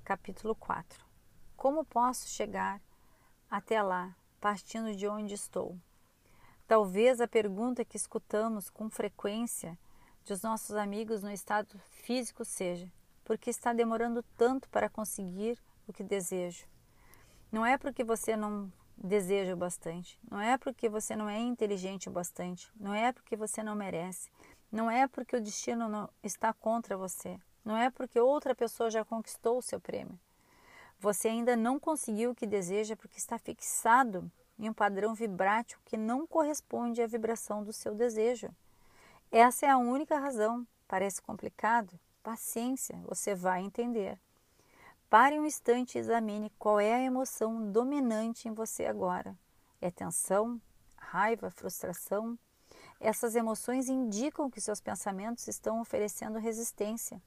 Capítulo 0.05 0.55
4 0.55 1.05
Como 1.57 1.85
posso 1.85 2.29
chegar 2.29 2.81
até 3.51 3.83
lá, 3.83 4.17
partindo 4.41 4.95
de 4.95 5.09
onde 5.09 5.35
estou? 5.35 5.77
Talvez 6.69 7.21
a 7.21 7.27
pergunta 7.27 7.85
que 7.85 7.97
escutamos 7.97 8.71
com 8.71 8.89
frequência 8.89 9.77
dos 10.25 10.41
nossos 10.43 10.77
amigos 10.77 11.23
no 11.23 11.33
estado 11.33 11.79
físico 11.81 12.45
seja: 12.45 12.89
porque 13.29 13.51
está 13.51 13.75
demorando 13.75 14.25
tanto 14.39 14.71
para 14.71 14.89
conseguir 14.89 15.63
o 15.87 15.93
que 15.93 16.03
desejo. 16.03 16.65
Não 17.53 17.65
é 17.65 17.77
porque 17.77 18.03
você 18.03 18.35
não 18.35 18.73
deseja 18.97 19.53
o 19.53 19.57
bastante, 19.57 20.19
não 20.31 20.41
é 20.41 20.57
porque 20.57 20.89
você 20.89 21.15
não 21.15 21.29
é 21.29 21.39
inteligente 21.39 22.09
o 22.09 22.11
bastante, 22.11 22.73
não 22.75 22.95
é 22.95 23.13
porque 23.13 23.37
você 23.37 23.63
não 23.63 23.75
merece, 23.75 24.31
não 24.73 24.91
é 24.91 25.07
porque 25.07 25.37
o 25.37 25.43
destino 25.43 25.91
não 25.91 26.09
está 26.23 26.55
contra 26.55 26.97
você, 26.97 27.39
não 27.63 27.77
é 27.77 27.91
porque 27.91 28.19
outra 28.19 28.55
pessoa 28.55 28.91
já 28.91 29.05
conquistou 29.05 29.59
o 29.59 29.63
seu 29.63 29.79
prêmio. 29.79 30.19
Você 30.99 31.29
ainda 31.29 31.55
não 31.55 31.79
conseguiu 31.79 32.31
o 32.31 32.35
que 32.35 32.47
deseja 32.47 32.97
porque 32.97 33.19
está 33.19 33.39
fixado 33.39 34.33
em 34.59 34.71
um 34.71 34.73
padrão 34.73 35.15
vibrático 35.15 35.83
que 35.85 35.99
não 35.99 36.27
corresponde 36.27 37.03
à 37.03 37.07
vibração 37.07 37.63
do 37.63 37.75
seu 37.75 37.95
desejo. 37.95 38.49
Essa 39.31 39.67
é 39.67 39.69
a 39.69 39.77
única 39.77 40.19
razão. 40.19 40.67
Parece 40.89 41.21
complicado, 41.21 42.01
Paciência, 42.29 42.95
você 43.07 43.35
vai 43.35 43.63
entender. 43.63 44.21
Pare 45.09 45.41
um 45.41 45.47
instante 45.47 45.97
e 45.97 45.99
examine 45.99 46.53
qual 46.59 46.79
é 46.79 46.93
a 46.93 47.03
emoção 47.03 47.73
dominante 47.73 48.47
em 48.47 48.53
você 48.53 48.85
agora. 48.85 49.35
É 49.81 49.91
tensão, 49.91 50.61
raiva, 50.95 51.49
frustração? 51.49 52.39
Essas 53.01 53.35
emoções 53.35 53.89
indicam 53.89 54.51
que 54.51 54.61
seus 54.61 54.79
pensamentos 54.79 55.49
estão 55.49 55.81
oferecendo 55.81 56.39
resistência. 56.39 57.19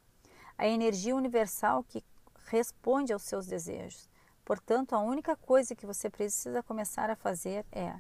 A 0.55 0.67
energia 0.67 1.15
universal 1.15 1.83
que 1.83 2.05
responde 2.45 3.11
aos 3.11 3.23
seus 3.23 3.47
desejos. 3.47 4.07
Portanto, 4.45 4.93
a 4.93 4.99
única 4.99 5.35
coisa 5.35 5.75
que 5.75 5.87
você 5.87 6.11
precisa 6.11 6.61
começar 6.61 7.09
a 7.09 7.15
fazer 7.15 7.65
é, 7.71 7.99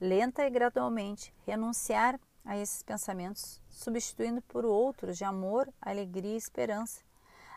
lenta 0.00 0.46
e 0.46 0.50
gradualmente, 0.50 1.30
renunciar 1.44 2.18
a 2.42 2.56
esses 2.56 2.82
pensamentos 2.82 3.60
substituindo 3.72 4.40
por 4.42 4.64
outros 4.64 5.18
de 5.18 5.24
amor, 5.24 5.68
alegria 5.80 6.34
e 6.34 6.36
esperança. 6.36 7.00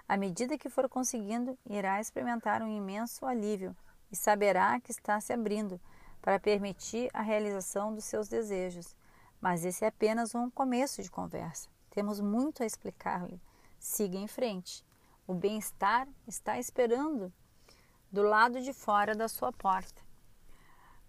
À 0.07 0.17
medida 0.17 0.57
que 0.57 0.69
for 0.69 0.87
conseguindo, 0.87 1.57
irá 1.69 1.99
experimentar 1.99 2.61
um 2.61 2.67
imenso 2.67 3.25
alívio 3.25 3.75
e 4.11 4.15
saberá 4.15 4.79
que 4.79 4.91
está 4.91 5.19
se 5.19 5.33
abrindo 5.33 5.79
para 6.21 6.39
permitir 6.39 7.09
a 7.13 7.21
realização 7.21 7.93
dos 7.93 8.05
seus 8.05 8.27
desejos. 8.27 8.95
Mas 9.41 9.65
esse 9.65 9.83
é 9.83 9.89
apenas 9.89 10.33
um 10.33 10.49
começo 10.49 11.03
de 11.03 11.11
conversa. 11.11 11.69
Temos 11.89 12.19
muito 12.19 12.63
a 12.63 12.65
explicar-lhe. 12.65 13.39
Siga 13.77 14.17
em 14.17 14.27
frente. 14.27 14.83
O 15.27 15.33
bem-estar 15.33 16.07
está 16.27 16.57
esperando 16.59 17.31
do 18.11 18.21
lado 18.21 18.61
de 18.61 18.73
fora 18.73 19.15
da 19.15 19.27
sua 19.27 19.51
porta. 19.51 20.01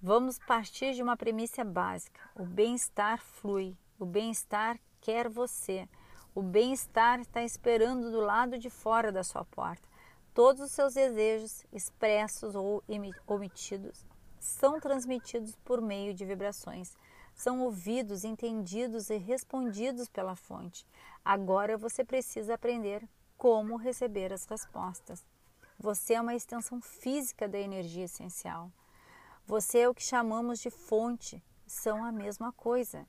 Vamos 0.00 0.38
partir 0.38 0.94
de 0.94 1.02
uma 1.02 1.16
premissa 1.16 1.64
básica: 1.64 2.20
o 2.34 2.44
bem-estar 2.44 3.18
flui, 3.18 3.76
o 3.98 4.04
bem-estar 4.04 4.78
quer 5.00 5.28
você, 5.28 5.88
o 6.34 6.42
bem-estar 6.42 7.20
está 7.20 7.42
esperando 7.42 8.10
do 8.10 8.20
lado 8.20 8.58
de 8.58 8.68
fora 8.68 9.10
da 9.10 9.24
sua 9.24 9.44
porta. 9.44 9.88
Todos 10.34 10.60
os 10.60 10.70
seus 10.70 10.92
desejos, 10.92 11.64
expressos 11.72 12.54
ou 12.54 12.84
omitidos, 13.26 14.04
são 14.38 14.78
transmitidos 14.78 15.56
por 15.64 15.80
meio 15.80 16.12
de 16.12 16.26
vibrações. 16.26 16.94
São 17.34 17.62
ouvidos, 17.62 18.22
entendidos 18.22 19.08
e 19.08 19.16
respondidos 19.16 20.08
pela 20.08 20.36
fonte. 20.36 20.86
Agora 21.24 21.78
você 21.78 22.04
precisa 22.04 22.54
aprender 22.54 23.08
como 23.36 23.76
receber 23.76 24.32
as 24.32 24.44
respostas. 24.44 25.24
Você 25.78 26.14
é 26.14 26.20
uma 26.20 26.34
extensão 26.34 26.80
física 26.80 27.48
da 27.48 27.58
energia 27.58 28.04
essencial. 28.04 28.70
Você 29.46 29.78
é 29.78 29.88
o 29.88 29.94
que 29.94 30.02
chamamos 30.02 30.58
de 30.58 30.70
fonte, 30.70 31.42
são 31.66 32.04
a 32.04 32.12
mesma 32.12 32.52
coisa. 32.52 33.06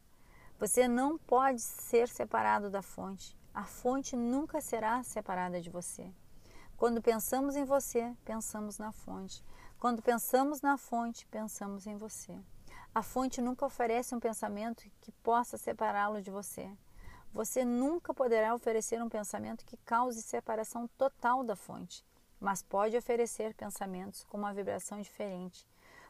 Você 0.60 0.88
não 0.88 1.18
pode 1.18 1.62
ser 1.62 2.08
separado 2.08 2.70
da 2.70 2.82
fonte. 2.82 3.38
A 3.54 3.64
fonte 3.64 4.16
nunca 4.16 4.60
será 4.60 5.04
separada 5.04 5.62
de 5.62 5.70
você. 5.70 6.12
Quando 6.76 7.02
pensamos 7.02 7.56
em 7.56 7.64
você, 7.64 8.16
pensamos 8.26 8.80
na 8.80 8.92
fonte. 8.92 9.44
Quando 9.80 10.02
pensamos 10.02 10.62
na 10.62 10.76
fonte, 10.76 11.28
pensamos 11.28 11.86
em 11.86 11.96
você. 11.96 12.36
A 12.94 13.04
fonte 13.04 13.40
nunca 13.40 13.66
oferece 13.66 14.16
um 14.16 14.20
pensamento 14.20 14.84
que 15.00 15.12
possa 15.12 15.58
separá-lo 15.58 16.22
de 16.22 16.32
você. 16.32 16.68
Você 17.32 17.64
nunca 17.64 18.14
poderá 18.14 18.56
oferecer 18.56 19.02
um 19.02 19.10
pensamento 19.10 19.64
que 19.64 19.78
cause 19.78 20.22
separação 20.24 20.88
total 20.98 21.44
da 21.44 21.56
fonte, 21.56 22.04
mas 22.40 22.64
pode 22.64 22.98
oferecer 22.98 23.54
pensamentos 23.54 24.24
com 24.24 24.38
uma 24.38 24.54
vibração 24.54 25.00
diferente 25.00 25.68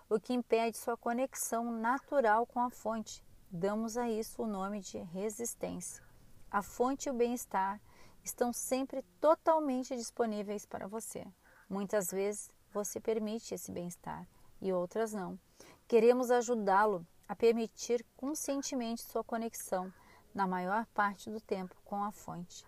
o 0.09 0.19
que 0.19 0.33
impede 0.33 0.77
sua 0.77 0.95
conexão 0.95 1.71
natural 1.71 2.45
com 2.45 2.61
a 2.61 2.69
fonte. 2.69 3.21
Damos 3.49 3.95
a 3.95 4.09
isso 4.09 4.43
o 4.43 4.47
nome 4.47 4.81
de 4.81 4.97
resistência. 4.97 6.03
A 6.51 6.61
fonte 6.61 7.07
e 7.07 7.09
o 7.09 7.13
bem-estar 7.13 7.79
estão 8.21 8.51
sempre 8.51 9.01
totalmente 9.21 9.95
disponíveis 9.95 10.65
para 10.65 10.85
você. 10.85 11.25
Muitas 11.69 12.11
vezes 12.11 12.51
você 12.73 12.99
permite 12.99 13.53
esse 13.53 13.71
bem-estar 13.71 14.27
e 14.61 14.73
outras 14.73 15.13
não. 15.13 15.39
Queremos 15.87 16.29
ajudá-lo 16.29 17.07
a 17.25 17.33
permitir 17.33 18.05
conscientemente 18.17 19.01
sua 19.01 19.23
conexão, 19.23 19.93
na 20.35 20.45
maior 20.45 20.85
parte 20.87 21.29
do 21.29 21.39
tempo, 21.39 21.73
com 21.85 22.03
a 22.03 22.11
fonte. 22.11 22.65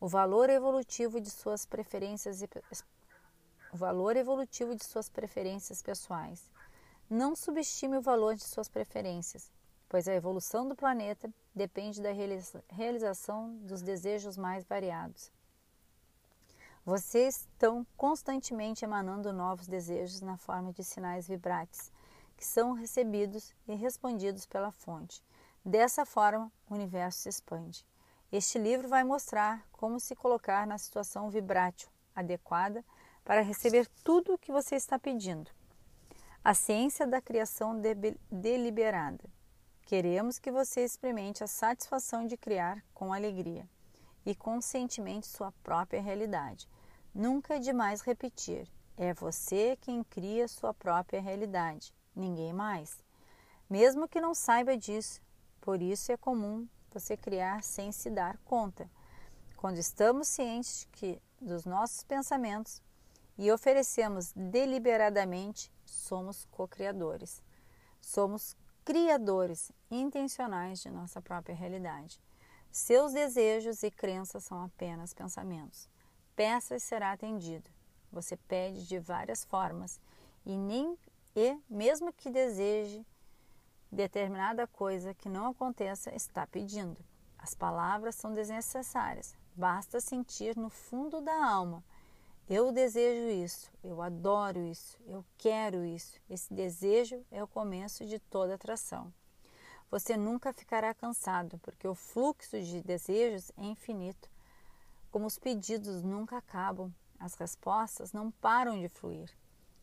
O 0.00 0.08
valor 0.08 0.48
evolutivo 0.48 1.20
de 1.20 1.30
suas 1.30 1.66
preferências 1.66 2.42
o 3.70 3.76
valor 3.76 4.16
evolutivo 4.16 4.74
de 4.74 4.82
suas 4.82 5.10
preferências 5.10 5.82
pessoais. 5.82 6.50
Não 7.08 7.36
subestime 7.36 7.98
o 7.98 8.02
valor 8.02 8.34
de 8.34 8.44
suas 8.44 8.68
preferências, 8.68 9.52
pois 9.90 10.06
a 10.06 10.14
evolução 10.14 10.68
do 10.68 10.76
planeta 10.76 11.28
depende 11.52 12.00
da 12.00 12.12
realização 12.70 13.56
dos 13.56 13.82
desejos 13.82 14.36
mais 14.36 14.64
variados. 14.64 15.32
Vocês 16.86 17.40
estão 17.40 17.84
constantemente 17.96 18.84
emanando 18.84 19.32
novos 19.32 19.66
desejos 19.66 20.20
na 20.20 20.36
forma 20.36 20.72
de 20.72 20.84
sinais 20.84 21.26
vibrantes, 21.26 21.92
que 22.36 22.46
são 22.46 22.72
recebidos 22.72 23.52
e 23.66 23.74
respondidos 23.74 24.46
pela 24.46 24.70
fonte. 24.70 25.22
Dessa 25.64 26.06
forma, 26.06 26.50
o 26.70 26.74
universo 26.74 27.22
se 27.22 27.28
expande. 27.28 27.84
Este 28.30 28.60
livro 28.60 28.88
vai 28.88 29.02
mostrar 29.02 29.66
como 29.72 29.98
se 29.98 30.14
colocar 30.14 30.68
na 30.68 30.78
situação 30.78 31.28
vibrátil 31.28 31.90
adequada 32.14 32.84
para 33.24 33.42
receber 33.42 33.88
tudo 34.04 34.34
o 34.34 34.38
que 34.38 34.52
você 34.52 34.76
está 34.76 35.00
pedindo. 35.00 35.50
A 36.44 36.54
ciência 36.54 37.08
da 37.08 37.20
criação 37.20 37.78
deliberada. 38.30 39.39
Queremos 39.90 40.38
que 40.38 40.52
você 40.52 40.84
experimente 40.84 41.42
a 41.42 41.48
satisfação 41.48 42.24
de 42.24 42.36
criar 42.36 42.80
com 42.94 43.12
alegria 43.12 43.68
e 44.24 44.36
conscientemente 44.36 45.26
sua 45.26 45.50
própria 45.64 46.00
realidade. 46.00 46.68
Nunca 47.12 47.56
é 47.56 47.58
demais 47.58 48.00
repetir: 48.00 48.70
é 48.96 49.12
você 49.12 49.76
quem 49.80 50.04
cria 50.04 50.46
sua 50.46 50.72
própria 50.72 51.20
realidade, 51.20 51.92
ninguém 52.14 52.52
mais. 52.52 53.02
Mesmo 53.68 54.06
que 54.06 54.20
não 54.20 54.32
saiba 54.32 54.76
disso, 54.76 55.20
por 55.60 55.82
isso 55.82 56.12
é 56.12 56.16
comum 56.16 56.68
você 56.92 57.16
criar 57.16 57.64
sem 57.64 57.90
se 57.90 58.10
dar 58.10 58.38
conta. 58.44 58.88
Quando 59.56 59.78
estamos 59.78 60.28
cientes 60.28 60.82
de 60.82 60.86
que 60.86 61.22
dos 61.40 61.64
nossos 61.64 62.04
pensamentos, 62.04 62.80
e 63.36 63.50
oferecemos 63.50 64.32
deliberadamente, 64.36 65.68
somos 65.84 66.44
co-criadores. 66.44 67.42
Somos 68.00 68.56
criadores 68.84 69.70
intencionais 69.90 70.80
de 70.80 70.90
nossa 70.90 71.20
própria 71.20 71.54
realidade. 71.54 72.20
Seus 72.70 73.12
desejos 73.12 73.82
e 73.82 73.90
crenças 73.90 74.44
são 74.44 74.62
apenas 74.62 75.12
pensamentos. 75.12 75.88
Peça 76.36 76.76
e 76.76 76.80
será 76.80 77.12
atendido. 77.12 77.68
Você 78.12 78.36
pede 78.36 78.86
de 78.86 78.98
várias 78.98 79.44
formas 79.44 80.00
e 80.44 80.56
nem 80.56 80.96
e 81.34 81.58
mesmo 81.68 82.12
que 82.12 82.30
deseje 82.30 83.04
determinada 83.90 84.66
coisa 84.66 85.14
que 85.14 85.28
não 85.28 85.50
aconteça, 85.50 86.14
está 86.14 86.46
pedindo. 86.46 86.98
As 87.38 87.54
palavras 87.54 88.14
são 88.14 88.32
desnecessárias. 88.32 89.34
Basta 89.54 90.00
sentir 90.00 90.56
no 90.56 90.70
fundo 90.70 91.20
da 91.20 91.44
alma 91.44 91.82
eu 92.50 92.72
desejo 92.72 93.30
isso, 93.30 93.70
eu 93.84 94.02
adoro 94.02 94.58
isso, 94.66 94.98
eu 95.06 95.24
quero 95.38 95.84
isso. 95.84 96.18
Esse 96.28 96.52
desejo 96.52 97.24
é 97.30 97.40
o 97.40 97.46
começo 97.46 98.04
de 98.04 98.18
toda 98.18 98.56
atração. 98.56 99.14
Você 99.88 100.16
nunca 100.16 100.52
ficará 100.52 100.92
cansado, 100.92 101.60
porque 101.62 101.86
o 101.86 101.94
fluxo 101.94 102.60
de 102.60 102.82
desejos 102.82 103.52
é 103.56 103.62
infinito. 103.62 104.28
Como 105.12 105.26
os 105.26 105.38
pedidos 105.38 106.02
nunca 106.02 106.38
acabam, 106.38 106.92
as 107.20 107.34
respostas 107.34 108.12
não 108.12 108.32
param 108.32 108.80
de 108.80 108.88
fluir. 108.88 109.30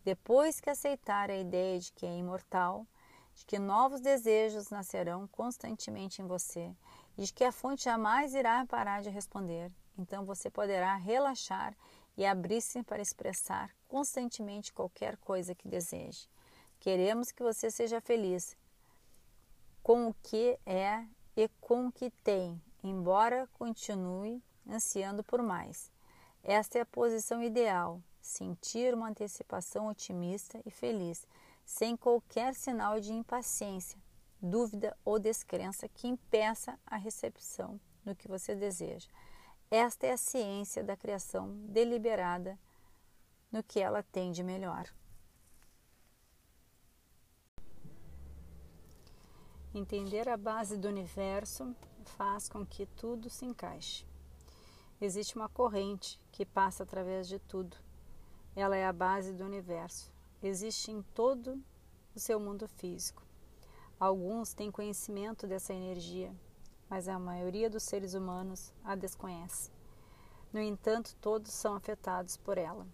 Depois 0.03 0.59
que 0.59 0.69
aceitar 0.69 1.31
a 1.31 1.37
ideia 1.37 1.79
de 1.79 1.93
que 1.93 2.05
é 2.05 2.17
imortal, 2.17 2.85
de 3.33 3.45
que 3.45 3.57
novos 3.57 4.01
desejos 4.01 4.69
nascerão 4.69 5.25
constantemente 5.27 6.21
em 6.21 6.27
você 6.27 6.75
e 7.17 7.23
de 7.23 7.33
que 7.33 7.45
a 7.45 7.51
fonte 7.53 7.85
jamais 7.85 8.35
irá 8.35 8.65
parar 8.65 9.01
de 9.01 9.09
responder, 9.09 9.71
então 9.97 10.25
você 10.25 10.49
poderá 10.49 10.95
relaxar 10.95 11.73
e 12.17 12.25
abrir-se 12.25 12.81
para 12.83 13.01
expressar 13.01 13.73
constantemente 13.87 14.73
qualquer 14.73 15.15
coisa 15.17 15.53
que 15.53 15.67
deseje. 15.67 16.27
Queremos 16.79 17.31
que 17.31 17.43
você 17.43 17.69
seja 17.69 18.01
feliz 18.01 18.57
com 19.83 20.09
o 20.09 20.13
que 20.23 20.59
é 20.65 21.05
e 21.35 21.47
com 21.61 21.87
o 21.87 21.91
que 21.91 22.09
tem, 22.23 22.61
embora 22.83 23.47
continue 23.53 24.43
ansiando 24.67 25.23
por 25.23 25.41
mais. 25.41 25.91
Esta 26.43 26.79
é 26.79 26.81
a 26.81 26.85
posição 26.85 27.43
ideal, 27.43 28.01
sentir 28.21 28.93
uma 28.93 29.09
antecipação 29.09 29.87
otimista 29.87 30.61
e 30.65 30.71
feliz, 30.71 31.25
sem 31.65 31.95
qualquer 31.95 32.53
sinal 32.55 32.99
de 32.99 33.13
impaciência, 33.13 33.99
dúvida 34.41 34.95
ou 35.03 35.19
descrença 35.19 35.87
que 35.89 36.07
impeça 36.07 36.79
a 36.85 36.95
recepção 36.95 37.79
do 38.03 38.15
que 38.15 38.27
você 38.27 38.55
deseja. 38.55 39.07
Esta 39.69 40.07
é 40.07 40.13
a 40.13 40.17
ciência 40.17 40.81
da 40.81 40.95
criação 40.95 41.51
deliberada 41.65 42.57
no 43.51 43.61
que 43.61 43.81
ela 43.81 44.01
tem 44.01 44.31
de 44.31 44.41
melhor. 44.41 44.87
Entender 49.73 50.29
a 50.29 50.37
base 50.37 50.77
do 50.77 50.87
universo 50.87 51.75
faz 52.05 52.47
com 52.47 52.65
que 52.65 52.85
tudo 52.85 53.29
se 53.29 53.43
encaixe. 53.43 54.05
Existe 55.01 55.35
uma 55.35 55.49
corrente 55.49 56.17
que 56.31 56.45
passa 56.45 56.83
através 56.83 57.27
de 57.27 57.37
tudo. 57.37 57.75
Ela 58.55 58.77
é 58.77 58.87
a 58.87 58.93
base 58.93 59.33
do 59.33 59.43
universo. 59.43 60.13
Existe 60.41 60.91
em 60.91 61.01
todo 61.13 61.61
o 62.15 62.19
seu 62.19 62.39
mundo 62.39 62.69
físico. 62.69 63.21
Alguns 63.99 64.53
têm 64.53 64.71
conhecimento 64.71 65.45
dessa 65.45 65.73
energia 65.73 66.33
mas 66.89 67.07
a 67.07 67.19
maioria 67.19 67.69
dos 67.69 67.83
seres 67.83 68.13
humanos 68.13 68.73
a 68.83 68.95
desconhece. 68.95 69.71
No 70.51 70.61
entanto, 70.61 71.15
todos 71.21 71.51
são 71.51 71.75
afetados 71.75 72.37
por 72.37 72.57
ela. 72.57 72.87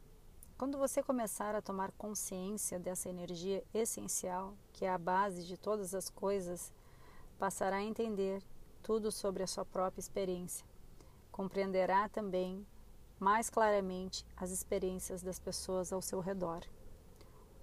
Quando 0.58 0.78
você 0.78 1.04
começar 1.04 1.56
a 1.56 1.62
tomar 1.62 1.92
consciência 1.92 2.80
dessa 2.80 3.10
energia 3.10 3.64
essencial, 3.74 4.56
que 4.72 4.86
é 4.86 4.90
a 4.90 4.98
base 4.98 5.46
de 5.46 5.58
todas 5.58 5.94
as 5.94 6.10
coisas, 6.10 6.72
passará 7.38 7.78
a 7.78 7.84
entender 7.84 8.42
tudo 8.82 9.12
sobre 9.12 9.44
a 9.44 9.48
sua 9.48 9.66
própria 9.66 10.00
experiência. 10.00 10.66
Compreenderá 11.32 12.08
também 12.10 12.66
mais 13.20 13.50
claramente 13.50 14.26
as 14.36 14.52
experiências 14.52 15.22
das 15.22 15.40
pessoas 15.40 15.94
ao 15.94 16.02
seu 16.02 16.20
redor. 16.20 16.62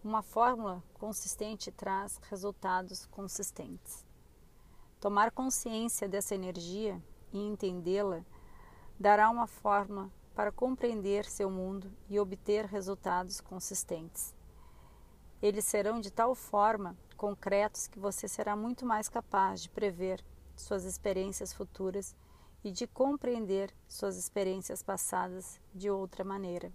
Uma 0.02 0.22
fórmula 0.22 0.82
consistente 0.94 1.70
traz 1.70 2.18
resultados 2.30 3.06
consistentes. 3.06 4.04
Tomar 5.00 5.30
consciência 5.30 6.06
dessa 6.06 6.34
energia 6.34 7.02
e 7.32 7.38
entendê-la 7.38 8.22
dará 8.98 9.30
uma 9.30 9.46
forma 9.46 10.12
para 10.34 10.52
compreender 10.52 11.24
seu 11.24 11.50
mundo 11.50 11.90
e 12.06 12.20
obter 12.20 12.66
resultados 12.66 13.40
consistentes. 13.40 14.34
Eles 15.40 15.64
serão 15.64 16.00
de 16.00 16.10
tal 16.10 16.34
forma 16.34 16.94
concretos 17.16 17.86
que 17.86 17.98
você 17.98 18.28
será 18.28 18.54
muito 18.54 18.84
mais 18.84 19.08
capaz 19.08 19.62
de 19.62 19.70
prever 19.70 20.22
suas 20.54 20.84
experiências 20.84 21.50
futuras 21.50 22.14
e 22.62 22.70
de 22.70 22.86
compreender 22.86 23.74
suas 23.88 24.18
experiências 24.18 24.82
passadas 24.82 25.58
de 25.74 25.90
outra 25.90 26.22
maneira. 26.22 26.70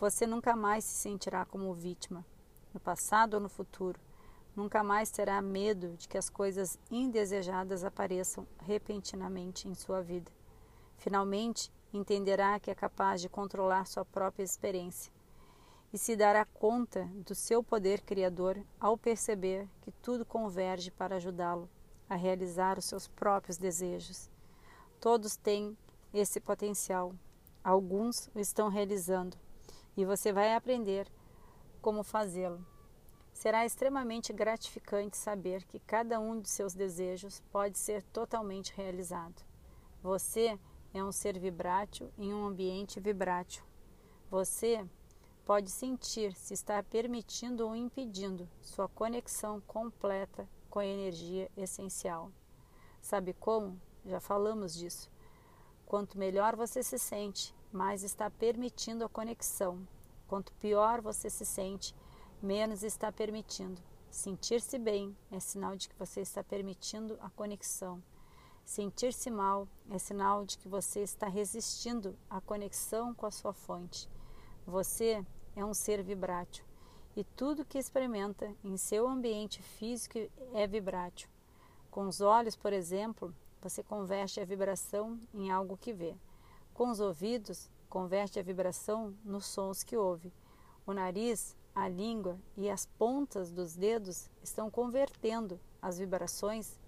Você 0.00 0.26
nunca 0.26 0.56
mais 0.56 0.84
se 0.84 0.94
sentirá 0.94 1.44
como 1.44 1.72
vítima, 1.72 2.26
no 2.74 2.80
passado 2.80 3.34
ou 3.34 3.40
no 3.40 3.48
futuro. 3.48 4.00
Nunca 4.56 4.82
mais 4.82 5.10
terá 5.10 5.42
medo 5.42 5.94
de 5.98 6.08
que 6.08 6.16
as 6.16 6.30
coisas 6.30 6.78
indesejadas 6.90 7.84
apareçam 7.84 8.46
repentinamente 8.58 9.68
em 9.68 9.74
sua 9.74 10.00
vida. 10.00 10.32
Finalmente, 10.96 11.70
entenderá 11.92 12.58
que 12.58 12.70
é 12.70 12.74
capaz 12.74 13.20
de 13.20 13.28
controlar 13.28 13.86
sua 13.86 14.02
própria 14.02 14.42
experiência 14.42 15.12
e 15.92 15.98
se 15.98 16.16
dará 16.16 16.46
conta 16.46 17.04
do 17.26 17.34
seu 17.34 17.62
poder 17.62 18.00
criador 18.00 18.58
ao 18.80 18.96
perceber 18.96 19.68
que 19.82 19.92
tudo 19.92 20.24
converge 20.24 20.90
para 20.90 21.16
ajudá-lo 21.16 21.68
a 22.08 22.16
realizar 22.16 22.78
os 22.78 22.86
seus 22.86 23.06
próprios 23.06 23.58
desejos. 23.58 24.30
Todos 24.98 25.36
têm 25.36 25.76
esse 26.14 26.40
potencial, 26.40 27.14
alguns 27.62 28.30
o 28.34 28.38
estão 28.38 28.68
realizando 28.68 29.36
e 29.96 30.04
você 30.04 30.32
vai 30.32 30.54
aprender 30.54 31.06
como 31.82 32.02
fazê-lo. 32.02 32.64
Será 33.36 33.66
extremamente 33.66 34.32
gratificante 34.32 35.14
saber 35.14 35.62
que 35.64 35.78
cada 35.78 36.18
um 36.18 36.40
de 36.40 36.48
seus 36.48 36.72
desejos 36.72 37.42
pode 37.52 37.76
ser 37.76 38.02
totalmente 38.04 38.72
realizado. 38.74 39.44
Você 40.02 40.58
é 40.94 41.04
um 41.04 41.12
ser 41.12 41.38
vibrátil 41.38 42.10
em 42.16 42.32
um 42.32 42.46
ambiente 42.46 42.98
vibrátil. 42.98 43.62
Você 44.30 44.88
pode 45.44 45.70
sentir 45.70 46.34
se 46.34 46.54
está 46.54 46.82
permitindo 46.82 47.66
ou 47.66 47.76
impedindo 47.76 48.48
sua 48.62 48.88
conexão 48.88 49.60
completa 49.60 50.48
com 50.70 50.78
a 50.78 50.86
energia 50.86 51.50
essencial. 51.58 52.32
Sabe 53.02 53.34
como? 53.34 53.78
Já 54.06 54.18
falamos 54.18 54.74
disso. 54.74 55.10
Quanto 55.84 56.18
melhor 56.18 56.56
você 56.56 56.82
se 56.82 56.98
sente, 56.98 57.54
mais 57.70 58.02
está 58.02 58.30
permitindo 58.30 59.04
a 59.04 59.10
conexão. 59.10 59.86
Quanto 60.26 60.54
pior 60.54 61.02
você 61.02 61.28
se 61.28 61.44
sente, 61.44 61.94
menos 62.42 62.82
está 62.82 63.10
permitindo. 63.10 63.80
Sentir-se 64.10 64.78
bem 64.78 65.16
é 65.30 65.40
sinal 65.40 65.76
de 65.76 65.88
que 65.88 65.98
você 65.98 66.20
está 66.20 66.42
permitindo 66.42 67.18
a 67.20 67.30
conexão. 67.30 68.02
Sentir-se 68.64 69.30
mal 69.30 69.68
é 69.90 69.98
sinal 69.98 70.44
de 70.44 70.58
que 70.58 70.68
você 70.68 71.00
está 71.00 71.28
resistindo 71.28 72.16
à 72.28 72.40
conexão 72.40 73.14
com 73.14 73.26
a 73.26 73.30
sua 73.30 73.52
fonte. 73.52 74.08
Você 74.66 75.24
é 75.54 75.64
um 75.64 75.74
ser 75.74 76.02
vibrátil 76.02 76.64
e 77.16 77.24
tudo 77.24 77.64
que 77.64 77.78
experimenta 77.78 78.54
em 78.62 78.76
seu 78.76 79.08
ambiente 79.08 79.62
físico 79.62 80.18
é 80.52 80.66
vibrátil. 80.66 81.28
Com 81.90 82.06
os 82.06 82.20
olhos, 82.20 82.54
por 82.54 82.72
exemplo, 82.72 83.34
você 83.62 83.82
converte 83.82 84.38
a 84.38 84.44
vibração 84.44 85.18
em 85.32 85.50
algo 85.50 85.78
que 85.78 85.94
vê. 85.94 86.14
Com 86.74 86.90
os 86.90 87.00
ouvidos, 87.00 87.70
converte 87.88 88.38
a 88.38 88.42
vibração 88.42 89.14
nos 89.24 89.46
sons 89.46 89.82
que 89.82 89.96
ouve. 89.96 90.30
O 90.86 90.92
nariz, 90.92 91.56
a 91.76 91.88
língua 91.88 92.38
e 92.56 92.70
as 92.70 92.86
pontas 92.86 93.52
dos 93.52 93.76
dedos 93.76 94.30
estão 94.42 94.70
convertendo 94.70 95.60
as 95.80 95.98
vibrações 95.98 96.80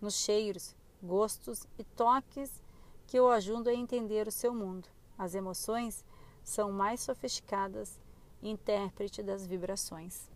nos 0.00 0.14
cheiros, 0.14 0.74
gostos 1.00 1.64
e 1.78 1.84
toques 1.84 2.60
que 3.06 3.20
o 3.20 3.28
ajudam 3.28 3.72
a 3.72 3.76
entender 3.76 4.26
o 4.26 4.32
seu 4.32 4.52
mundo. 4.52 4.88
As 5.16 5.36
emoções 5.36 6.04
são 6.42 6.72
mais 6.72 7.00
sofisticadas 7.00 8.00
intérprete 8.42 9.22
das 9.22 9.46
vibrações. 9.46 10.28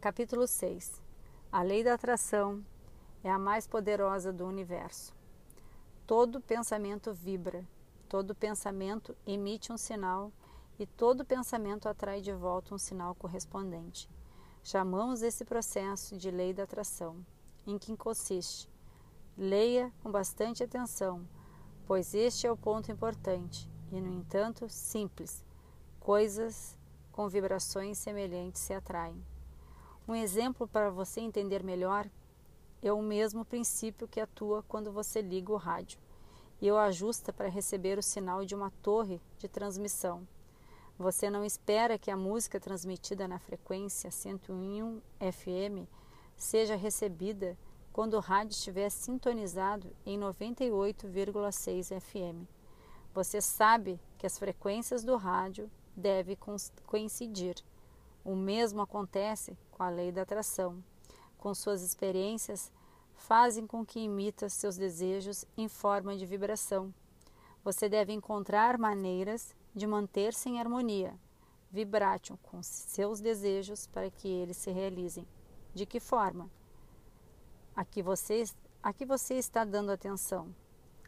Capítulo 0.00 0.46
6 0.46 1.02
A 1.50 1.62
lei 1.62 1.82
da 1.82 1.94
atração 1.94 2.64
é 3.24 3.30
a 3.32 3.38
mais 3.38 3.66
poderosa 3.66 4.32
do 4.32 4.46
universo. 4.46 5.12
Todo 6.06 6.40
pensamento 6.40 7.12
vibra, 7.12 7.66
todo 8.08 8.32
pensamento 8.32 9.16
emite 9.26 9.72
um 9.72 9.76
sinal 9.76 10.32
e 10.78 10.86
todo 10.86 11.24
pensamento 11.24 11.88
atrai 11.88 12.20
de 12.20 12.32
volta 12.32 12.74
um 12.74 12.78
sinal 12.78 13.14
correspondente. 13.14 14.08
Chamamos 14.62 15.22
esse 15.22 15.44
processo 15.44 16.16
de 16.16 16.30
lei 16.30 16.52
da 16.52 16.64
atração, 16.64 17.24
em 17.66 17.78
que 17.78 17.96
consiste 17.96 18.68
Leia 19.40 19.92
com 20.02 20.10
bastante 20.10 20.64
atenção, 20.64 21.24
pois 21.86 22.12
este 22.12 22.44
é 22.44 22.50
o 22.50 22.56
ponto 22.56 22.90
importante 22.90 23.70
e, 23.92 24.00
no 24.00 24.12
entanto, 24.12 24.68
simples. 24.68 25.44
Coisas 26.00 26.76
com 27.12 27.28
vibrações 27.28 27.98
semelhantes 27.98 28.60
se 28.60 28.74
atraem. 28.74 29.24
Um 30.08 30.14
exemplo 30.16 30.66
para 30.66 30.90
você 30.90 31.20
entender 31.20 31.62
melhor 31.62 32.10
é 32.82 32.92
o 32.92 33.00
mesmo 33.00 33.44
princípio 33.44 34.08
que 34.08 34.20
atua 34.20 34.64
quando 34.66 34.90
você 34.90 35.22
liga 35.22 35.52
o 35.52 35.56
rádio 35.56 36.00
e 36.60 36.68
o 36.72 36.76
ajusta 36.76 37.32
para 37.32 37.48
receber 37.48 37.96
o 37.96 38.02
sinal 38.02 38.44
de 38.44 38.56
uma 38.56 38.72
torre 38.82 39.20
de 39.38 39.46
transmissão. 39.46 40.26
Você 40.98 41.30
não 41.30 41.44
espera 41.44 41.96
que 41.96 42.10
a 42.10 42.16
música 42.16 42.58
transmitida 42.58 43.28
na 43.28 43.38
frequência 43.38 44.10
101 44.10 45.00
FM 45.20 45.88
seja 46.36 46.74
recebida 46.74 47.56
quando 47.92 48.14
o 48.14 48.20
rádio 48.20 48.50
estiver 48.50 48.90
sintonizado 48.90 49.94
em 50.04 50.18
98,6 50.18 52.00
FM. 52.00 52.48
Você 53.14 53.40
sabe 53.40 54.00
que 54.18 54.26
as 54.26 54.40
frequências 54.40 55.04
do 55.04 55.16
rádio 55.16 55.70
devem 55.96 56.36
coincidir. 56.84 57.54
O 58.24 58.34
mesmo 58.34 58.80
acontece 58.80 59.56
com 59.70 59.84
a 59.84 59.90
lei 59.90 60.10
da 60.10 60.22
atração. 60.22 60.82
Com 61.38 61.54
suas 61.54 61.80
experiências, 61.80 62.72
fazem 63.14 63.68
com 63.68 63.86
que 63.86 64.00
imita 64.00 64.48
seus 64.48 64.76
desejos 64.76 65.44
em 65.56 65.68
forma 65.68 66.16
de 66.16 66.26
vibração. 66.26 66.92
Você 67.62 67.88
deve 67.88 68.12
encontrar 68.12 68.76
maneiras 68.78 69.54
de 69.74 69.86
manter-se 69.86 70.48
em 70.48 70.58
harmonia, 70.58 71.14
vibrátil 71.70 72.38
com 72.42 72.62
seus 72.62 73.20
desejos 73.20 73.86
para 73.86 74.10
que 74.10 74.28
eles 74.28 74.56
se 74.56 74.70
realizem. 74.70 75.26
De 75.74 75.86
que 75.86 76.00
forma? 76.00 76.50
a 77.78 77.84
que 77.84 78.02
você, 78.02 78.42
a 78.82 78.92
que 78.92 79.06
você 79.06 79.34
está 79.34 79.64
dando 79.64 79.92
atenção. 79.92 80.52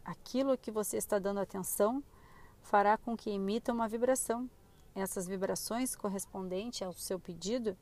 Aquilo 0.05 0.57
que 0.57 0.71
você 0.71 0.95
está 0.95 1.19
dando 1.19 1.41
atenção 1.41 2.01
fará 2.61 2.97
com 2.97 3.17
que 3.17 3.29
emita 3.29 3.73
uma 3.73 3.89
vibração. 3.89 4.49
Essas 4.95 5.27
vibrações 5.27 5.97
correspondentes 5.97 6.81
ao 6.81 6.93
seu 6.93 7.19
pedido, 7.19 7.75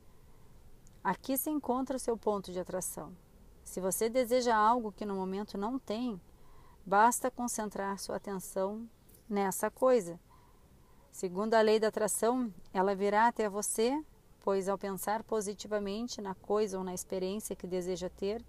aqui 1.04 1.38
se 1.38 1.48
encontra 1.50 1.96
o 1.96 2.00
seu 2.00 2.16
ponto 2.16 2.50
de 2.50 2.58
atração. 2.58 3.16
Se 3.62 3.80
você 3.80 4.08
deseja 4.08 4.56
algo 4.56 4.90
que 4.90 5.06
no 5.06 5.14
momento 5.14 5.56
não 5.56 5.78
tem, 5.78 6.20
basta 6.84 7.30
concentrar 7.30 7.96
sua 7.96 8.16
atenção 8.16 8.90
nessa 9.28 9.70
coisa. 9.70 10.18
Segundo 11.10 11.54
a 11.54 11.60
lei 11.60 11.78
da 11.78 11.88
atração, 11.88 12.52
ela 12.72 12.94
virá 12.94 13.26
até 13.26 13.48
você, 13.48 14.02
pois 14.40 14.68
ao 14.68 14.78
pensar 14.78 15.22
positivamente 15.22 16.20
na 16.20 16.34
coisa 16.34 16.78
ou 16.78 16.84
na 16.84 16.94
experiência 16.94 17.56
que 17.56 17.66
deseja 17.66 18.08
ter, 18.08 18.44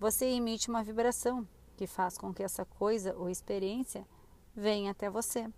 você 0.00 0.26
emite 0.26 0.68
uma 0.68 0.82
vibração 0.82 1.46
que 1.76 1.86
faz 1.86 2.16
com 2.18 2.32
que 2.32 2.42
essa 2.42 2.64
coisa 2.64 3.14
ou 3.16 3.28
experiência 3.28 4.06
venha 4.54 4.90
até 4.90 5.08
você. 5.08 5.48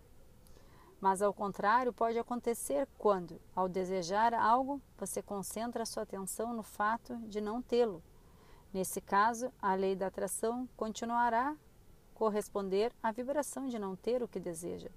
Mas 1.00 1.22
ao 1.22 1.32
contrário, 1.32 1.94
pode 1.94 2.18
acontecer 2.18 2.86
quando, 2.98 3.40
ao 3.56 3.68
desejar 3.68 4.34
algo, 4.34 4.82
você 4.98 5.22
concentra 5.22 5.86
sua 5.86 6.02
atenção 6.02 6.52
no 6.52 6.62
fato 6.62 7.16
de 7.20 7.40
não 7.40 7.62
tê-lo. 7.62 8.02
Nesse 8.72 9.00
caso, 9.00 9.50
a 9.62 9.74
lei 9.74 9.96
da 9.96 10.08
atração 10.08 10.68
continuará 10.76 11.56
corresponder 12.14 12.92
à 13.02 13.10
vibração 13.10 13.66
de 13.66 13.78
não 13.78 13.96
ter 13.96 14.22
o 14.22 14.28
que 14.28 14.38
deseja. 14.38 14.90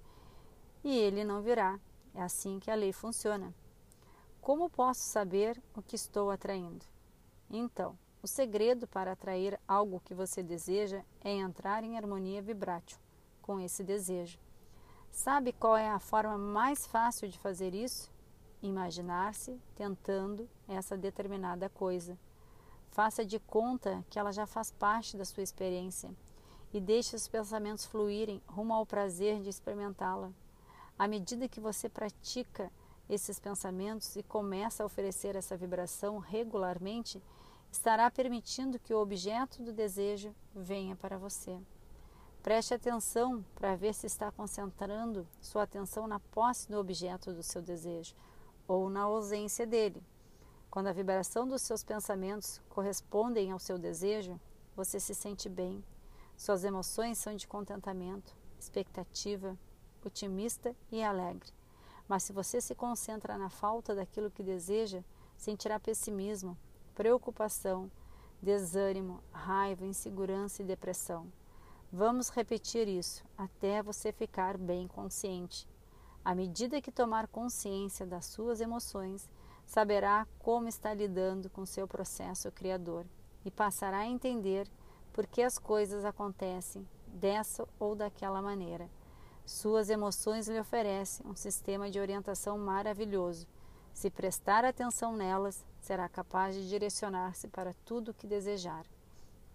E 0.84 0.96
ele 0.96 1.24
não 1.24 1.40
virá. 1.40 1.80
É 2.14 2.22
assim 2.22 2.60
que 2.60 2.70
a 2.70 2.74
lei 2.74 2.92
funciona. 2.92 3.52
Como 4.40 4.68
posso 4.68 5.00
saber 5.00 5.60
o 5.74 5.80
que 5.80 5.96
estou 5.96 6.30
atraindo? 6.30 6.84
Então, 7.50 7.98
o 8.22 8.26
segredo 8.26 8.86
para 8.86 9.12
atrair 9.12 9.58
algo 9.66 10.02
que 10.04 10.14
você 10.14 10.42
deseja 10.42 11.02
é 11.22 11.32
entrar 11.32 11.82
em 11.82 11.96
harmonia 11.96 12.42
vibrátil 12.42 12.98
com 13.40 13.58
esse 13.58 13.82
desejo. 13.82 14.38
Sabe 15.10 15.52
qual 15.52 15.76
é 15.76 15.88
a 15.88 15.98
forma 15.98 16.36
mais 16.36 16.86
fácil 16.86 17.28
de 17.28 17.38
fazer 17.38 17.74
isso? 17.74 18.12
Imaginar-se 18.62 19.58
tentando 19.74 20.48
essa 20.68 20.96
determinada 20.96 21.68
coisa. 21.68 22.18
Faça 22.90 23.24
de 23.24 23.38
conta 23.38 24.04
que 24.10 24.18
ela 24.18 24.32
já 24.32 24.46
faz 24.46 24.70
parte 24.70 25.16
da 25.16 25.24
sua 25.24 25.42
experiência 25.42 26.10
e 26.72 26.80
deixe 26.80 27.16
os 27.16 27.28
pensamentos 27.28 27.84
fluírem 27.84 28.42
rumo 28.46 28.74
ao 28.74 28.84
prazer 28.84 29.40
de 29.40 29.48
experimentá-la. 29.48 30.32
À 30.98 31.08
medida 31.08 31.48
que 31.48 31.60
você 31.60 31.88
pratica 31.88 32.70
esses 33.08 33.38
pensamentos 33.38 34.14
e 34.16 34.22
começa 34.22 34.82
a 34.82 34.86
oferecer 34.86 35.36
essa 35.36 35.56
vibração 35.56 36.18
regularmente, 36.18 37.22
estará 37.70 38.10
permitindo 38.10 38.78
que 38.78 38.94
o 38.94 39.00
objeto 39.00 39.62
do 39.62 39.72
desejo 39.72 40.34
venha 40.54 40.94
para 40.94 41.18
você. 41.18 41.58
Preste 42.42 42.74
atenção 42.74 43.44
para 43.54 43.74
ver 43.74 43.94
se 43.94 44.06
está 44.06 44.30
concentrando 44.30 45.26
sua 45.40 45.62
atenção 45.64 46.06
na 46.06 46.20
posse 46.20 46.68
do 46.68 46.78
objeto 46.78 47.32
do 47.32 47.42
seu 47.42 47.60
desejo 47.60 48.14
ou 48.68 48.88
na 48.88 49.02
ausência 49.02 49.66
dele. 49.66 50.02
Quando 50.70 50.88
a 50.88 50.92
vibração 50.92 51.48
dos 51.48 51.62
seus 51.62 51.82
pensamentos 51.82 52.60
correspondem 52.68 53.50
ao 53.50 53.58
seu 53.58 53.78
desejo, 53.78 54.38
você 54.76 55.00
se 55.00 55.14
sente 55.14 55.48
bem. 55.48 55.82
Suas 56.36 56.64
emoções 56.64 57.18
são 57.18 57.34
de 57.34 57.46
contentamento, 57.46 58.36
expectativa, 58.58 59.58
otimista 60.08 60.74
e 60.90 61.02
alegre. 61.02 61.50
Mas 62.08 62.22
se 62.22 62.32
você 62.32 62.60
se 62.60 62.74
concentra 62.74 63.38
na 63.38 63.48
falta 63.48 63.94
daquilo 63.94 64.30
que 64.30 64.42
deseja, 64.42 65.02
sentirá 65.36 65.80
pessimismo, 65.80 66.56
preocupação, 66.94 67.90
desânimo, 68.42 69.20
raiva, 69.32 69.86
insegurança 69.86 70.62
e 70.62 70.66
depressão. 70.66 71.26
Vamos 71.92 72.28
repetir 72.28 72.88
isso 72.88 73.24
até 73.38 73.82
você 73.82 74.12
ficar 74.12 74.58
bem 74.58 74.86
consciente. 74.86 75.66
À 76.24 76.34
medida 76.34 76.80
que 76.80 76.90
tomar 76.90 77.28
consciência 77.28 78.06
das 78.06 78.26
suas 78.26 78.60
emoções, 78.60 79.28
saberá 79.64 80.26
como 80.38 80.68
está 80.68 80.92
lidando 80.92 81.48
com 81.48 81.64
seu 81.64 81.86
processo 81.86 82.50
criador 82.52 83.06
e 83.44 83.50
passará 83.50 83.98
a 83.98 84.06
entender 84.06 84.68
por 85.12 85.26
que 85.26 85.42
as 85.42 85.58
coisas 85.58 86.04
acontecem 86.04 86.86
dessa 87.06 87.66
ou 87.78 87.94
daquela 87.94 88.42
maneira. 88.42 88.90
Suas 89.44 89.90
emoções 89.90 90.48
lhe 90.48 90.58
oferecem 90.58 91.26
um 91.26 91.36
sistema 91.36 91.90
de 91.90 92.00
orientação 92.00 92.56
maravilhoso. 92.56 93.46
Se 93.92 94.08
prestar 94.08 94.64
atenção 94.64 95.14
nelas, 95.14 95.64
será 95.80 96.08
capaz 96.08 96.54
de 96.54 96.66
direcionar-se 96.68 97.46
para 97.48 97.74
tudo 97.84 98.10
o 98.10 98.14
que 98.14 98.26
desejar. 98.26 98.86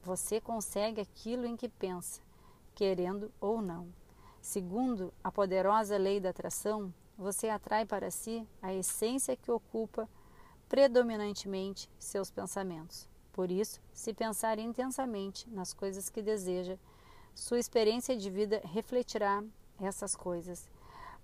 Você 0.04 0.40
consegue 0.40 1.02
aquilo 1.02 1.46
em 1.46 1.58
que 1.58 1.68
pensa, 1.68 2.22
querendo 2.76 3.32
ou 3.42 3.62
não. 3.62 3.92
Segundo 4.40 5.12
a 5.24 5.32
poderosa 5.32 5.98
lei 5.98 6.20
da 6.20 6.30
atração, 6.30 6.94
você 7.18 7.50
atrai 7.50 7.86
para 7.86 8.12
si 8.12 8.48
a 8.62 8.74
essência 8.74 9.36
que 9.36 9.52
ocupa 9.52 10.08
predominantemente 10.70 11.90
seus 11.98 12.30
pensamentos. 12.30 13.10
Por 13.34 13.50
isso, 13.50 13.82
se 13.92 14.14
pensar 14.14 14.60
intensamente 14.60 15.50
nas 15.50 15.74
coisas 15.74 16.10
que 16.10 16.22
deseja, 16.22 16.78
sua 17.34 17.60
experiência 17.60 18.16
de 18.16 18.30
vida 18.30 18.62
refletirá 18.64 19.44
essas 19.82 20.16
coisas. 20.16 20.70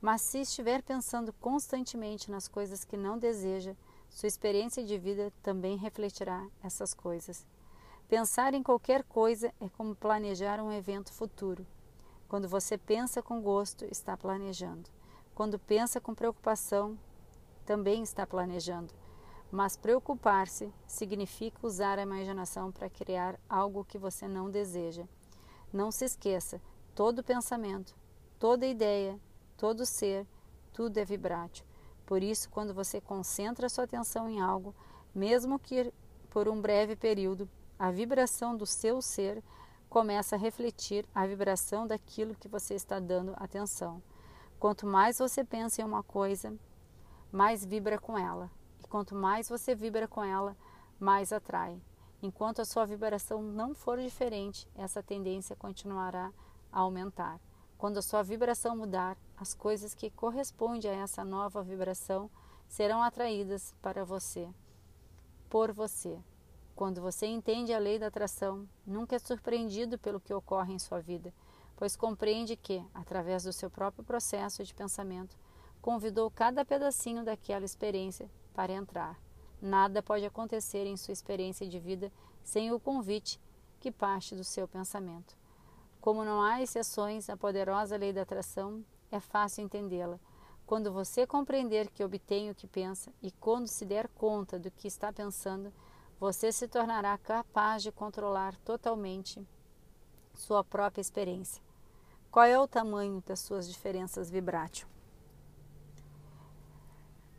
Mas 0.02 0.22
se 0.22 0.40
estiver 0.42 0.82
pensando 0.84 1.34
constantemente 1.34 2.30
nas 2.30 2.48
coisas 2.48 2.84
que 2.84 2.98
não 2.98 3.18
deseja, 3.18 3.76
sua 4.10 4.28
experiência 4.28 4.84
de 4.84 4.98
vida 4.98 5.32
também 5.42 5.78
refletirá 5.78 6.48
essas 6.64 6.94
coisas. 6.94 7.46
Pensar 8.08 8.54
em 8.54 8.62
qualquer 8.62 9.04
coisa 9.04 9.54
é 9.60 9.68
como 9.70 9.96
planejar 9.96 10.62
um 10.62 10.72
evento 10.72 11.12
futuro. 11.12 11.66
Quando 12.28 12.48
você 12.48 12.78
pensa 12.78 13.22
com 13.22 13.42
gosto, 13.42 13.86
está 13.86 14.16
planejando. 14.16 14.90
Quando 15.34 15.60
pensa 15.60 16.00
com 16.00 16.14
preocupação, 16.14 16.98
também 17.66 18.04
está 18.04 18.26
planejando. 18.26 18.94
Mas 19.52 19.76
preocupar-se 19.76 20.72
significa 20.88 21.66
usar 21.66 21.98
a 21.98 22.04
imaginação 22.04 22.72
para 22.72 22.90
criar 22.90 23.40
algo 23.50 23.86
que 23.86 23.98
você 23.98 24.28
não 24.28 24.50
deseja. 24.50 25.06
Não 25.74 25.92
se 25.92 26.06
esqueça: 26.06 26.62
todo 26.94 27.24
pensamento, 27.24 27.96
toda 28.46 28.68
ideia, 28.68 29.20
todo 29.58 29.88
ser, 29.88 30.28
tudo 30.72 31.00
é 31.00 31.04
vibrátil. 31.04 31.66
Por 32.06 32.22
isso, 32.22 32.48
quando 32.48 32.76
você 32.76 33.02
concentra 33.02 33.68
sua 33.68 33.86
atenção 33.86 34.30
em 34.30 34.40
algo, 34.40 34.76
mesmo 35.16 35.58
que 35.58 35.92
por 36.30 36.48
um 36.48 36.62
breve 36.62 36.96
período, 36.96 37.50
a 37.80 37.90
vibração 37.90 38.56
do 38.56 38.64
seu 38.64 39.02
ser 39.02 39.44
começa 39.90 40.36
a 40.36 40.38
refletir 40.38 41.08
a 41.16 41.26
vibração 41.26 41.88
daquilo 41.88 42.36
que 42.36 42.48
você 42.48 42.76
está 42.76 43.00
dando 43.00 43.34
atenção. 43.38 44.00
Quanto 44.60 44.86
mais 44.86 45.18
você 45.18 45.44
pensa 45.44 45.82
em 45.82 45.86
uma 45.86 46.04
coisa, 46.04 46.56
mais 47.32 47.66
vibra 47.66 47.98
com 47.98 48.16
ela. 48.16 48.52
E 48.80 48.88
quanto 48.88 49.16
mais 49.16 49.50
você 49.50 49.74
vibra 49.74 50.08
com 50.08 50.24
ela, 50.24 50.56
mais 51.00 51.34
atrai. 51.34 51.82
Enquanto 52.22 52.62
a 52.62 52.66
sua 52.66 52.86
vibração 52.86 53.42
não 53.42 53.74
for 53.74 54.00
diferente, 54.00 54.68
essa 54.76 55.02
tendência 55.02 55.56
continuará 55.56 56.32
a 56.72 56.82
aumentar. 56.82 57.40
Quando 57.86 58.00
a 58.00 58.02
sua 58.02 58.24
vibração 58.24 58.76
mudar, 58.76 59.16
as 59.38 59.54
coisas 59.54 59.94
que 59.94 60.10
correspondem 60.10 60.90
a 60.90 61.04
essa 61.04 61.24
nova 61.24 61.62
vibração 61.62 62.32
serão 62.68 63.04
atraídas 63.04 63.76
para 63.80 64.04
você, 64.04 64.50
por 65.52 65.72
você. 65.72 66.18
Quando 66.76 67.00
você 67.00 67.28
entende 67.28 67.72
a 67.72 67.78
lei 67.78 68.00
da 68.00 68.08
atração, 68.08 68.68
nunca 68.88 69.16
é 69.16 69.20
surpreendido 69.20 70.00
pelo 70.00 70.20
que 70.20 70.34
ocorre 70.34 70.74
em 70.74 70.80
sua 70.80 71.00
vida, 71.00 71.32
pois 71.76 71.96
compreende 71.96 72.56
que, 72.56 72.84
através 72.92 73.44
do 73.44 73.54
seu 73.54 73.70
próprio 73.70 74.04
processo 74.04 74.64
de 74.64 74.74
pensamento, 74.74 75.38
convidou 75.80 76.32
cada 76.32 76.66
pedacinho 76.66 77.24
daquela 77.24 77.66
experiência 77.66 78.28
para 78.56 78.74
entrar. 78.74 79.16
Nada 79.62 80.02
pode 80.02 80.26
acontecer 80.26 80.88
em 80.88 80.98
sua 80.98 81.12
experiência 81.12 81.68
de 81.68 81.78
vida 81.78 82.12
sem 82.44 82.74
o 82.74 82.80
convite 82.80 83.40
que 83.80 83.92
parte 83.92 84.34
do 84.34 84.44
seu 84.44 84.68
pensamento. 84.68 85.38
Como 86.06 86.24
não 86.24 86.40
há 86.40 86.62
exceções 86.62 87.32
à 87.32 87.36
poderosa 87.36 87.98
lei 87.98 88.14
da 88.14 88.22
atração, 88.22 88.86
é 89.12 89.20
fácil 89.20 89.64
entendê-la. 89.64 90.20
Quando 90.64 90.94
você 90.94 91.26
compreender 91.26 91.90
que 91.90 92.04
obtém 92.04 92.52
o 92.52 92.54
que 92.54 92.68
pensa 92.68 93.12
e 93.24 93.32
quando 93.32 93.66
se 93.66 93.84
der 93.88 94.08
conta 94.10 94.60
do 94.60 94.70
que 94.70 94.88
está 94.88 95.12
pensando, 95.12 95.74
você 96.20 96.52
se 96.52 96.68
tornará 96.68 97.18
capaz 97.18 97.82
de 97.82 97.92
controlar 97.92 98.56
totalmente 98.58 99.44
sua 100.36 100.64
própria 100.64 101.02
experiência. 101.02 101.60
Qual 102.30 102.46
é 102.46 102.60
o 102.60 102.68
tamanho 102.68 103.24
das 103.26 103.40
suas 103.40 103.68
diferenças 103.68 104.30
vibrátil? 104.30 104.88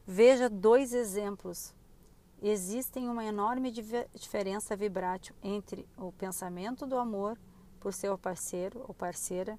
Veja 0.04 0.50
dois 0.50 0.92
exemplos. 0.92 1.72
Existem 2.42 3.08
uma 3.08 3.24
enorme 3.24 3.70
diferença 3.70 4.74
vibrátil 4.74 5.36
entre 5.40 5.88
o 5.96 6.10
pensamento 6.10 6.84
do 6.84 6.98
amor 6.98 7.38
por 7.86 7.94
seu 7.94 8.18
parceiro 8.18 8.84
ou 8.88 8.92
parceira 8.92 9.56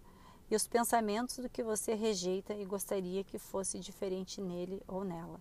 e 0.52 0.56
os 0.58 0.68
pensamentos 0.68 1.38
do 1.38 1.48
que 1.48 1.64
você 1.64 1.94
rejeita 1.94 2.54
e 2.54 2.66
gostaria 2.66 3.24
que 3.24 3.40
fosse 3.40 3.80
diferente 3.80 4.42
nele 4.42 4.84
ou 4.86 5.06
nela. 5.06 5.40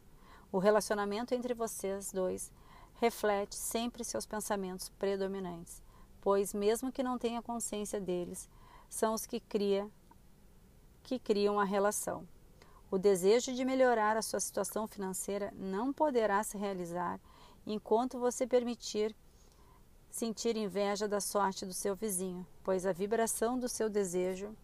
O 0.53 0.59
relacionamento 0.59 1.35
entre 1.35 1.53
vocês 1.53 2.13
dois 2.13 2.49
reflete 2.95 3.57
sempre 3.57 4.05
seus 4.05 4.25
pensamentos 4.25 4.89
predominantes, 4.89 5.83
pois 6.21 6.55
mesmo 6.55 6.93
que 6.93 7.03
não 7.03 7.19
tenha 7.19 7.43
consciência 7.43 8.01
deles, 8.01 8.49
são 8.89 9.15
os 9.15 9.27
que 9.27 9.41
cria 9.41 9.91
que 11.03 11.19
criam 11.19 11.59
a 11.59 11.65
relação. 11.65 12.25
O 12.89 12.99
desejo 12.99 13.53
de 13.53 13.65
melhorar 13.65 14.17
a 14.17 14.23
sua 14.23 14.39
situação 14.39 14.87
financeira 14.87 15.53
não 15.57 15.93
poderá 15.93 16.41
se 16.45 16.57
realizar 16.57 17.19
enquanto 17.67 18.17
você 18.17 18.47
permitir 18.47 19.13
sentir 20.17 20.57
inveja 20.57 21.07
da 21.07 21.21
sorte 21.21 21.67
do 21.67 21.75
seu 21.75 21.95
vizinho, 21.95 22.47
pois 22.65 22.87
a 22.87 22.93
vibração 22.93 23.59
do 23.59 23.69
seu 23.69 23.91
desejo 23.91 24.57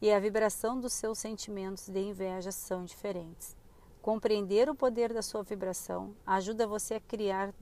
e 0.00 0.12
a 0.12 0.20
vibração 0.20 0.78
dos 0.80 0.92
seus 0.92 1.18
sentimentos 1.18 1.88
de 1.88 1.98
inveja 1.98 2.52
são 2.52 2.84
diferentes. 2.84 3.56
Compreender 4.00 4.70
o 4.70 4.74
poder 4.74 5.12
da 5.12 5.20
sua 5.20 5.42
vibração 5.42 6.14
ajuda 6.24 6.64
você 6.64 6.94
a 6.94 7.00
criar 7.00 7.52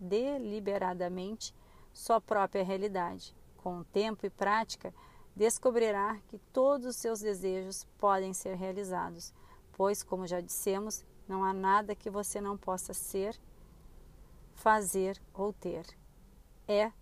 deliberadamente 0.00 1.54
sua 1.92 2.18
própria 2.18 2.64
realidade. 2.64 3.36
Com 3.58 3.82
tempo 3.82 4.24
e 4.24 4.30
prática, 4.30 4.94
descobrirá 5.36 6.16
que 6.28 6.38
todos 6.50 6.86
os 6.86 6.96
seus 6.96 7.20
desejos 7.20 7.86
podem 7.98 8.32
ser 8.32 8.54
realizados, 8.54 9.34
pois, 9.72 10.02
como 10.02 10.26
já 10.26 10.40
dissemos, 10.40 11.04
não 11.28 11.44
há 11.44 11.52
nada 11.52 11.94
que 11.94 12.08
você 12.08 12.40
não 12.40 12.56
possa 12.56 12.94
ser 12.94 13.38
fazer 14.60 15.18
ou 15.32 15.54
ter. 15.54 15.86
É 16.68 16.92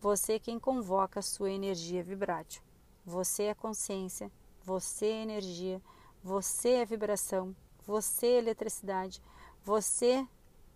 você 0.00 0.38
quem 0.38 0.60
convoca 0.60 1.18
a 1.18 1.22
sua 1.22 1.50
energia 1.50 2.04
vibrátil. 2.04 2.62
Você 3.04 3.44
é 3.44 3.54
consciência, 3.54 4.30
você 4.62 5.06
é 5.06 5.22
energia, 5.22 5.82
você 6.22 6.68
é 6.74 6.84
vibração, 6.84 7.54
você 7.84 8.26
é 8.26 8.38
eletricidade, 8.38 9.20
você 9.64 10.24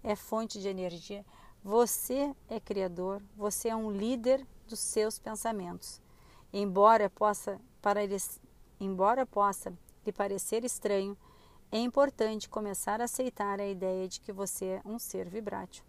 é 0.03 0.17
fonte 0.17 0.61
de 0.61 0.67
energia, 0.67 1.25
você 1.63 2.35
é 2.49 2.59
criador, 2.59 3.23
você 3.37 3.69
é 3.69 3.77
um 3.77 3.93
líder 3.93 4.45
dos 4.67 4.81
seus 4.81 5.21
pensamentos. 5.21 6.01
Embora 6.53 7.09
possa, 7.09 7.61
para 7.81 8.01
embora 8.81 9.25
possa 9.25 9.73
lhe 10.05 10.13
parecer 10.13 10.65
estranho, 10.65 11.17
é 11.71 11.79
importante 11.79 12.49
começar 12.49 13.01
a 13.01 13.05
aceitar 13.05 13.61
a 13.61 13.67
ideia 13.69 14.09
de 14.09 14.21
que 14.21 14.33
você 14.33 14.65
é 14.65 14.83
um 14.85 14.99
ser 14.99 15.29
vibrátil 15.29 15.85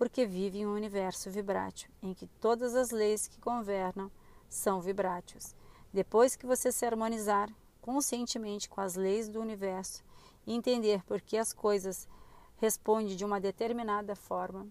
porque 0.00 0.24
vive 0.24 0.60
em 0.60 0.66
um 0.66 0.72
universo 0.72 1.30
vibrátil, 1.30 1.90
em 2.02 2.14
que 2.14 2.26
todas 2.26 2.74
as 2.74 2.90
leis 2.90 3.28
que 3.28 3.38
governam 3.38 4.10
são 4.48 4.80
vibráteis. 4.80 5.54
Depois 5.92 6.34
que 6.34 6.46
você 6.46 6.72
se 6.72 6.86
harmonizar 6.86 7.50
conscientemente 7.82 8.66
com 8.66 8.80
as 8.80 8.94
leis 8.94 9.28
do 9.28 9.38
universo 9.38 10.02
e 10.46 10.54
entender 10.54 11.04
por 11.04 11.20
que 11.20 11.36
as 11.36 11.52
coisas 11.52 12.08
respondem 12.56 13.14
de 13.14 13.26
uma 13.26 13.38
determinada 13.38 14.16
forma, 14.16 14.66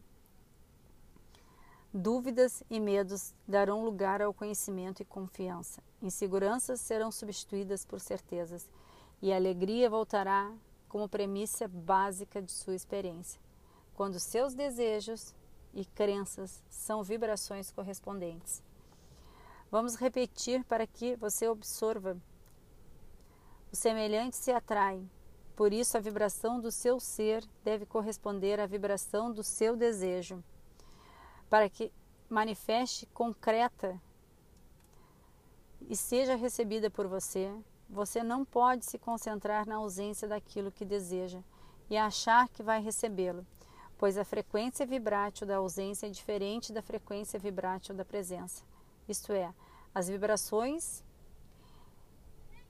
Dúvidas 1.93 2.63
e 2.67 2.79
medos 2.79 3.33
darão 3.47 3.83
lugar 3.83 4.23
ao 4.23 4.33
conhecimento 4.33 5.03
e 5.03 5.05
confiança. 5.05 5.83
Inseguranças 6.01 6.81
serão 6.81 7.11
substituídas 7.11 7.85
por 7.85 7.99
certezas 7.99 8.67
e 9.21 9.31
a 9.31 9.35
alegria 9.35 9.91
voltará 9.91 10.51
como 10.87 11.07
premissa 11.07 11.67
básica 11.67 12.41
de 12.41 12.51
sua 12.51 12.75
experiência, 12.75 13.39
quando 13.99 14.17
seus 14.17 14.53
desejos 14.53 15.35
e 15.73 15.83
crenças 15.83 16.63
são 16.69 17.03
vibrações 17.03 17.69
correspondentes. 17.69 18.63
Vamos 19.69 19.95
repetir 19.95 20.63
para 20.63 20.87
que 20.87 21.17
você 21.17 21.47
absorva. 21.47 22.17
O 23.69 23.75
semelhante 23.75 24.37
se 24.37 24.53
atrai, 24.53 25.05
por 25.53 25.73
isso 25.73 25.97
a 25.97 25.99
vibração 25.99 26.61
do 26.61 26.71
seu 26.71 26.97
ser 26.97 27.43
deve 27.61 27.85
corresponder 27.85 28.57
à 28.61 28.65
vibração 28.65 29.33
do 29.33 29.43
seu 29.43 29.75
desejo 29.75 30.41
para 31.49 31.69
que 31.69 31.91
manifeste 32.29 33.05
concreta 33.07 34.01
e 35.89 35.97
seja 35.97 36.35
recebida 36.35 36.89
por 36.89 37.05
você, 37.05 37.53
você 37.89 38.23
não 38.23 38.45
pode 38.45 38.85
se 38.85 38.97
concentrar 38.97 39.67
na 39.67 39.75
ausência 39.75 40.25
daquilo 40.25 40.71
que 40.71 40.85
deseja 40.85 41.41
e 41.89 41.97
achar 41.97 42.47
que 42.47 42.63
vai 42.63 42.81
recebê-lo, 42.81 43.45
pois 43.99 44.17
a 44.17 44.23
frequência 44.23 44.85
vibrátil 44.85 45.45
da 45.45 45.57
ausência 45.57 46.07
é 46.07 46.09
diferente 46.09 46.71
da 46.71 46.81
frequência 46.81 47.37
vibrátil 47.37 47.93
da 47.93 48.05
presença. 48.05 48.63
Isto 49.09 49.33
é, 49.33 49.53
as 49.93 50.07
vibrações 50.07 51.03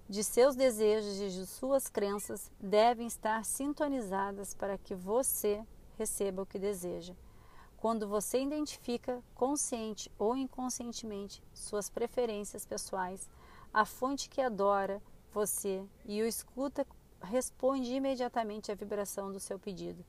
de 0.10 0.24
seus 0.24 0.56
desejos 0.56 1.22
e 1.22 1.30
de 1.30 1.46
suas 1.46 1.88
crenças 1.88 2.52
devem 2.60 3.06
estar 3.06 3.46
sintonizadas 3.46 4.56
para 4.56 4.76
que 4.76 4.96
você 4.96 5.64
receba 6.00 6.42
o 6.42 6.46
que 6.48 6.58
deseja. 6.58 7.14
Quando 7.78 8.08
você 8.08 8.42
identifica 8.42 9.22
consciente 9.36 10.12
ou 10.18 10.36
inconscientemente 10.36 11.44
suas 11.54 11.92
preferências 11.92 12.66
pessoais, 12.66 13.30
a 13.72 13.86
fonte 13.86 14.28
que 14.28 14.42
adora 14.42 15.00
você 15.32 15.86
e 16.06 16.24
o 16.24 16.28
escuta 16.28 16.88
responde 17.22 17.94
imediatamente 17.94 18.72
à 18.72 18.76
vibração 18.76 19.32
do 19.32 19.40
seu 19.40 19.60
pedido, 19.60 20.04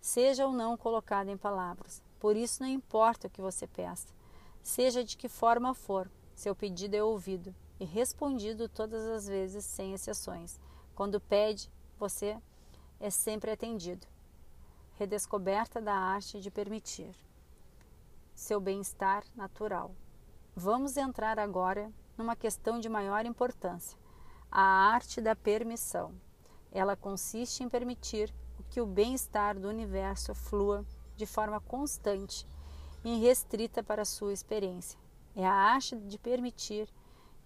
seja 0.00 0.46
ou 0.46 0.52
não 0.52 0.76
colocado 0.76 1.28
em 1.28 1.36
palavras. 1.36 2.02
Por 2.18 2.36
isso, 2.36 2.62
não 2.62 2.68
importa 2.68 3.26
o 3.26 3.30
que 3.30 3.40
você 3.40 3.66
peça, 3.66 4.08
seja 4.62 5.04
de 5.04 5.16
que 5.16 5.28
forma 5.28 5.74
for, 5.74 6.10
seu 6.34 6.54
pedido 6.54 6.94
é 6.94 7.02
ouvido 7.02 7.54
e 7.80 7.84
respondido 7.84 8.68
todas 8.68 9.04
as 9.06 9.26
vezes, 9.26 9.64
sem 9.64 9.94
exceções. 9.94 10.60
Quando 10.94 11.20
pede, 11.20 11.70
você 11.98 12.36
é 13.00 13.10
sempre 13.10 13.50
atendido 13.50 14.06
redescoberta 14.98 15.80
da 15.80 15.94
arte 15.94 16.40
de 16.40 16.50
permitir 16.50 17.14
seu 18.34 18.60
bem-estar 18.60 19.22
natural. 19.36 19.94
Vamos 20.56 20.96
entrar 20.96 21.38
agora 21.38 21.92
numa 22.16 22.34
questão 22.34 22.80
de 22.80 22.88
maior 22.88 23.24
importância: 23.24 23.96
a 24.50 24.60
arte 24.60 25.20
da 25.20 25.36
permissão. 25.36 26.12
Ela 26.72 26.96
consiste 26.96 27.62
em 27.62 27.68
permitir 27.68 28.34
que 28.70 28.80
o 28.80 28.86
bem-estar 28.86 29.58
do 29.58 29.68
universo 29.68 30.34
flua 30.34 30.84
de 31.16 31.26
forma 31.26 31.60
constante 31.60 32.46
e 33.04 33.16
irrestrita 33.16 33.82
para 33.82 34.02
a 34.02 34.06
sua 34.06 34.32
experiência. 34.32 34.98
É 35.34 35.46
a 35.46 35.52
arte 35.52 35.96
de 35.96 36.18
permitir 36.18 36.88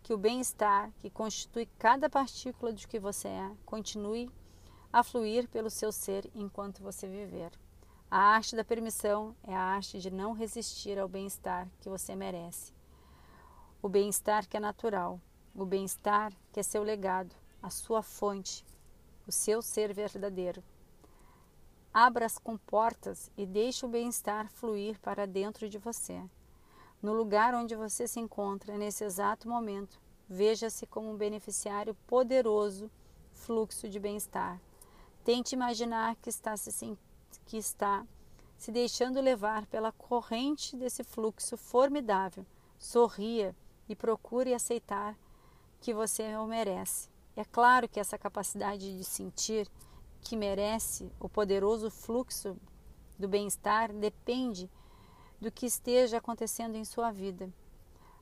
que 0.02 0.12
o 0.12 0.18
bem-estar 0.18 0.90
que 1.00 1.10
constitui 1.10 1.66
cada 1.78 2.10
partícula 2.10 2.72
de 2.72 2.88
que 2.88 2.98
você 2.98 3.28
é 3.28 3.50
continue 3.64 4.30
a 4.92 5.02
fluir 5.02 5.48
pelo 5.48 5.70
seu 5.70 5.92
ser 5.92 6.28
enquanto 6.34 6.82
você 6.82 7.06
viver. 7.06 7.52
A 8.10 8.18
arte 8.18 8.54
da 8.54 8.64
permissão 8.64 9.34
é 9.42 9.54
a 9.54 9.60
arte 9.60 9.98
de 9.98 10.10
não 10.10 10.32
resistir 10.32 10.98
ao 10.98 11.08
bem-estar 11.08 11.66
que 11.80 11.88
você 11.88 12.14
merece. 12.14 12.72
O 13.80 13.88
bem-estar 13.88 14.46
que 14.46 14.56
é 14.56 14.60
natural, 14.60 15.18
o 15.54 15.64
bem-estar 15.64 16.32
que 16.52 16.60
é 16.60 16.62
seu 16.62 16.82
legado, 16.82 17.34
a 17.62 17.70
sua 17.70 18.02
fonte, 18.02 18.64
o 19.26 19.32
seu 19.32 19.62
ser 19.62 19.94
verdadeiro. 19.94 20.62
Abra 21.92 22.26
as 22.26 22.38
comportas 22.38 23.30
e 23.36 23.44
deixe 23.44 23.84
o 23.84 23.88
bem-estar 23.88 24.48
fluir 24.48 24.98
para 25.00 25.26
dentro 25.26 25.68
de 25.68 25.78
você. 25.78 26.22
No 27.02 27.12
lugar 27.12 27.54
onde 27.54 27.74
você 27.74 28.06
se 28.06 28.20
encontra 28.20 28.78
nesse 28.78 29.04
exato 29.04 29.48
momento, 29.48 30.00
veja-se 30.28 30.86
como 30.86 31.10
um 31.10 31.16
beneficiário 31.16 31.94
poderoso 32.06 32.90
fluxo 33.32 33.88
de 33.88 33.98
bem-estar 33.98 34.60
Tente 35.24 35.54
imaginar 35.54 36.16
que 36.16 36.28
está 36.28 36.56
se, 36.56 36.98
que 37.46 37.56
está 37.56 38.04
se 38.58 38.72
deixando 38.72 39.20
levar 39.20 39.66
pela 39.66 39.92
corrente 39.92 40.76
desse 40.76 41.04
fluxo 41.04 41.56
formidável. 41.56 42.44
Sorria 42.76 43.54
e 43.88 43.94
procure 43.94 44.52
aceitar 44.52 45.16
que 45.80 45.94
você 45.94 46.36
o 46.36 46.46
merece. 46.46 47.08
É 47.36 47.44
claro 47.44 47.88
que 47.88 48.00
essa 48.00 48.18
capacidade 48.18 48.96
de 48.96 49.04
sentir 49.04 49.70
que 50.22 50.36
merece 50.36 51.12
o 51.20 51.28
poderoso 51.28 51.90
fluxo 51.90 52.56
do 53.18 53.28
bem-estar 53.28 53.92
depende 53.92 54.70
do 55.40 55.50
que 55.50 55.66
esteja 55.66 56.18
acontecendo 56.18 56.76
em 56.76 56.84
sua 56.84 57.10
vida. 57.10 57.52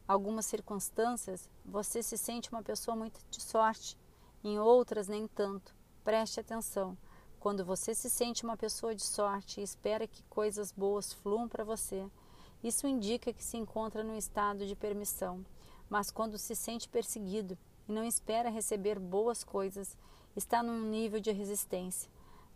Algumas 0.08 0.46
circunstâncias 0.46 1.48
você 1.64 2.02
se 2.02 2.18
sente 2.18 2.50
uma 2.50 2.62
pessoa 2.62 2.96
muito 2.96 3.20
de 3.30 3.40
sorte, 3.40 3.96
em 4.42 4.58
outras 4.58 5.06
nem 5.06 5.28
tanto. 5.28 5.74
Preste 6.02 6.40
atenção. 6.40 6.96
Quando 7.38 7.64
você 7.64 7.94
se 7.94 8.10
sente 8.10 8.42
uma 8.42 8.56
pessoa 8.56 8.94
de 8.94 9.02
sorte 9.04 9.60
e 9.60 9.62
espera 9.62 10.08
que 10.08 10.24
coisas 10.24 10.72
boas 10.72 11.12
fluam 11.12 11.48
para 11.48 11.62
você, 11.62 12.06
isso 12.62 12.86
indica 12.86 13.32
que 13.32 13.44
se 13.44 13.56
encontra 13.56 14.02
num 14.02 14.16
estado 14.16 14.66
de 14.66 14.74
permissão. 14.74 15.44
Mas 15.88 16.10
quando 16.10 16.36
se 16.38 16.56
sente 16.56 16.88
perseguido 16.88 17.56
e 17.88 17.92
não 17.92 18.04
espera 18.04 18.50
receber 18.50 18.98
boas 18.98 19.44
coisas, 19.44 19.96
está 20.36 20.62
num 20.62 20.80
nível 20.80 21.20
de 21.20 21.32
resistência. 21.32 22.10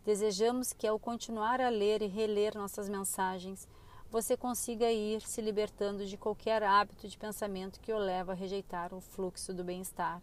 Desejamos 0.05 0.73
que, 0.73 0.87
ao 0.87 0.99
continuar 0.99 1.61
a 1.61 1.69
ler 1.69 2.03
e 2.03 2.07
reler 2.07 2.57
nossas 2.57 2.89
mensagens, 2.89 3.67
você 4.11 4.37
consiga 4.37 4.93
ir 4.93 5.23
se 5.23 5.41
libertando 5.41 6.07
de 6.07 6.17
qualquer 6.17 6.63
hábito 6.63 7.09
de 7.09 7.19
pensamento 7.19 7.81
que 7.81 7.93
o 7.93 7.99
leva 7.99 8.33
a 8.33 8.35
rejeitar 8.35 8.95
o 8.95 9.01
fluxo 9.01 9.53
do 9.53 9.65
bem-estar. 9.65 10.23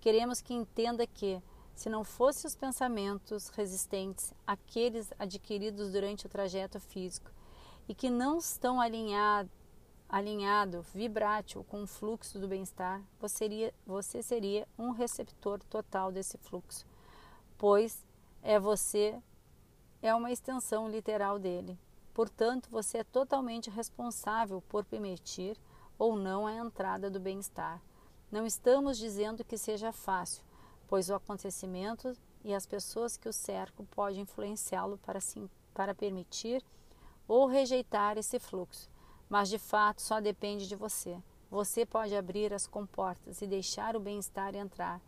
Queremos 0.00 0.40
que 0.40 0.54
entenda 0.54 1.06
que, 1.06 1.42
se 1.74 1.88
não 1.88 2.04
fossem 2.04 2.46
os 2.46 2.54
pensamentos 2.54 3.48
resistentes 3.48 4.32
àqueles 4.46 5.12
adquiridos 5.18 5.90
durante 5.90 6.26
o 6.26 6.28
trajeto 6.28 6.78
físico 6.78 7.30
e 7.88 7.94
que 7.94 8.08
não 8.08 8.38
estão 8.38 8.80
alinhado, 8.80 9.50
alinhado 10.08 10.82
vibrátil 10.94 11.64
com 11.64 11.82
o 11.82 11.86
fluxo 11.86 12.38
do 12.38 12.48
bem-estar, 12.48 13.02
você 13.20 13.36
seria, 13.36 13.74
você 13.86 14.22
seria 14.22 14.68
um 14.78 14.90
receptor 14.90 15.60
total 15.64 16.12
desse 16.12 16.38
fluxo, 16.38 16.86
pois 17.58 18.04
é 18.42 18.58
você 18.58 19.20
é 20.00 20.14
uma 20.14 20.30
extensão 20.30 20.88
literal 20.88 21.38
dele. 21.38 21.78
Portanto, 22.14 22.70
você 22.70 22.98
é 22.98 23.04
totalmente 23.04 23.68
responsável 23.68 24.62
por 24.68 24.84
permitir 24.84 25.58
ou 25.98 26.16
não 26.16 26.46
a 26.46 26.54
entrada 26.54 27.10
do 27.10 27.20
bem-estar. 27.20 27.82
Não 28.30 28.46
estamos 28.46 28.98
dizendo 28.98 29.44
que 29.44 29.58
seja 29.58 29.92
fácil, 29.92 30.42
pois 30.86 31.10
o 31.10 31.14
acontecimento 31.14 32.16
e 32.44 32.54
as 32.54 32.66
pessoas 32.66 33.16
que 33.16 33.28
o 33.28 33.32
cercam 33.32 33.84
podem 33.86 34.20
influenciá-lo 34.20 34.98
para, 34.98 35.18
para 35.74 35.94
permitir 35.94 36.62
ou 37.26 37.46
rejeitar 37.46 38.16
esse 38.16 38.38
fluxo, 38.38 38.88
mas 39.28 39.48
de 39.48 39.58
fato 39.58 40.02
só 40.02 40.20
depende 40.20 40.68
de 40.68 40.76
você. 40.76 41.18
Você 41.50 41.86
pode 41.86 42.14
abrir 42.14 42.52
as 42.52 42.66
comportas 42.66 43.40
e 43.40 43.46
deixar 43.46 43.96
o 43.96 44.00
bem-estar 44.00 44.54
entrar, 44.54 45.00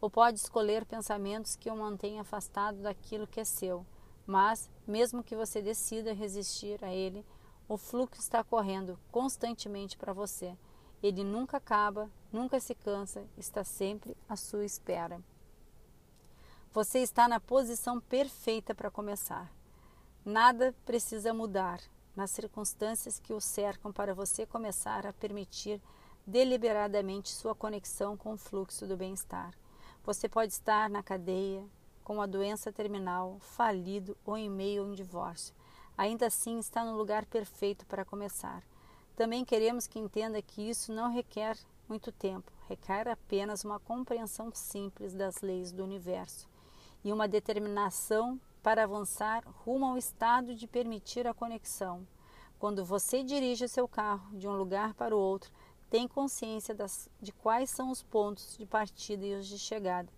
ou 0.00 0.10
pode 0.10 0.38
escolher 0.38 0.84
pensamentos 0.84 1.56
que 1.56 1.70
o 1.70 1.76
mantenham 1.76 2.20
afastado 2.20 2.82
daquilo 2.82 3.26
que 3.26 3.40
é 3.40 3.44
seu. 3.44 3.84
Mas, 4.26 4.70
mesmo 4.86 5.22
que 5.22 5.36
você 5.36 5.62
decida 5.62 6.12
resistir 6.12 6.84
a 6.84 6.92
ele, 6.92 7.24
o 7.68 7.76
fluxo 7.76 8.20
está 8.20 8.44
correndo 8.44 8.98
constantemente 9.10 9.96
para 9.96 10.12
você 10.12 10.56
ele 11.02 11.22
nunca 11.22 11.58
acaba, 11.58 12.10
nunca 12.32 12.58
se 12.58 12.74
cansa, 12.74 13.24
está 13.36 13.62
sempre 13.62 14.16
à 14.28 14.36
sua 14.36 14.64
espera. 14.64 15.20
Você 16.72 16.98
está 16.98 17.28
na 17.28 17.40
posição 17.40 18.00
perfeita 18.00 18.74
para 18.74 18.90
começar. 18.90 19.50
Nada 20.24 20.74
precisa 20.84 21.32
mudar 21.32 21.80
nas 22.16 22.30
circunstâncias 22.30 23.20
que 23.20 23.34
o 23.34 23.40
cercam 23.40 23.92
para 23.92 24.14
você 24.14 24.46
começar 24.46 25.06
a 25.06 25.12
permitir 25.12 25.80
deliberadamente 26.26 27.30
sua 27.30 27.54
conexão 27.54 28.16
com 28.16 28.32
o 28.32 28.38
fluxo 28.38 28.86
do 28.86 28.96
bem-estar. 28.96 29.52
Você 30.02 30.28
pode 30.28 30.52
estar 30.52 30.88
na 30.88 31.02
cadeia, 31.02 31.62
com 32.02 32.14
uma 32.14 32.26
doença 32.26 32.72
terminal, 32.72 33.38
falido 33.40 34.16
ou 34.24 34.36
em 34.36 34.48
meio 34.48 34.82
a 34.82 34.86
um 34.86 34.94
divórcio. 34.94 35.54
ainda 35.98 36.26
assim 36.26 36.58
está 36.58 36.84
no 36.84 36.96
lugar 36.96 37.24
perfeito 37.26 37.86
para 37.86 38.04
começar. 38.04 38.62
Também 39.14 39.44
queremos 39.44 39.86
que 39.86 39.98
entenda 39.98 40.42
que 40.42 40.68
isso 40.68 40.92
não 40.92 41.10
requer 41.10 41.56
muito 41.88 42.12
tempo, 42.12 42.52
requer 42.68 43.08
apenas 43.08 43.64
uma 43.64 43.80
compreensão 43.80 44.50
simples 44.52 45.14
das 45.14 45.40
leis 45.40 45.72
do 45.72 45.82
universo 45.82 46.48
e 47.02 47.12
uma 47.12 47.26
determinação 47.26 48.38
para 48.66 48.82
avançar 48.82 49.44
rumo 49.64 49.86
ao 49.86 49.96
estado 49.96 50.52
de 50.52 50.66
permitir 50.66 51.24
a 51.24 51.32
conexão. 51.32 52.04
Quando 52.58 52.84
você 52.84 53.22
dirige 53.22 53.68
seu 53.68 53.86
carro 53.86 54.36
de 54.36 54.48
um 54.48 54.56
lugar 54.56 54.92
para 54.94 55.14
o 55.14 55.20
outro, 55.20 55.52
tem 55.88 56.08
consciência 56.08 56.74
das, 56.74 57.08
de 57.22 57.30
quais 57.30 57.70
são 57.70 57.92
os 57.92 58.02
pontos 58.02 58.58
de 58.58 58.66
partida 58.66 59.24
e 59.24 59.36
os 59.36 59.46
de 59.46 59.56
chegada. 59.56 60.08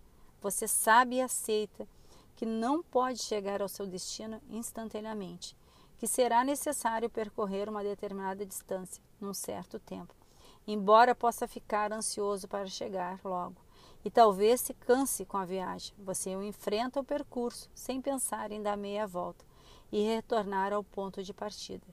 Você 0.41 0.67
sabe 0.67 1.17
e 1.17 1.21
aceita 1.21 1.87
que 2.35 2.43
não 2.43 2.81
pode 2.81 3.19
chegar 3.19 3.61
ao 3.61 3.69
seu 3.69 3.85
destino 3.85 4.41
instantaneamente, 4.49 5.55
que 5.99 6.07
será 6.07 6.43
necessário 6.43 7.07
percorrer 7.07 7.69
uma 7.69 7.83
determinada 7.83 8.43
distância 8.43 9.03
num 9.21 9.31
certo 9.31 9.77
tempo, 9.77 10.15
embora 10.65 11.13
possa 11.13 11.47
ficar 11.47 11.93
ansioso 11.93 12.47
para 12.47 12.65
chegar 12.65 13.19
logo. 13.23 13.68
E 14.03 14.09
talvez 14.09 14.61
se 14.61 14.73
canse 14.73 15.25
com 15.25 15.37
a 15.37 15.45
viagem. 15.45 15.93
Você 15.99 16.31
enfrenta 16.31 16.99
o 16.99 17.03
percurso 17.03 17.69
sem 17.73 18.01
pensar 18.01 18.51
em 18.51 18.61
dar 18.61 18.77
meia 18.77 19.05
volta 19.05 19.45
e 19.91 20.01
retornar 20.01 20.71
ao 20.71 20.83
ponto 20.83 21.21
de 21.23 21.33
partida. 21.33 21.85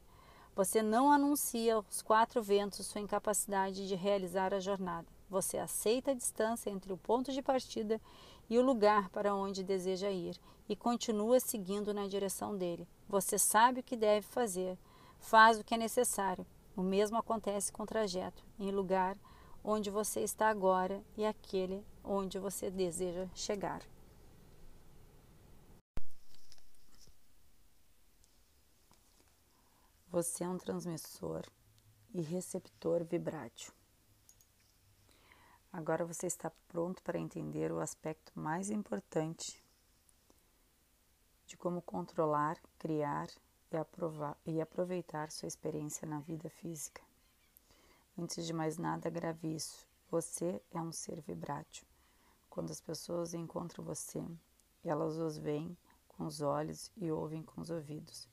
Você 0.54 0.82
não 0.82 1.12
anuncia 1.12 1.74
aos 1.74 2.00
quatro 2.00 2.42
ventos 2.42 2.86
sua 2.86 3.00
incapacidade 3.00 3.86
de 3.86 3.94
realizar 3.94 4.54
a 4.54 4.61
jornada. 4.61 5.07
Você 5.28 5.59
aceita 5.59 6.12
a 6.12 6.14
distância 6.14 6.70
entre 6.70 6.92
o 6.92 6.96
ponto 6.96 7.32
de 7.32 7.42
partida 7.42 8.00
e 8.48 8.59
o 8.59 8.62
lugar 8.62 9.11
para 9.11 9.34
onde 9.34 9.62
deseja 9.62 10.11
ir 10.11 10.38
e 10.68 10.76
continua 10.76 11.40
seguindo 11.40 11.92
na 11.92 12.07
direção 12.07 12.57
dele. 12.57 12.88
Você 13.09 13.38
sabe 13.38 13.80
o 13.80 13.82
que 13.82 13.96
deve 13.96 14.26
fazer, 14.26 14.78
faz 15.18 15.59
o 15.59 15.64
que 15.64 15.74
é 15.74 15.78
necessário. 15.78 16.46
O 16.76 16.82
mesmo 16.82 17.16
acontece 17.16 17.72
com 17.72 17.82
o 17.82 17.86
trajeto, 17.86 18.44
em 18.59 18.70
lugar 18.70 19.16
onde 19.64 19.90
você 19.90 20.20
está 20.20 20.48
agora 20.48 21.02
e 21.16 21.26
aquele 21.26 21.84
onde 22.07 22.38
você 22.38 22.70
deseja 22.70 23.28
chegar. 23.34 23.82
Você 30.09 30.44
é 30.44 30.48
um 30.48 30.57
transmissor 30.57 31.44
e 32.14 32.22
receptor 32.22 33.04
vibrátil. 33.04 33.72
Agora 35.72 36.07
você 36.07 36.26
está 36.26 36.50
pronto 36.68 37.02
para 37.02 37.18
entender 37.18 37.70
o 37.70 37.80
aspecto 37.80 38.32
mais 38.34 38.70
importante 38.70 39.62
de 41.46 41.57
como 41.57 41.82
controlar, 41.82 42.57
criar 42.78 43.28
e, 43.70 43.76
aprovar, 43.76 44.38
e 44.46 44.61
aproveitar 44.61 45.30
sua 45.30 45.48
experiência 45.48 46.09
na 46.09 46.20
vida 46.20 46.48
física. 46.48 47.02
Antes 48.18 48.46
de 48.46 48.52
mais 48.54 48.78
nada, 48.78 49.11
grave 49.11 49.54
isso. 49.54 49.86
Você 50.11 50.62
é 50.70 50.80
um 50.80 50.92
ser 50.92 51.20
vibrátil. 51.20 51.86
Quando 52.57 52.70
as 52.70 52.80
pessoas 52.80 53.34
encontram 53.34 53.84
você, 53.84 54.26
elas 54.82 55.18
os 55.18 55.36
veem 55.36 55.76
com 56.09 56.24
os 56.24 56.40
olhos 56.40 56.90
e 56.96 57.12
ouvem 57.12 57.42
com 57.42 57.61
os 57.61 57.68
ouvidos, 57.68 58.26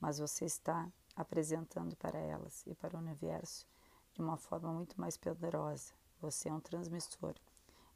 mas 0.00 0.18
você 0.18 0.44
está 0.44 0.90
apresentando 1.14 1.94
para 1.94 2.18
elas 2.18 2.66
e 2.66 2.74
para 2.74 2.96
o 2.96 3.00
universo 3.00 3.64
de 4.12 4.20
uma 4.20 4.36
forma 4.36 4.72
muito 4.72 5.00
mais 5.00 5.16
poderosa. 5.16 5.92
Você 6.20 6.48
é 6.48 6.52
um 6.52 6.58
transmissor 6.58 7.36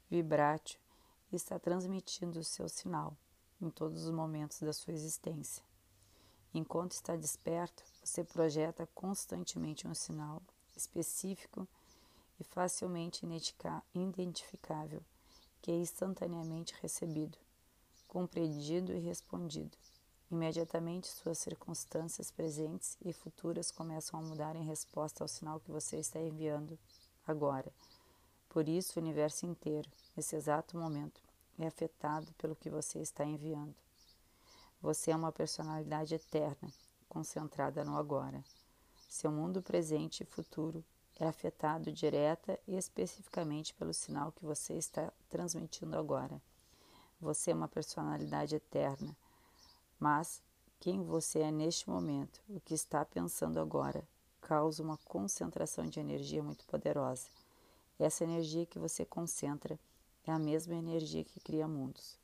vibrátil 0.09 0.79
e 1.29 1.35
está 1.35 1.59
transmitindo 1.59 2.39
o 2.39 2.43
seu 2.45 2.69
sinal 2.69 3.17
em 3.59 3.69
todos 3.69 4.05
os 4.05 4.11
momentos 4.11 4.61
da 4.61 4.71
sua 4.71 4.93
existência. 4.93 5.61
Enquanto 6.53 6.93
está 6.93 7.17
desperto, 7.17 7.83
você 8.01 8.23
projeta 8.23 8.87
constantemente 8.95 9.85
um 9.85 9.93
sinal 9.93 10.41
específico 10.73 11.67
e 12.39 12.45
facilmente 12.45 13.25
identificável, 13.93 15.03
que 15.65 15.71
é 15.71 15.75
instantaneamente 15.75 16.75
recebido, 16.79 17.39
compreendido 18.07 18.93
e 18.93 18.99
respondido. 18.99 19.75
Imediatamente 20.29 21.07
suas 21.07 21.39
circunstâncias 21.39 22.29
presentes 22.29 22.95
e 23.03 23.11
futuras 23.11 23.71
começam 23.71 24.19
a 24.19 24.21
mudar 24.21 24.55
em 24.55 24.63
resposta 24.63 25.23
ao 25.23 25.27
sinal 25.27 25.59
que 25.59 25.71
você 25.71 25.97
está 25.97 26.21
enviando 26.21 26.77
agora. 27.25 27.73
Por 28.47 28.69
isso, 28.69 28.99
o 28.99 29.01
universo 29.01 29.47
inteiro, 29.47 29.89
nesse 30.15 30.35
exato 30.35 30.77
momento, 30.77 31.19
é 31.57 31.65
afetado 31.65 32.31
pelo 32.33 32.55
que 32.55 32.69
você 32.69 32.99
está 32.99 33.25
enviando. 33.25 33.73
Você 34.79 35.09
é 35.09 35.15
uma 35.15 35.31
personalidade 35.31 36.13
eterna, 36.13 36.71
concentrada 37.09 37.83
no 37.83 37.97
agora. 37.97 38.43
Seu 39.09 39.31
mundo 39.31 39.63
presente 39.63 40.21
e 40.21 40.27
futuro 40.27 40.85
é 41.19 41.27
afetado 41.27 41.91
direta 41.91 42.59
e 42.67 42.75
especificamente 42.75 43.73
pelo 43.73 43.93
sinal 43.93 44.31
que 44.31 44.45
você 44.45 44.73
está 44.73 45.11
transmitindo 45.29 45.97
agora. 45.97 46.41
Você 47.21 47.51
é 47.51 47.55
uma 47.55 47.67
personalidade 47.67 48.55
eterna 48.55 49.15
mas 49.99 50.41
quem 50.79 51.03
você 51.03 51.39
é 51.39 51.51
neste 51.51 51.89
momento, 51.89 52.41
o 52.49 52.59
que 52.59 52.73
está 52.73 53.03
pensando 53.05 53.59
agora, 53.59 54.07
causa 54.41 54.83
uma 54.83 54.97
concentração 54.97 55.87
de 55.87 55.99
energia 55.99 56.43
muito 56.43 56.65
poderosa. 56.65 57.27
Essa 57.97 58.23
energia 58.23 58.65
que 58.65 58.77
você 58.77 59.05
concentra 59.05 59.79
é 60.27 60.31
a 60.31 60.39
mesma 60.39 60.75
energia 60.75 61.23
que 61.23 61.39
cria 61.39 61.67
mundos. 61.67 62.19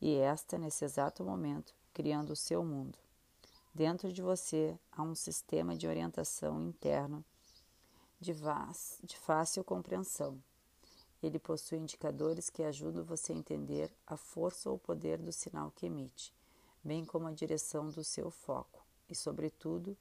E 0.00 0.14
esta, 0.14 0.56
nesse 0.56 0.84
exato 0.84 1.24
momento, 1.24 1.74
criando 1.92 2.30
o 2.30 2.36
seu 2.36 2.64
mundo. 2.64 2.98
Dentro 3.74 4.12
de 4.12 4.22
você 4.22 4.78
há 4.90 5.02
um 5.02 5.14
sistema 5.14 5.76
de 5.76 5.86
orientação 5.86 6.62
interno 6.62 7.24
de, 8.20 8.34
de 9.02 9.16
fácil 9.16 9.64
compreensão. 9.64 10.40
Ele 11.22 11.38
possui 11.38 11.78
indicadores 11.78 12.48
que 12.48 12.62
ajudam 12.62 13.04
você 13.04 13.32
a 13.32 13.36
entender 13.36 13.92
a 14.06 14.16
força 14.16 14.70
ou 14.70 14.78
poder 14.78 15.18
do 15.18 15.32
sinal 15.32 15.70
que 15.70 15.86
emite 15.86 16.32
bem 16.82 17.04
como 17.04 17.26
a 17.26 17.32
direção 17.32 17.88
do 17.88 18.02
seu 18.02 18.30
foco. 18.30 18.84
E, 19.08 19.14
sobretudo, 19.14 19.96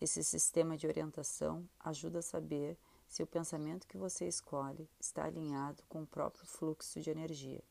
esse 0.00 0.22
sistema 0.22 0.76
de 0.76 0.86
orientação 0.86 1.68
ajuda 1.80 2.20
a 2.20 2.22
saber 2.22 2.78
se 3.08 3.22
o 3.22 3.26
pensamento 3.26 3.88
que 3.88 3.98
você 3.98 4.26
escolhe 4.26 4.88
está 5.00 5.24
alinhado 5.24 5.82
com 5.88 6.02
o 6.02 6.06
próprio 6.06 6.46
fluxo 6.46 7.00
de 7.00 7.10
energia. 7.10 7.62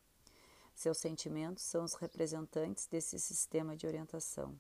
Seus 0.76 0.98
sentimentos 0.98 1.64
são 1.64 1.84
os 1.84 1.94
representantes 1.94 2.88
desse 2.88 3.20
sistema 3.20 3.76
de 3.76 3.88
orientação. 3.88 4.60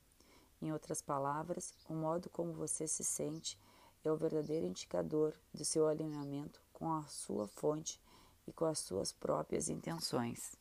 Em 0.62 0.72
outras 0.72 1.02
palavras, 1.02 1.74
o 1.88 1.94
modo 1.94 2.30
como 2.30 2.54
você 2.54 2.88
se 2.88 3.04
sente 3.04 3.58
é 4.04 4.12
o 4.12 4.18
verdadeiro 4.18 4.66
indicador 4.66 5.34
do 5.54 5.66
seu 5.66 5.88
alinhamento 5.88 6.62
com 6.74 6.93
a 6.93 7.04
sua 7.04 7.47
fonte 7.47 8.00
e 8.47 8.52
com 8.52 8.66
as 8.66 8.80
suas 8.80 9.12
próprias 9.12 9.70
intenções. 9.70 10.56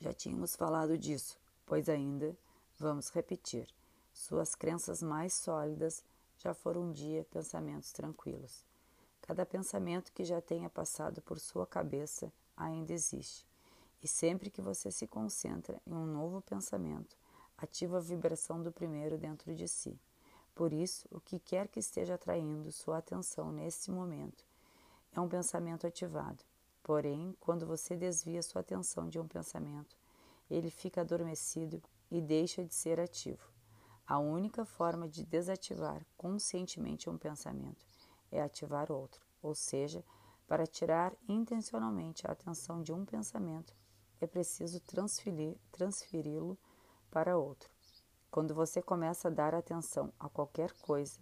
Já 0.00 0.12
tínhamos 0.12 0.56
falado 0.56 0.98
disso, 0.98 1.38
pois 1.66 1.88
ainda, 1.88 2.36
vamos 2.78 3.10
repetir, 3.10 3.68
suas 4.12 4.54
crenças 4.54 5.02
mais 5.02 5.32
sólidas 5.32 6.02
já 6.38 6.52
foram 6.52 6.82
um 6.82 6.92
dia 6.92 7.24
pensamentos 7.30 7.92
tranquilos. 7.92 8.64
Cada 9.20 9.46
pensamento 9.46 10.12
que 10.12 10.24
já 10.24 10.40
tenha 10.40 10.68
passado 10.68 11.22
por 11.22 11.38
sua 11.38 11.66
cabeça 11.66 12.32
ainda 12.56 12.92
existe. 12.92 13.46
E 14.02 14.08
sempre 14.08 14.50
que 14.50 14.60
você 14.60 14.90
se 14.90 15.06
concentra 15.06 15.80
em 15.86 15.94
um 15.94 16.04
novo 16.04 16.42
pensamento, 16.42 17.16
ativa 17.56 17.98
a 17.98 18.00
vibração 18.00 18.60
do 18.60 18.72
primeiro 18.72 19.16
dentro 19.16 19.54
de 19.54 19.68
si. 19.68 19.96
Por 20.54 20.72
isso, 20.72 21.08
o 21.10 21.20
que 21.20 21.38
quer 21.38 21.68
que 21.68 21.80
esteja 21.80 22.14
atraindo 22.14 22.70
sua 22.70 22.98
atenção 22.98 23.50
nesse 23.50 23.90
momento 23.90 24.44
é 25.12 25.20
um 25.20 25.28
pensamento 25.28 25.86
ativado. 25.86 26.44
Porém, 26.82 27.36
quando 27.40 27.66
você 27.66 27.96
desvia 27.96 28.42
sua 28.42 28.60
atenção 28.60 29.08
de 29.08 29.18
um 29.18 29.26
pensamento, 29.26 29.96
ele 30.50 30.70
fica 30.70 31.00
adormecido 31.00 31.82
e 32.10 32.20
deixa 32.20 32.64
de 32.64 32.74
ser 32.74 33.00
ativo. 33.00 33.50
A 34.06 34.18
única 34.18 34.64
forma 34.64 35.08
de 35.08 35.24
desativar 35.24 36.04
conscientemente 36.16 37.08
um 37.08 37.16
pensamento 37.16 37.86
é 38.30 38.42
ativar 38.42 38.90
outro, 38.90 39.24
ou 39.40 39.54
seja, 39.54 40.04
para 40.46 40.66
tirar 40.66 41.14
intencionalmente 41.28 42.26
a 42.26 42.32
atenção 42.32 42.82
de 42.82 42.92
um 42.92 43.06
pensamento, 43.06 43.74
é 44.20 44.26
preciso 44.26 44.80
transferi-lo 45.70 46.58
para 47.10 47.38
outro. 47.38 47.72
Quando 48.32 48.54
você 48.54 48.80
começa 48.80 49.28
a 49.28 49.30
dar 49.30 49.54
atenção 49.54 50.10
a 50.18 50.26
qualquer 50.26 50.72
coisa, 50.80 51.20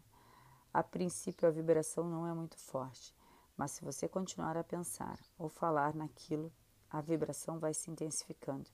a 0.73 0.81
princípio 0.81 1.49
a 1.49 1.51
vibração 1.51 2.09
não 2.09 2.25
é 2.25 2.33
muito 2.33 2.57
forte, 2.57 3.13
mas 3.57 3.73
se 3.73 3.85
você 3.85 4.07
continuar 4.07 4.57
a 4.57 4.63
pensar 4.63 5.19
ou 5.37 5.49
falar 5.49 5.93
naquilo, 5.93 6.53
a 6.89 7.01
vibração 7.01 7.59
vai 7.59 7.75
se 7.75 7.91
intensificando 7.91 8.71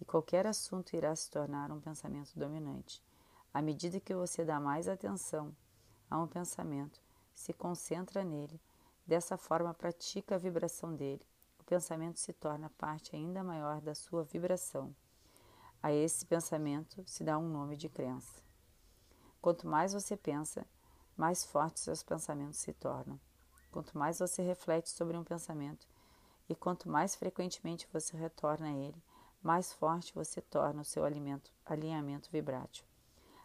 e 0.00 0.04
qualquer 0.04 0.46
assunto 0.46 0.94
irá 0.94 1.16
se 1.16 1.28
tornar 1.28 1.72
um 1.72 1.80
pensamento 1.80 2.38
dominante. 2.38 3.02
À 3.52 3.60
medida 3.60 3.98
que 3.98 4.14
você 4.14 4.44
dá 4.44 4.60
mais 4.60 4.86
atenção 4.86 5.52
a 6.08 6.22
um 6.22 6.28
pensamento, 6.28 7.02
se 7.34 7.52
concentra 7.52 8.22
nele, 8.22 8.60
dessa 9.04 9.36
forma 9.36 9.74
pratica 9.74 10.36
a 10.36 10.38
vibração 10.38 10.94
dele, 10.94 11.26
o 11.58 11.64
pensamento 11.64 12.20
se 12.20 12.32
torna 12.32 12.70
parte 12.78 13.16
ainda 13.16 13.42
maior 13.42 13.80
da 13.80 13.92
sua 13.92 14.22
vibração. 14.22 14.94
A 15.82 15.92
esse 15.92 16.24
pensamento 16.24 17.02
se 17.04 17.24
dá 17.24 17.36
um 17.36 17.48
nome 17.48 17.76
de 17.76 17.88
crença. 17.88 18.40
Quanto 19.40 19.66
mais 19.66 19.92
você 19.92 20.16
pensa, 20.16 20.64
mais 21.16 21.44
fortes 21.44 21.82
seus 21.82 22.04
pensamentos 22.04 22.58
se 22.58 22.72
tornam. 22.72 23.18
Quanto 23.72 23.98
mais 23.98 24.20
você 24.20 24.42
reflete 24.42 24.88
sobre 24.90 25.16
um 25.16 25.24
pensamento 25.24 25.88
e 26.48 26.54
quanto 26.54 26.88
mais 26.88 27.16
frequentemente 27.16 27.88
você 27.92 28.16
retorna 28.16 28.68
a 28.68 28.72
ele, 28.72 29.02
mais 29.42 29.72
forte 29.72 30.14
você 30.14 30.40
torna 30.40 30.82
o 30.82 30.84
seu 30.84 31.04
alimento, 31.04 31.50
alinhamento 31.66 32.30
vibrátil. 32.30 32.84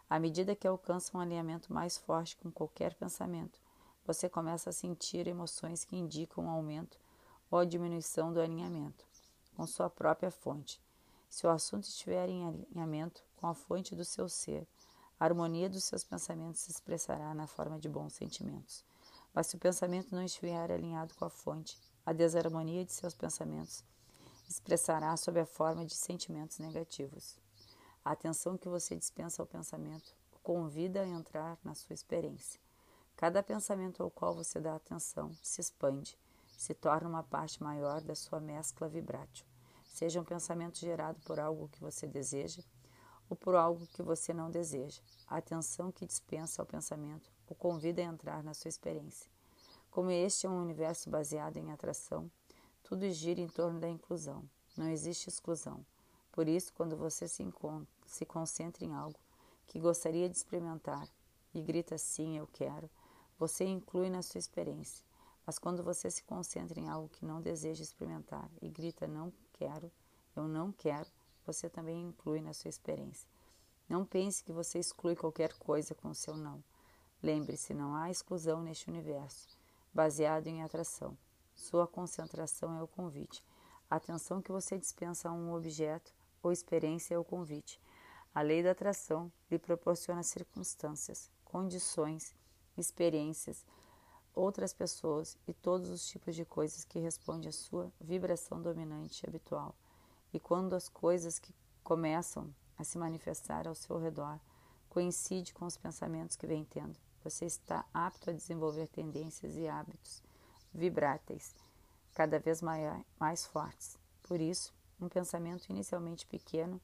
À 0.08 0.20
medida 0.20 0.54
que 0.54 0.68
alcança 0.68 1.18
um 1.18 1.20
alinhamento 1.20 1.72
mais 1.72 1.98
forte 1.98 2.36
com 2.36 2.52
qualquer 2.52 2.94
pensamento, 2.94 3.60
você 4.06 4.28
começa 4.28 4.70
a 4.70 4.72
sentir 4.72 5.26
emoções 5.26 5.84
que 5.84 5.96
indicam 5.96 6.44
um 6.44 6.50
aumento 6.50 7.00
ou 7.50 7.64
diminuição 7.64 8.32
do 8.32 8.40
alinhamento 8.40 9.04
com 9.56 9.66
sua 9.66 9.90
própria 9.90 10.30
fonte. 10.30 10.80
Se 11.28 11.46
o 11.46 11.50
assunto 11.50 11.84
estiver 11.84 12.28
em 12.28 12.46
alinhamento 12.46 13.22
com 13.36 13.46
a 13.46 13.54
fonte 13.54 13.94
do 13.94 14.04
seu 14.04 14.28
ser, 14.28 14.66
a 15.20 15.24
harmonia 15.24 15.68
dos 15.68 15.84
seus 15.84 16.04
pensamentos 16.04 16.60
se 16.60 16.70
expressará 16.70 17.34
na 17.34 17.46
forma 17.46 17.78
de 17.78 17.88
bons 17.88 18.14
sentimentos. 18.14 18.84
Mas 19.34 19.48
se 19.48 19.56
o 19.56 19.58
pensamento 19.58 20.14
não 20.14 20.22
estiver 20.22 20.70
alinhado 20.70 21.14
com 21.14 21.24
a 21.24 21.30
fonte, 21.30 21.78
a 22.06 22.12
desarmonia 22.12 22.84
de 22.84 22.92
seus 22.92 23.14
pensamentos 23.14 23.84
expressará 24.48 25.16
sob 25.16 25.38
a 25.38 25.46
forma 25.46 25.84
de 25.84 25.94
sentimentos 25.94 26.58
negativos. 26.58 27.36
A 28.04 28.12
atenção 28.12 28.56
que 28.56 28.68
você 28.68 28.96
dispensa 28.96 29.42
ao 29.42 29.46
pensamento 29.46 30.16
o 30.32 30.38
convida 30.38 31.02
a 31.02 31.06
entrar 31.06 31.58
na 31.62 31.74
sua 31.74 31.92
experiência. 31.92 32.60
Cada 33.16 33.42
pensamento 33.42 34.02
ao 34.02 34.10
qual 34.10 34.34
você 34.34 34.60
dá 34.60 34.76
atenção 34.76 35.36
se 35.42 35.60
expande, 35.60 36.16
se 36.56 36.72
torna 36.72 37.08
uma 37.08 37.22
parte 37.22 37.62
maior 37.62 38.00
da 38.00 38.14
sua 38.14 38.40
mescla 38.40 38.88
vibrátil. 38.88 39.44
Seja 39.88 40.20
um 40.20 40.24
pensamento 40.24 40.78
gerado 40.78 41.18
por 41.24 41.40
algo 41.40 41.68
que 41.68 41.80
você 41.80 42.06
deseja 42.06 42.62
ou 43.28 43.36
por 43.36 43.54
algo 43.54 43.86
que 43.88 44.02
você 44.02 44.32
não 44.32 44.50
deseja. 44.50 45.00
A 45.26 45.38
atenção 45.38 45.90
que 45.90 46.06
dispensa 46.06 46.62
ao 46.62 46.66
pensamento 46.66 47.30
o 47.48 47.54
convida 47.54 48.00
a 48.00 48.04
entrar 48.04 48.42
na 48.42 48.54
sua 48.54 48.68
experiência. 48.68 49.30
Como 49.90 50.10
este 50.10 50.46
é 50.46 50.50
um 50.50 50.62
universo 50.62 51.10
baseado 51.10 51.56
em 51.56 51.72
atração, 51.72 52.30
tudo 52.84 53.10
gira 53.10 53.40
em 53.40 53.48
torno 53.48 53.80
da 53.80 53.88
inclusão. 53.88 54.44
Não 54.76 54.88
existe 54.88 55.28
exclusão. 55.28 55.84
Por 56.30 56.46
isso, 56.46 56.72
quando 56.72 56.96
você 56.96 57.26
se, 57.26 57.44
se 58.06 58.24
concentra 58.24 58.84
em 58.84 58.94
algo 58.94 59.18
que 59.66 59.80
gostaria 59.80 60.28
de 60.28 60.36
experimentar 60.36 61.08
e 61.52 61.60
grita 61.60 61.98
sim, 61.98 62.38
eu 62.38 62.46
quero, 62.46 62.88
você 63.38 63.64
inclui 63.64 64.08
na 64.08 64.22
sua 64.22 64.38
experiência. 64.38 65.04
Mas 65.44 65.58
quando 65.58 65.82
você 65.82 66.10
se 66.10 66.22
concentra 66.24 66.78
em 66.78 66.88
algo 66.88 67.08
que 67.08 67.24
não 67.24 67.40
deseja 67.40 67.82
experimentar 67.82 68.50
e 68.60 68.68
grita 68.68 69.06
não 69.06 69.32
quero, 69.58 69.90
eu 70.36 70.46
não 70.46 70.70
quero, 70.70 71.06
você 71.44 71.68
também 71.68 72.06
inclui 72.06 72.40
na 72.40 72.52
sua 72.52 72.68
experiência. 72.68 73.28
Não 73.88 74.04
pense 74.04 74.44
que 74.44 74.52
você 74.52 74.78
exclui 74.78 75.16
qualquer 75.16 75.52
coisa 75.54 75.94
com 75.94 76.10
o 76.10 76.14
seu 76.14 76.36
não. 76.36 76.62
Lembre-se, 77.22 77.74
não 77.74 77.96
há 77.96 78.10
exclusão 78.10 78.62
neste 78.62 78.88
universo, 78.88 79.48
baseado 79.92 80.46
em 80.46 80.62
atração. 80.62 81.16
Sua 81.56 81.86
concentração 81.86 82.78
é 82.78 82.82
o 82.82 82.86
convite. 82.86 83.42
A 83.90 83.96
atenção 83.96 84.40
que 84.40 84.52
você 84.52 84.78
dispensa 84.78 85.28
a 85.28 85.32
um 85.32 85.52
objeto 85.52 86.14
ou 86.42 86.52
experiência 86.52 87.14
é 87.14 87.18
o 87.18 87.24
convite. 87.24 87.80
A 88.34 88.42
lei 88.42 88.62
da 88.62 88.70
atração 88.70 89.32
lhe 89.50 89.58
proporciona 89.58 90.22
circunstâncias, 90.22 91.30
condições, 91.44 92.34
experiências, 92.76 93.64
outras 94.38 94.72
pessoas 94.72 95.36
e 95.48 95.52
todos 95.52 95.90
os 95.90 96.06
tipos 96.06 96.36
de 96.36 96.44
coisas 96.44 96.84
que 96.84 97.00
respondem 97.00 97.48
à 97.48 97.52
sua 97.52 97.92
vibração 98.00 98.62
dominante 98.62 99.26
habitual. 99.26 99.74
E 100.32 100.38
quando 100.38 100.74
as 100.74 100.88
coisas 100.88 101.38
que 101.38 101.52
começam 101.82 102.54
a 102.78 102.84
se 102.84 102.96
manifestar 102.96 103.66
ao 103.66 103.74
seu 103.74 103.98
redor 103.98 104.38
coincide 104.88 105.52
com 105.52 105.66
os 105.66 105.76
pensamentos 105.76 106.36
que 106.36 106.46
vem 106.46 106.64
tendo, 106.64 106.96
você 107.24 107.46
está 107.46 107.84
apto 107.92 108.30
a 108.30 108.32
desenvolver 108.32 108.86
tendências 108.86 109.56
e 109.56 109.66
hábitos 109.66 110.22
vibráteis, 110.72 111.54
cada 112.14 112.38
vez 112.38 112.62
maior, 112.62 113.02
mais 113.18 113.44
fortes. 113.44 113.98
Por 114.22 114.40
isso, 114.40 114.72
um 115.00 115.08
pensamento 115.08 115.68
inicialmente 115.68 116.26
pequeno 116.26 116.80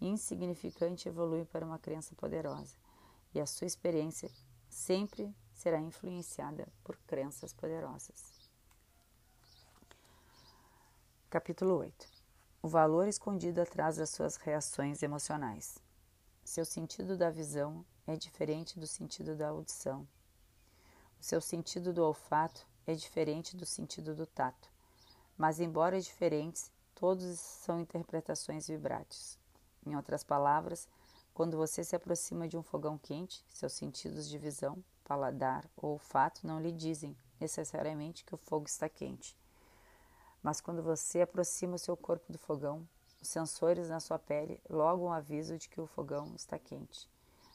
e 0.00 0.08
insignificante 0.08 1.08
evolui 1.08 1.44
para 1.44 1.64
uma 1.64 1.78
crença 1.78 2.14
poderosa, 2.16 2.74
e 3.32 3.40
a 3.40 3.46
sua 3.46 3.66
experiência 3.66 4.30
sempre 4.68 5.32
será 5.56 5.80
influenciada 5.80 6.68
por 6.84 6.96
crenças 7.06 7.52
poderosas. 7.52 8.32
Capítulo 11.30 11.78
8 11.78 12.06
O 12.62 12.68
valor 12.68 13.08
escondido 13.08 13.60
atrás 13.60 13.96
das 13.96 14.10
suas 14.10 14.36
reações 14.36 15.02
emocionais. 15.02 15.78
Seu 16.44 16.64
sentido 16.64 17.16
da 17.16 17.30
visão 17.30 17.84
é 18.06 18.14
diferente 18.16 18.78
do 18.78 18.86
sentido 18.86 19.34
da 19.34 19.48
audição. 19.48 20.06
O 21.18 21.24
seu 21.24 21.40
sentido 21.40 21.92
do 21.92 22.04
olfato 22.04 22.66
é 22.86 22.94
diferente 22.94 23.56
do 23.56 23.64
sentido 23.64 24.14
do 24.14 24.26
tato, 24.26 24.70
mas, 25.36 25.58
embora 25.58 26.00
diferentes, 26.00 26.70
todos 26.94 27.40
são 27.40 27.80
interpretações 27.80 28.68
vibráteis. 28.68 29.38
Em 29.84 29.96
outras 29.96 30.22
palavras, 30.22 30.86
quando 31.32 31.56
você 31.56 31.82
se 31.82 31.96
aproxima 31.96 32.46
de 32.46 32.56
um 32.56 32.62
fogão 32.62 32.98
quente, 32.98 33.44
seus 33.48 33.72
sentidos 33.72 34.28
de 34.28 34.38
visão, 34.38 34.84
paladar 35.06 35.64
ou 35.76 35.92
olfato 35.92 36.46
não 36.46 36.60
lhe 36.60 36.72
dizem 36.72 37.16
necessariamente 37.40 38.24
que 38.24 38.34
o 38.34 38.38
fogo 38.38 38.66
está 38.66 38.88
quente. 38.88 39.36
Mas 40.42 40.60
quando 40.60 40.82
você 40.82 41.22
aproxima 41.22 41.76
o 41.76 41.78
seu 41.78 41.96
corpo 41.96 42.32
do 42.32 42.38
fogão, 42.38 42.86
os 43.22 43.28
sensores 43.28 43.88
na 43.88 44.00
sua 44.00 44.18
pele 44.18 44.60
logo 44.68 45.06
um 45.06 45.12
aviso 45.12 45.56
de 45.56 45.68
que 45.68 45.80
o 45.80 45.86
fogão 45.86 46.34
está 46.34 46.58
quente. 46.58 47.08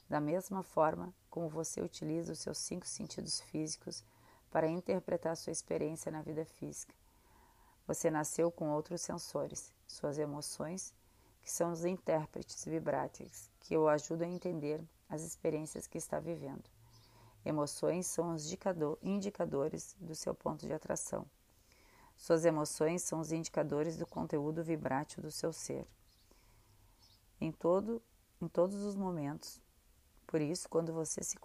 Da 0.10 0.20
mesma 0.20 0.64
forma 0.64 1.14
como 1.30 1.50
você 1.50 1.82
utiliza 1.82 2.34
os 2.34 2.40
seus 2.40 2.58
cinco 2.58 2.88
sentidos 2.88 3.40
físicos 3.42 4.04
para 4.50 4.68
interpretar 4.68 5.38
sua 5.38 5.52
experiência 5.52 6.12
na 6.12 6.22
vida 6.22 6.46
física. 6.46 6.94
Você 7.88 8.10
nasceu 8.10 8.52
com 8.52 8.70
outros 8.72 9.02
sensores, 9.02 9.74
suas 9.88 10.18
emoções, 10.18 10.94
que 11.42 11.52
são 11.52 11.72
os 11.72 11.84
intérpretes 11.86 12.64
vibráteis, 12.66 13.50
que 13.62 13.76
o 13.76 13.88
ajudam 13.88 14.28
a 14.28 14.32
entender 14.32 14.82
as 15.10 15.24
experiências 15.24 15.88
que 15.88 15.98
está 15.98 16.20
vivendo. 16.20 16.64
Emoções 17.44 18.06
são 18.06 18.36
os 18.36 18.52
indicadores 19.02 19.96
do 20.00 20.14
seu 20.14 20.36
ponto 20.36 20.66
de 20.66 20.74
atração. 20.74 21.26
Suas 22.16 22.46
emoções 22.46 23.02
são 23.02 23.20
os 23.20 23.32
indicadores 23.32 23.98
do 23.98 24.06
conteúdo 24.06 24.64
vibrátil 24.64 25.24
do 25.24 25.32
seu 25.32 25.52
ser. 25.52 25.88
Em, 27.40 27.52
todo, 27.52 28.00
em 28.40 28.48
todos 28.48 28.84
os 28.84 28.96
momentos. 28.96 29.60
Por 30.28 30.40
isso, 30.40 30.70
quando 30.70 30.94
você 30.94 31.24
se 31.24 31.36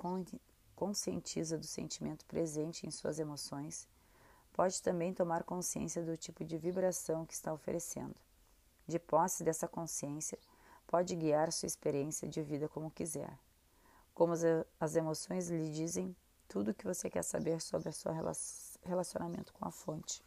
conscientiza 0.75 1.57
do 1.57 1.67
sentimento 1.67 2.27
presente 2.27 2.87
em 2.87 2.91
suas 2.91 3.19
emoções, 3.19 3.89
pode 4.53 4.83
também 4.83 5.15
tomar 5.15 5.45
consciência 5.45 6.03
do 6.03 6.15
tipo 6.15 6.45
de 6.45 6.59
vibração 6.59 7.25
que 7.25 7.33
está 7.33 7.55
oferecendo. 7.55 8.15
De 8.87 8.99
posse 8.99 9.43
dessa 9.43 9.67
consciência, 9.67 10.39
pode 10.87 11.17
guiar 11.17 11.51
sua 11.51 11.67
experiência 11.67 12.29
de 12.29 12.43
vida 12.43 12.69
como 12.69 12.91
quiser. 12.91 13.37
Como 14.17 14.33
as 14.81 14.97
emoções 14.97 15.49
lhe 15.49 15.71
dizem 15.71 16.17
tudo 16.49 16.73
o 16.73 16.75
que 16.75 16.85
você 16.85 17.09
quer 17.09 17.23
saber 17.23 17.61
sobre 17.61 17.89
o 17.89 17.93
seu 17.93 18.11
relacionamento 18.83 19.53
com 19.53 19.65
a 19.65 19.71
fonte. 19.71 20.21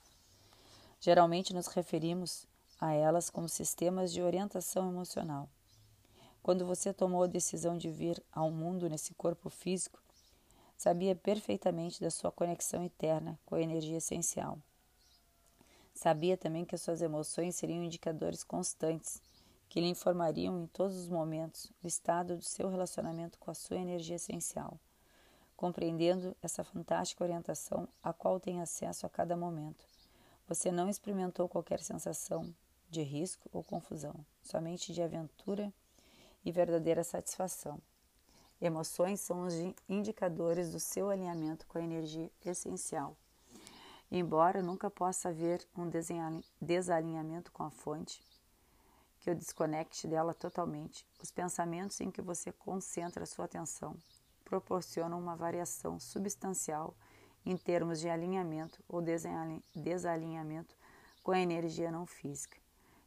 Geralmente 1.02 1.54
nos 1.54 1.68
referimos 1.68 2.48
a 2.80 2.94
elas 2.94 3.30
como 3.30 3.50
sistemas 3.50 4.14
de 4.14 4.22
orientação 4.22 4.88
emocional. 4.88 5.50
Quando 6.42 6.66
você 6.66 6.94
tomou 6.94 7.24
a 7.24 7.28
decisão 7.28 7.78
de 7.78 7.90
vir 7.90 8.24
ao 8.32 8.50
mundo 8.50 8.90
nesse 8.90 9.14
corpo 9.14 9.50
físico, 9.50 10.00
Sabia 10.80 11.14
perfeitamente 11.14 12.00
da 12.00 12.10
sua 12.10 12.32
conexão 12.32 12.82
interna 12.82 13.38
com 13.46 13.56
a 13.56 13.62
energia 13.62 13.98
essencial. 13.98 14.58
Sabia 15.94 16.38
também 16.38 16.64
que 16.64 16.74
as 16.74 16.82
suas 16.82 17.02
emoções 17.02 17.58
seriam 17.58 17.84
indicadores 17.84 18.46
constantes 18.46 19.22
que 19.70 19.80
lhe 19.80 19.88
informariam 19.88 20.64
em 20.64 20.68
todos 20.68 20.98
os 20.98 21.08
momentos 21.08 21.72
o 21.84 21.88
estado 21.88 22.36
do 22.36 22.44
seu 22.44 22.68
relacionamento 22.70 23.38
com 23.38 23.52
a 23.52 23.54
sua 23.54 23.78
energia 23.78 24.16
essencial, 24.16 24.80
compreendendo 25.56 26.36
essa 26.42 26.64
fantástica 26.64 27.24
orientação 27.24 27.88
a 28.02 28.12
qual 28.12 28.40
tem 28.40 28.62
acesso 28.62 29.06
a 29.06 29.10
cada 29.10 29.38
momento. 29.38 29.86
Você 30.48 30.72
não 30.72 30.90
experimentou 30.90 31.48
qualquer 31.48 31.80
sensação 31.82 32.52
de 32.90 33.04
risco 33.04 33.48
ou 33.54 33.64
confusão, 33.64 34.16
somente 34.42 34.92
de 34.92 35.04
aventura 35.04 35.72
e 36.44 36.52
verdadeira 36.52 37.04
satisfação. 37.04 37.80
Emoções 38.60 39.22
são 39.22 39.46
os 39.46 39.54
indicadores 39.88 40.72
do 40.72 40.80
seu 40.80 41.12
alinhamento 41.12 41.68
com 41.68 41.78
a 41.78 41.84
energia 41.84 42.32
essencial. 42.44 43.16
Embora 44.12 44.64
nunca 44.64 44.90
possa 44.90 45.30
haver 45.30 45.66
um 45.78 45.88
desalinhamento 46.60 47.52
com 47.52 47.62
a 47.62 47.70
fonte, 47.70 48.24
que 49.20 49.30
o 49.30 49.36
desconecte 49.36 50.08
dela 50.08 50.34
totalmente, 50.34 51.06
os 51.22 51.32
pensamentos 51.32 52.00
em 52.02 52.10
que 52.10 52.22
você 52.22 52.52
concentra 52.52 53.26
sua 53.26 53.46
atenção 53.46 53.96
proporcionam 54.46 55.20
uma 55.20 55.36
variação 55.36 56.00
substancial 56.00 56.96
em 57.46 57.56
termos 57.56 58.00
de 58.00 58.10
alinhamento 58.10 58.84
ou 58.88 59.02
desalinhamento 59.02 60.76
com 61.22 61.32
a 61.32 61.40
energia 61.40 61.92
não 61.92 62.06
física, 62.06 62.58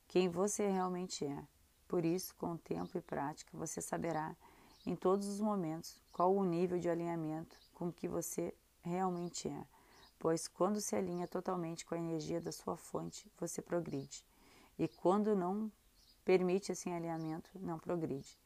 quem 0.07 0.29
você 0.29 0.69
realmente 0.69 1.25
é. 1.25 1.45
Por 1.89 2.05
isso, 2.05 2.35
com 2.37 2.53
o 2.53 2.59
tempo 2.59 2.97
e 2.97 3.01
prática, 3.01 3.51
você 3.57 3.81
saberá 3.81 4.37
em 4.87 4.95
todos 4.95 5.27
os 5.27 5.41
momentos 5.41 6.01
qual 6.13 6.35
o 6.35 6.45
nível 6.45 6.79
de 6.79 6.89
alinhamento 6.89 7.57
com 7.75 7.93
que 7.93 8.09
você 8.09 8.55
realmente 8.83 9.49
é, 9.49 9.67
pois 10.19 10.47
quando 10.49 10.81
se 10.81 10.95
alinha 10.95 11.27
totalmente 11.27 11.85
com 11.85 11.95
a 11.95 11.99
energia 11.99 12.41
da 12.41 12.53
sua 12.53 12.77
fonte, 12.77 13.31
você 13.39 13.61
progride. 13.61 14.25
E 14.79 14.89
quando 14.89 15.35
não 15.35 15.71
permite 16.25 16.73
esse 16.73 16.89
alinhamento, 16.89 17.51
não 17.59 17.79
progride. 17.79 18.39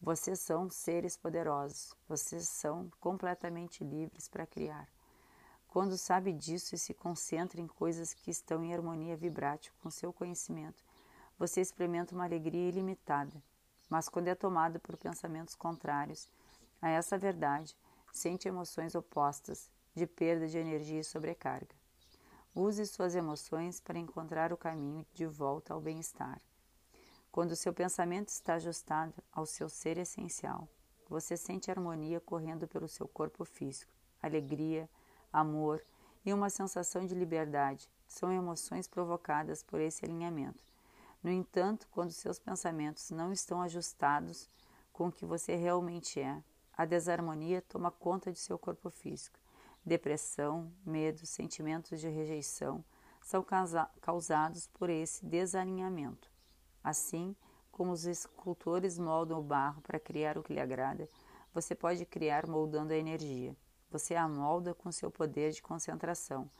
Vocês 0.00 0.40
são 0.40 0.68
seres 0.68 1.16
poderosos, 1.16 1.94
vocês 2.08 2.48
são 2.48 2.90
completamente 3.00 3.82
livres 3.82 4.28
para 4.28 4.46
criar. 4.46 4.88
Quando 5.66 5.96
sabe 5.96 6.32
disso 6.32 6.74
e 6.74 6.78
se 6.78 6.94
concentra 6.94 7.60
em 7.60 7.66
coisas 7.66 8.14
que 8.14 8.30
estão 8.30 8.62
em 8.62 8.72
harmonia 8.72 9.16
vibrátil 9.16 9.72
com 9.82 9.90
seu 9.90 10.12
conhecimento, 10.12 10.84
você 11.38 11.60
experimenta 11.60 12.14
uma 12.14 12.24
alegria 12.24 12.68
ilimitada. 12.68 13.42
Mas 13.88 14.08
quando 14.08 14.28
é 14.28 14.34
tomado 14.34 14.78
por 14.78 14.96
pensamentos 14.96 15.54
contrários 15.54 16.28
a 16.80 16.88
essa 16.88 17.18
verdade, 17.18 17.76
sente 18.12 18.46
emoções 18.46 18.94
opostas, 18.94 19.70
de 19.94 20.06
perda 20.06 20.46
de 20.46 20.58
energia 20.58 21.00
e 21.00 21.04
sobrecarga. 21.04 21.74
Use 22.54 22.86
suas 22.86 23.14
emoções 23.14 23.80
para 23.80 23.98
encontrar 23.98 24.52
o 24.52 24.56
caminho 24.56 25.06
de 25.12 25.26
volta 25.26 25.72
ao 25.72 25.80
bem-estar. 25.80 26.40
Quando 27.34 27.56
seu 27.56 27.74
pensamento 27.74 28.28
está 28.28 28.54
ajustado 28.54 29.12
ao 29.32 29.44
seu 29.44 29.68
ser 29.68 29.98
essencial, 29.98 30.68
você 31.08 31.36
sente 31.36 31.68
harmonia 31.68 32.20
correndo 32.20 32.68
pelo 32.68 32.86
seu 32.86 33.08
corpo 33.08 33.44
físico, 33.44 33.92
alegria, 34.22 34.88
amor 35.32 35.84
e 36.24 36.32
uma 36.32 36.48
sensação 36.48 37.04
de 37.04 37.12
liberdade 37.12 37.90
são 38.06 38.30
emoções 38.30 38.86
provocadas 38.86 39.64
por 39.64 39.80
esse 39.80 40.04
alinhamento. 40.04 40.64
No 41.24 41.28
entanto, 41.28 41.88
quando 41.90 42.12
seus 42.12 42.38
pensamentos 42.38 43.10
não 43.10 43.32
estão 43.32 43.60
ajustados 43.62 44.48
com 44.92 45.08
o 45.08 45.12
que 45.12 45.26
você 45.26 45.56
realmente 45.56 46.20
é, 46.20 46.40
a 46.72 46.84
desarmonia 46.84 47.60
toma 47.62 47.90
conta 47.90 48.30
de 48.30 48.38
seu 48.38 48.56
corpo 48.56 48.90
físico. 48.90 49.40
Depressão, 49.84 50.72
medo, 50.86 51.26
sentimentos 51.26 51.98
de 51.98 52.08
rejeição 52.08 52.84
são 53.20 53.44
causados 54.00 54.68
por 54.68 54.88
esse 54.88 55.26
desalinhamento. 55.26 56.32
Assim 56.84 57.34
como 57.72 57.90
os 57.92 58.04
escultores 58.04 58.98
moldam 58.98 59.40
o 59.40 59.42
barro 59.42 59.80
para 59.80 59.98
criar 59.98 60.36
o 60.36 60.42
que 60.42 60.52
lhe 60.52 60.60
agrada, 60.60 61.08
você 61.54 61.74
pode 61.74 62.04
criar 62.04 62.46
moldando 62.46 62.92
a 62.92 62.96
energia. 62.96 63.56
Você 63.90 64.14
a 64.14 64.28
molda 64.28 64.74
com 64.74 64.92
seu 64.92 65.10
poder 65.10 65.52
de 65.52 65.62
concentração, 65.62 66.50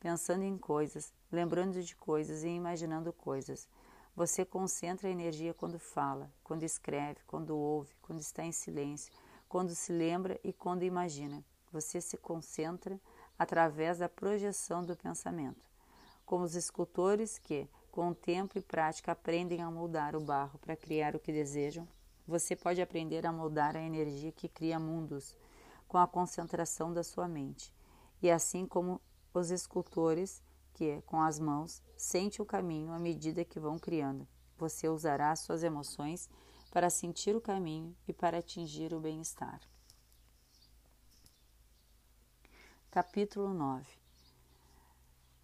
pensando 0.00 0.42
em 0.42 0.56
coisas, 0.56 1.12
lembrando 1.30 1.82
de 1.82 1.94
coisas 1.94 2.42
e 2.42 2.48
imaginando 2.48 3.12
coisas. 3.12 3.68
Você 4.16 4.44
concentra 4.44 5.08
a 5.08 5.12
energia 5.12 5.52
quando 5.52 5.78
fala, 5.78 6.32
quando 6.42 6.62
escreve, 6.62 7.20
quando 7.26 7.56
ouve, 7.56 7.92
quando 8.00 8.20
está 8.20 8.44
em 8.44 8.52
silêncio, 8.52 9.12
quando 9.48 9.74
se 9.74 9.92
lembra 9.92 10.40
e 10.42 10.52
quando 10.52 10.84
imagina. 10.84 11.44
Você 11.72 12.00
se 12.00 12.16
concentra 12.16 12.98
através 13.38 13.98
da 13.98 14.08
projeção 14.08 14.84
do 14.84 14.96
pensamento. 14.96 15.68
Como 16.24 16.44
os 16.44 16.54
escultores 16.54 17.38
que, 17.38 17.68
com 17.94 18.12
tempo 18.12 18.58
e 18.58 18.60
prática, 18.60 19.12
aprendem 19.12 19.62
a 19.62 19.70
moldar 19.70 20.16
o 20.16 20.20
barro 20.20 20.58
para 20.58 20.74
criar 20.74 21.14
o 21.14 21.20
que 21.20 21.30
desejam. 21.30 21.86
Você 22.26 22.56
pode 22.56 22.82
aprender 22.82 23.24
a 23.24 23.32
moldar 23.32 23.76
a 23.76 23.80
energia 23.80 24.32
que 24.32 24.48
cria 24.48 24.80
mundos 24.80 25.36
com 25.86 25.96
a 25.96 26.04
concentração 26.04 26.92
da 26.92 27.04
sua 27.04 27.28
mente. 27.28 27.72
E 28.20 28.28
assim 28.28 28.66
como 28.66 29.00
os 29.32 29.52
escultores 29.52 30.42
que, 30.72 31.02
com 31.02 31.22
as 31.22 31.38
mãos, 31.38 31.80
sente 31.96 32.42
o 32.42 32.44
caminho 32.44 32.90
à 32.90 32.98
medida 32.98 33.44
que 33.44 33.60
vão 33.60 33.78
criando. 33.78 34.26
Você 34.58 34.88
usará 34.88 35.36
suas 35.36 35.62
emoções 35.62 36.28
para 36.72 36.90
sentir 36.90 37.36
o 37.36 37.40
caminho 37.40 37.94
e 38.08 38.12
para 38.12 38.38
atingir 38.38 38.92
o 38.92 38.98
bem-estar. 38.98 39.60
Capítulo 42.90 43.54
9 43.54 43.86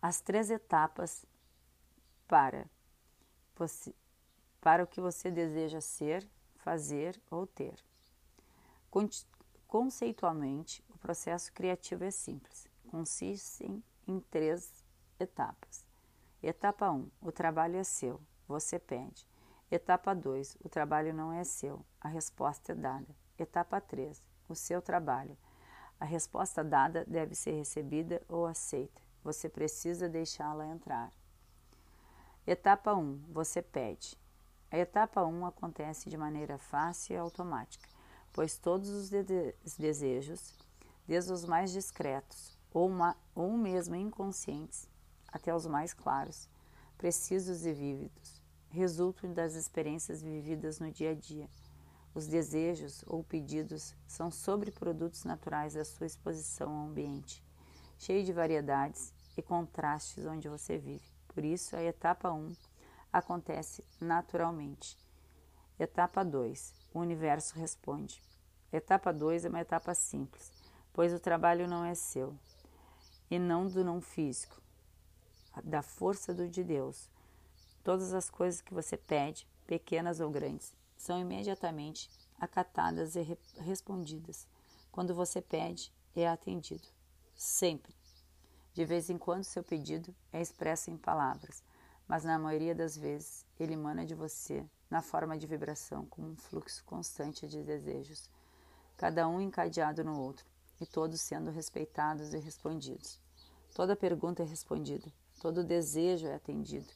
As 0.03 0.21
três 0.21 0.51
etapas 0.51 1.25
para 2.31 2.65
você, 3.57 3.93
para 4.61 4.85
o 4.85 4.87
que 4.87 5.01
você 5.01 5.33
deseja 5.33 5.81
ser, 5.81 6.25
fazer 6.59 7.21
ou 7.29 7.45
ter. 7.45 7.75
Conceitualmente, 9.67 10.81
o 10.95 10.99
processo 10.99 11.53
criativo 11.53 12.05
é 12.05 12.11
simples. 12.13 12.69
Consiste 12.89 13.83
em, 14.07 14.21
três 14.31 14.85
etapas. 15.19 15.85
Etapa 16.41 16.89
1: 16.89 16.99
um, 16.99 17.11
o 17.21 17.33
trabalho 17.33 17.77
é 17.77 17.83
seu, 17.83 18.21
você 18.47 18.79
pede. 18.79 19.27
Etapa 19.69 20.15
2: 20.15 20.57
o 20.65 20.69
trabalho 20.69 21.13
não 21.13 21.33
é 21.33 21.43
seu, 21.43 21.85
a 22.01 22.07
resposta 22.07 22.71
é 22.71 22.77
dada. 22.77 23.13
Etapa 23.37 23.81
3: 23.81 24.23
o 24.49 24.55
seu 24.55 24.81
trabalho. 24.81 25.37
A 25.99 26.05
resposta 26.05 26.63
dada 26.63 27.05
deve 27.07 27.35
ser 27.35 27.53
recebida 27.53 28.23
ou 28.29 28.47
aceita. 28.47 29.03
Você 29.25 29.49
precisa 29.49 30.09
deixá-la 30.09 30.69
entrar. 30.69 31.20
Etapa 32.53 32.93
1. 32.97 33.27
Você 33.29 33.63
pede. 33.63 34.19
A 34.73 34.77
etapa 34.77 35.25
1 35.25 35.47
acontece 35.47 36.11
de 36.11 36.17
maneira 36.17 36.59
fácil 36.59 37.15
e 37.15 37.17
automática, 37.17 37.89
pois 38.33 38.59
todos 38.59 38.91
os 38.91 39.09
de 39.09 39.55
desejos, 39.79 40.53
desde 41.07 41.33
os 41.33 41.45
mais 41.45 41.71
discretos 41.71 42.59
ou, 42.75 42.89
uma, 42.89 43.17
ou 43.37 43.57
mesmo 43.57 43.95
inconscientes, 43.95 44.89
até 45.29 45.55
os 45.55 45.65
mais 45.65 45.95
claros, 45.95 46.49
precisos 46.99 47.65
e 47.65 47.73
vívidos, 47.73 48.43
resultam 48.69 49.33
das 49.33 49.55
experiências 49.55 50.21
vividas 50.21 50.81
no 50.81 50.91
dia 50.91 51.13
a 51.13 51.15
dia. 51.15 51.49
Os 52.13 52.27
desejos 52.27 53.05
ou 53.07 53.23
pedidos 53.23 53.95
são 54.09 54.29
sobreprodutos 54.29 55.23
naturais 55.23 55.75
da 55.75 55.85
sua 55.85 56.05
exposição 56.05 56.69
ao 56.69 56.89
ambiente, 56.89 57.45
cheio 57.97 58.25
de 58.25 58.33
variedades 58.33 59.15
e 59.37 59.41
contrastes 59.41 60.27
onde 60.27 60.49
você 60.49 60.77
vive. 60.77 61.20
Por 61.41 61.47
isso, 61.47 61.75
a 61.75 61.83
etapa 61.83 62.31
1 62.31 62.53
acontece 63.11 63.83
naturalmente. 63.99 64.99
Etapa 65.79 66.23
2: 66.23 66.75
o 66.93 67.01
universo 67.01 67.59
responde. 67.59 68.23
Etapa 68.71 69.11
2 69.11 69.47
é 69.47 69.49
uma 69.49 69.63
etapa 69.63 69.95
simples, 69.95 70.53
pois 70.93 71.15
o 71.15 71.19
trabalho 71.19 71.67
não 71.67 71.83
é 71.83 71.95
seu 71.95 72.39
e 73.31 73.39
não 73.39 73.67
do 73.67 73.83
não 73.83 74.03
físico, 74.03 74.61
da 75.65 75.81
força 75.81 76.35
do 76.35 76.47
de 76.47 76.63
Deus. 76.63 77.09
Todas 77.83 78.13
as 78.13 78.29
coisas 78.29 78.61
que 78.61 78.75
você 78.75 78.99
pede, 78.99 79.49
pequenas 79.67 80.21
ou 80.21 80.29
grandes, 80.29 80.77
são 80.95 81.19
imediatamente 81.19 82.11
acatadas 82.39 83.17
e 83.17 83.23
re 83.23 83.39
respondidas. 83.57 84.47
Quando 84.93 85.15
você 85.15 85.41
pede, 85.41 85.91
é 86.15 86.29
atendido. 86.29 86.87
Sempre. 87.35 87.99
De 88.73 88.85
vez 88.85 89.11
em 89.11 89.19
quando, 89.19 89.43
seu 89.43 89.65
pedido 89.65 90.15
é 90.33 90.41
expresso 90.41 90.91
em 90.91 90.97
palavras, 90.97 91.63
mas 92.07 92.23
na 92.23 92.39
maioria 92.39 92.73
das 92.73 92.97
vezes 92.97 93.45
ele 93.59 93.75
emana 93.75 94.07
de 94.07 94.15
você 94.15 94.65
na 94.89 95.03
forma 95.03 95.37
de 95.37 95.47
vibração, 95.47 96.07
como 96.07 96.29
um 96.29 96.37
fluxo 96.37 96.85
constante 96.85 97.49
de 97.49 97.65
desejos, 97.65 98.31
cada 98.97 99.27
um 99.29 99.41
encadeado 99.41 100.05
no 100.05 100.21
outro, 100.21 100.47
e 100.81 100.87
todos 100.87 101.21
sendo 101.21 101.51
respeitados 101.51 102.33
e 102.33 102.39
respondidos. 102.39 103.19
Toda 103.75 103.97
pergunta 103.97 104.45
é 104.45 104.47
respondida, 104.47 105.13
todo 105.41 105.65
desejo 105.65 106.29
é 106.29 106.35
atendido, 106.35 106.93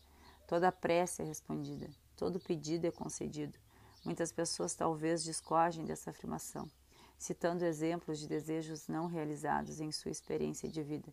toda 0.47 0.71
prece 0.71 1.23
é 1.23 1.25
respondida, 1.25 1.91
todo 2.17 2.41
pedido 2.41 2.87
é 2.87 2.91
concedido. 2.93 3.59
Muitas 4.05 4.31
pessoas 4.31 4.77
talvez 4.77 5.25
discordem 5.25 5.85
dessa 5.85 6.11
afirmação, 6.11 6.71
citando 7.19 7.65
exemplos 7.65 8.21
de 8.21 8.29
desejos 8.29 8.87
não 8.87 9.07
realizados 9.07 9.81
em 9.81 9.91
sua 9.91 10.13
experiência 10.13 10.69
de 10.69 10.83
vida 10.83 11.13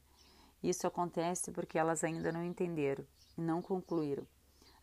isso 0.61 0.85
acontece 0.85 1.51
porque 1.51 1.77
elas 1.77 2.03
ainda 2.03 2.31
não 2.31 2.43
entenderam 2.43 3.05
e 3.37 3.41
não 3.41 3.61
concluíram 3.61 4.25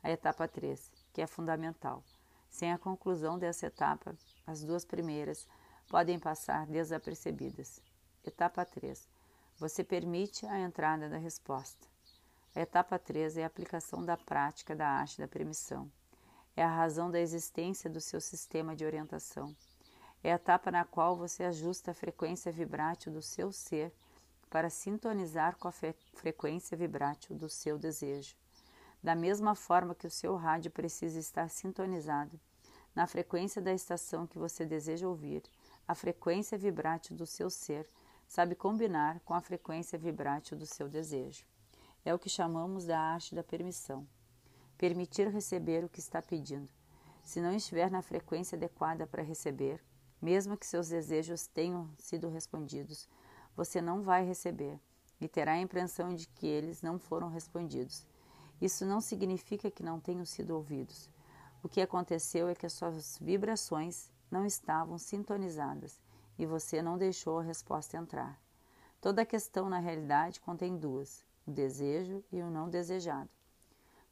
a 0.03 0.11
etapa 0.11 0.47
3, 0.47 0.91
que 1.13 1.21
é 1.21 1.27
fundamental. 1.27 2.03
Sem 2.49 2.73
a 2.73 2.79
conclusão 2.79 3.39
dessa 3.39 3.67
etapa, 3.67 4.17
as 4.47 4.63
duas 4.63 4.85
primeiras 4.85 5.47
podem 5.89 6.19
passar 6.19 6.67
desapercebidas. 6.67 7.81
Etapa 8.25 8.65
3. 8.65 9.09
Você 9.59 9.83
permite 9.83 10.47
a 10.47 10.59
entrada 10.59 11.09
da 11.09 11.17
resposta. 11.17 11.87
A 12.55 12.61
etapa 12.61 12.99
3 12.99 13.37
é 13.37 13.45
a 13.45 13.47
aplicação 13.47 14.05
da 14.05 14.17
prática 14.17 14.75
da 14.75 14.89
arte 14.89 15.19
da 15.19 15.29
permissão. 15.29 15.91
É 16.57 16.63
a 16.63 16.75
razão 16.75 17.11
da 17.11 17.21
existência 17.21 17.89
do 17.89 18.01
seu 18.01 18.21
sistema 18.21 18.75
de 18.75 18.85
orientação. 18.85 19.55
É 20.23 20.33
a 20.33 20.37
etapa 20.37 20.71
na 20.71 20.85
qual 20.85 21.17
você 21.17 21.45
ajusta 21.45 21.91
a 21.91 21.95
frequência 21.95 22.51
vibrátil 22.51 23.13
do 23.13 23.23
seu 23.23 23.53
ser 23.53 23.93
para 24.49 24.71
sintonizar 24.71 25.57
com 25.57 25.69
a 25.69 25.73
frequência 26.15 26.77
vibrátil 26.77 27.37
do 27.37 27.49
seu 27.49 27.79
desejo. 27.79 28.35
Da 29.03 29.15
mesma 29.15 29.55
forma 29.55 29.95
que 29.95 30.07
o 30.07 30.11
seu 30.11 30.35
rádio 30.37 30.71
precisa 30.71 31.19
estar 31.19 31.49
sintonizado 31.49 32.41
na 32.99 33.07
frequência 33.07 33.63
da 33.63 33.73
estação 33.73 34.27
que 34.27 34.39
você 34.39 34.67
deseja 34.67 35.07
ouvir, 35.07 35.45
a 35.87 35.95
frequência 35.95 36.59
vibrátil 36.59 37.15
do 37.15 37.25
seu 37.27 37.49
ser 37.49 37.89
sabe 38.27 38.57
combinar 38.57 39.21
com 39.21 39.35
a 39.35 39.41
frequência 39.41 39.97
vibrátil 39.97 40.59
do 40.59 40.67
seu 40.67 40.89
desejo. 40.89 41.45
É 42.05 42.13
o 42.13 42.19
que 42.19 42.29
chamamos 42.29 42.87
da 42.87 42.99
arte 42.99 43.37
da 43.37 43.45
permissão. 43.45 44.05
Permitir 44.77 45.29
receber 45.29 45.85
o 45.85 45.89
que 45.89 46.01
está 46.01 46.21
pedindo. 46.21 46.69
Se 47.23 47.41
não 47.41 47.55
estiver 47.55 47.89
na 47.89 48.03
frequência 48.03 48.57
adequada 48.57 49.07
para 49.07 49.23
receber, 49.23 49.81
Mesmo 50.21 50.57
que 50.57 50.67
seus 50.67 50.89
desejos 50.89 51.47
tenham 51.47 51.89
sido 51.97 52.29
respondidos, 52.29 53.09
você 53.59 53.83
não 53.83 54.03
vai 54.03 54.25
receber 54.25 54.79
e 55.21 55.27
terá 55.27 55.55
a 55.55 55.61
impressão 55.61 56.15
de 56.15 56.29
que 56.29 56.47
eles 56.47 56.81
não 56.81 56.97
foram 56.97 57.29
respondidos. 57.29 58.07
Isso 58.61 58.87
não 58.87 59.01
significa 59.01 59.69
que 59.69 59.83
não 59.83 59.99
tenham 59.99 60.25
sido 60.25 60.55
ouvidos. 60.55 61.11
O 61.61 61.69
que 61.69 61.81
aconteceu 61.81 62.47
é 62.47 62.55
que 62.55 62.67
as 62.67 62.73
suas 62.73 63.19
vibrações 63.21 64.13
não 64.31 64.47
estavam 64.47 64.97
sintonizadas 64.97 66.01
e 66.39 66.47
você 66.47 66.81
não 66.81 66.97
deixou 66.97 67.41
a 67.41 67.43
resposta 67.43 67.97
entrar. 67.97 68.41
Toda 69.01 69.27
questão, 69.27 69.69
na 69.69 69.81
realidade, 69.81 70.39
contém 70.39 70.77
duas: 70.77 71.25
o 71.45 71.51
desejo 71.51 72.23
e 72.31 72.41
o 72.41 72.53
não 72.53 72.71
desejado. 72.71 73.29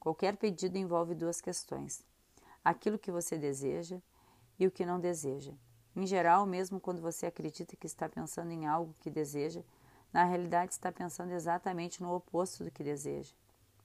Qualquer 0.01 0.37
pedido 0.37 0.77
envolve 0.77 1.15
duas 1.15 1.41
questões: 1.41 2.05
aquilo 2.65 2.99
que 2.99 3.13
você 3.13 3.39
deseja 3.39 4.01
e 4.59 4.67
o 4.67 4.73
que 4.73 4.85
não 4.85 4.99
deseja. 4.99 5.53
Em 5.97 6.07
geral, 6.07 6.45
mesmo 6.45 6.79
quando 6.79 7.01
você 7.01 7.25
acredita 7.25 7.75
que 7.75 7.87
está 7.87 8.07
pensando 8.07 8.51
em 8.53 8.67
algo 8.67 8.95
que 9.01 9.09
deseja, 9.09 9.63
na 10.13 10.25
realidade 10.25 10.73
está 10.73 10.93
pensando 10.93 11.33
exatamente 11.33 12.03
no 12.03 12.15
oposto 12.15 12.63
do 12.63 12.71
que 12.71 12.85
deseja. 12.85 13.33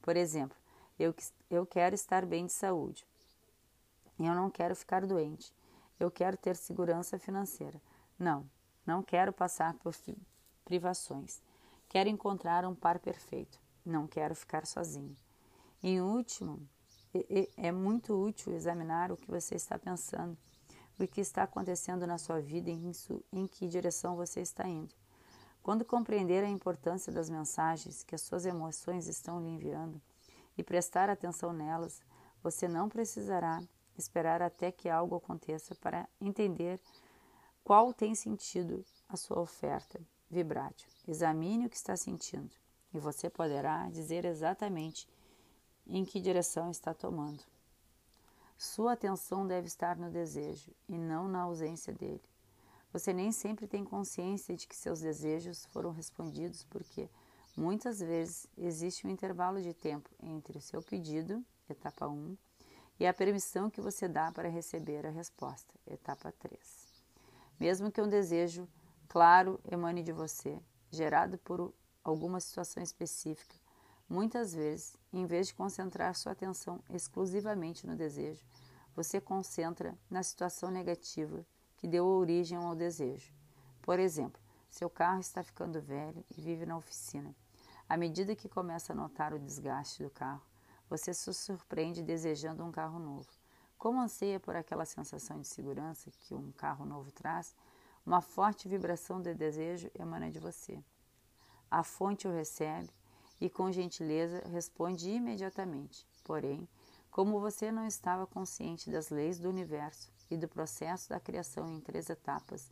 Por 0.01 0.17
exemplo, 0.17 0.57
eu, 0.99 1.15
eu 1.49 1.65
quero 1.65 1.95
estar 1.95 2.25
bem 2.25 2.45
de 2.45 2.51
saúde. 2.51 3.07
Eu 4.19 4.35
não 4.35 4.49
quero 4.49 4.75
ficar 4.75 5.05
doente. 5.05 5.53
Eu 5.97 6.11
quero 6.11 6.35
ter 6.35 6.57
segurança 6.57 7.17
financeira. 7.17 7.81
Não, 8.19 8.45
não 8.85 9.01
quero 9.01 9.31
passar 9.31 9.73
por 9.75 9.95
privações. 10.65 11.41
Quero 11.87 12.09
encontrar 12.09 12.65
um 12.65 12.75
par 12.75 12.99
perfeito. 12.99 13.57
Não 13.85 14.05
quero 14.05 14.35
ficar 14.35 14.65
sozinho. 14.65 15.15
Em 15.81 16.01
último, 16.01 16.61
é 17.57 17.71
muito 17.71 18.13
útil 18.13 18.53
examinar 18.53 19.11
o 19.11 19.17
que 19.17 19.31
você 19.31 19.55
está 19.55 19.79
pensando, 19.79 20.37
o 21.03 21.07
que 21.07 21.21
está 21.21 21.43
acontecendo 21.43 22.05
na 22.05 22.17
sua 22.17 22.39
vida 22.39 22.69
e 22.69 22.91
em 23.31 23.47
que 23.47 23.67
direção 23.67 24.15
você 24.15 24.41
está 24.41 24.67
indo. 24.67 24.93
Quando 25.63 25.85
compreender 25.85 26.43
a 26.43 26.49
importância 26.49 27.11
das 27.11 27.29
mensagens 27.29 28.03
que 28.03 28.15
as 28.15 28.21
suas 28.21 28.45
emoções 28.45 29.07
estão 29.07 29.39
lhe 29.39 29.49
enviando 29.49 30.01
e 30.57 30.63
prestar 30.63 31.09
atenção 31.09 31.53
nelas, 31.53 32.01
você 32.41 32.67
não 32.67 32.89
precisará 32.89 33.61
esperar 33.97 34.41
até 34.41 34.71
que 34.71 34.89
algo 34.89 35.15
aconteça 35.15 35.75
para 35.75 36.07
entender 36.19 36.79
qual 37.63 37.93
tem 37.93 38.15
sentido 38.15 38.83
a 39.07 39.15
sua 39.15 39.39
oferta 39.39 40.01
vibrátil. 40.29 40.87
Examine 41.07 41.67
o 41.67 41.69
que 41.69 41.75
está 41.75 41.95
sentindo 41.95 42.51
e 42.93 42.99
você 42.99 43.29
poderá 43.29 43.89
dizer 43.89 44.25
exatamente 44.25 45.07
em 45.85 46.03
que 46.03 46.19
direção 46.19 46.71
está 46.71 46.93
tomando. 46.93 47.43
Sua 48.63 48.93
atenção 48.93 49.47
deve 49.47 49.65
estar 49.65 49.97
no 49.97 50.11
desejo 50.11 50.71
e 50.87 50.95
não 50.95 51.27
na 51.27 51.41
ausência 51.41 51.91
dele. 51.91 52.21
Você 52.93 53.11
nem 53.11 53.31
sempre 53.31 53.65
tem 53.65 53.83
consciência 53.83 54.55
de 54.55 54.67
que 54.67 54.75
seus 54.75 54.99
desejos 54.99 55.65
foram 55.65 55.89
respondidos 55.89 56.63
porque 56.65 57.09
muitas 57.57 57.99
vezes 57.99 58.45
existe 58.55 59.07
um 59.07 59.09
intervalo 59.09 59.59
de 59.63 59.73
tempo 59.73 60.07
entre 60.21 60.59
o 60.59 60.61
seu 60.61 60.79
pedido, 60.79 61.43
etapa 61.67 62.07
1, 62.07 62.37
e 62.99 63.07
a 63.07 63.13
permissão 63.15 63.67
que 63.67 63.81
você 63.81 64.07
dá 64.07 64.31
para 64.31 64.47
receber 64.47 65.07
a 65.07 65.09
resposta, 65.09 65.73
etapa 65.87 66.31
3. 66.31 66.59
Mesmo 67.59 67.91
que 67.91 67.99
um 67.99 68.07
desejo 68.07 68.69
claro 69.09 69.59
emane 69.71 70.03
de 70.03 70.11
você, 70.11 70.61
gerado 70.91 71.39
por 71.39 71.73
alguma 72.03 72.39
situação 72.39 72.83
específica, 72.83 73.55
muitas 74.11 74.53
vezes, 74.53 74.97
em 75.13 75.25
vez 75.25 75.47
de 75.47 75.53
concentrar 75.53 76.13
sua 76.15 76.33
atenção 76.33 76.83
exclusivamente 76.89 77.87
no 77.87 77.95
desejo, 77.95 78.45
você 78.93 79.21
concentra 79.21 79.97
na 80.09 80.21
situação 80.21 80.69
negativa 80.69 81.45
que 81.77 81.87
deu 81.87 82.05
origem 82.05 82.57
ao 82.57 82.75
desejo. 82.75 83.33
Por 83.81 83.99
exemplo, 83.99 84.41
seu 84.69 84.89
carro 84.89 85.21
está 85.21 85.41
ficando 85.41 85.81
velho 85.81 86.25
e 86.29 86.41
vive 86.41 86.65
na 86.65 86.75
oficina. 86.75 87.33
À 87.87 87.95
medida 87.95 88.35
que 88.35 88.49
começa 88.49 88.91
a 88.91 88.95
notar 88.95 89.33
o 89.33 89.39
desgaste 89.39 90.03
do 90.03 90.09
carro, 90.09 90.45
você 90.89 91.13
se 91.13 91.33
surpreende 91.33 92.03
desejando 92.03 92.65
um 92.65 92.71
carro 92.71 92.99
novo. 92.99 93.29
Como 93.77 94.01
anseia 94.01 94.41
por 94.41 94.57
aquela 94.57 94.83
sensação 94.83 95.39
de 95.39 95.47
segurança 95.47 96.11
que 96.11 96.35
um 96.35 96.51
carro 96.51 96.85
novo 96.85 97.11
traz, 97.13 97.55
uma 98.05 98.19
forte 98.19 98.67
vibração 98.67 99.21
de 99.21 99.33
desejo 99.33 99.89
emana 99.97 100.29
de 100.29 100.37
você. 100.37 100.83
A 101.69 101.81
fonte 101.81 102.27
o 102.27 102.33
recebe 102.33 102.89
e, 103.41 103.49
com 103.49 103.71
gentileza, 103.71 104.41
responde 104.47 105.09
imediatamente. 105.09 106.07
Porém, 106.23 106.69
como 107.09 107.41
você 107.41 107.71
não 107.71 107.85
estava 107.85 108.25
consciente 108.25 108.89
das 108.89 109.09
leis 109.09 109.37
do 109.37 109.49
universo 109.49 110.09
e 110.29 110.37
do 110.37 110.47
processo 110.47 111.09
da 111.09 111.19
criação 111.19 111.69
em 111.69 111.81
três 111.81 112.09
etapas, 112.09 112.71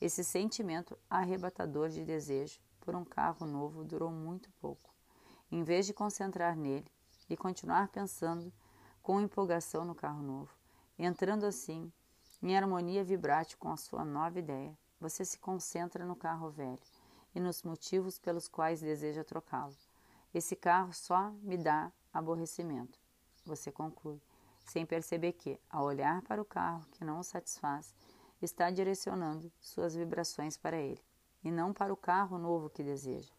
esse 0.00 0.22
sentimento 0.22 0.96
arrebatador 1.10 1.88
de 1.88 2.04
desejo 2.04 2.60
por 2.80 2.94
um 2.94 3.04
carro 3.04 3.46
novo 3.46 3.82
durou 3.82 4.10
muito 4.10 4.50
pouco. 4.60 4.94
Em 5.50 5.64
vez 5.64 5.86
de 5.86 5.94
concentrar 5.94 6.54
nele, 6.54 6.86
e 7.28 7.36
continuar 7.36 7.88
pensando 7.88 8.52
com 9.02 9.20
empolgação 9.20 9.84
no 9.84 9.94
carro 9.94 10.22
novo, 10.22 10.50
entrando 10.98 11.44
assim 11.44 11.92
em 12.42 12.56
harmonia 12.56 13.02
vibrátil 13.02 13.56
com 13.58 13.70
a 13.70 13.76
sua 13.76 14.04
nova 14.04 14.38
ideia. 14.38 14.76
Você 15.00 15.24
se 15.24 15.38
concentra 15.38 16.04
no 16.04 16.14
carro 16.14 16.50
velho 16.50 16.78
e 17.34 17.40
nos 17.40 17.62
motivos 17.62 18.18
pelos 18.18 18.48
quais 18.48 18.80
deseja 18.80 19.24
trocá-lo. 19.24 19.74
Esse 20.34 20.56
carro 20.56 20.92
só 20.92 21.30
me 21.42 21.56
dá 21.56 21.92
aborrecimento. 22.12 22.98
Você 23.46 23.70
conclui, 23.70 24.20
sem 24.64 24.84
perceber 24.84 25.34
que, 25.34 25.60
ao 25.70 25.84
olhar 25.84 26.22
para 26.22 26.42
o 26.42 26.44
carro 26.44 26.84
que 26.90 27.04
não 27.04 27.20
o 27.20 27.24
satisfaz, 27.24 27.94
está 28.42 28.68
direcionando 28.68 29.52
suas 29.60 29.94
vibrações 29.94 30.56
para 30.56 30.76
ele, 30.76 31.00
e 31.44 31.52
não 31.52 31.72
para 31.72 31.92
o 31.92 31.96
carro 31.96 32.36
novo 32.36 32.68
que 32.68 32.82
deseja. 32.82 33.32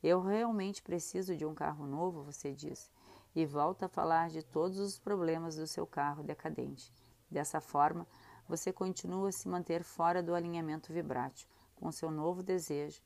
Eu 0.00 0.22
realmente 0.22 0.80
preciso 0.80 1.34
de 1.34 1.44
um 1.44 1.54
carro 1.54 1.88
novo, 1.88 2.22
você 2.22 2.52
diz, 2.52 2.88
e 3.34 3.44
volta 3.44 3.86
a 3.86 3.88
falar 3.88 4.30
de 4.30 4.44
todos 4.44 4.78
os 4.78 4.96
problemas 4.96 5.56
do 5.56 5.66
seu 5.66 5.88
carro 5.88 6.22
decadente. 6.22 6.92
Dessa 7.28 7.60
forma, 7.60 8.06
você 8.48 8.72
continua 8.72 9.30
a 9.30 9.32
se 9.32 9.48
manter 9.48 9.82
fora 9.82 10.22
do 10.22 10.34
alinhamento 10.34 10.92
vibrátil 10.92 11.48
com 11.74 11.90
seu 11.90 12.12
novo 12.12 12.44
desejo 12.44 13.02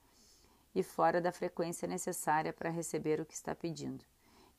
e 0.75 0.83
fora 0.83 1.21
da 1.21 1.33
frequência 1.33 1.87
necessária 1.87 2.53
para 2.53 2.71
receber 2.71 3.21
o 3.21 3.27
que 3.27 3.35
está 3.35 3.55
pedindo. 3.55 4.05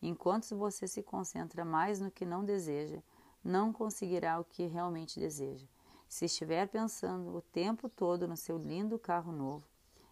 Enquanto 0.01 0.55
você 0.57 0.87
se 0.87 1.01
concentra 1.01 1.63
mais 1.63 1.99
no 1.99 2.11
que 2.11 2.25
não 2.25 2.43
deseja, 2.43 3.01
não 3.43 3.73
conseguirá 3.73 4.39
o 4.39 4.43
que 4.43 4.65
realmente 4.65 5.19
deseja. 5.19 5.65
Se 6.07 6.25
estiver 6.25 6.67
pensando 6.67 7.35
o 7.35 7.41
tempo 7.41 7.89
todo 7.89 8.27
no 8.27 8.37
seu 8.37 8.57
lindo 8.57 8.99
carro 8.99 9.31
novo, 9.31 9.67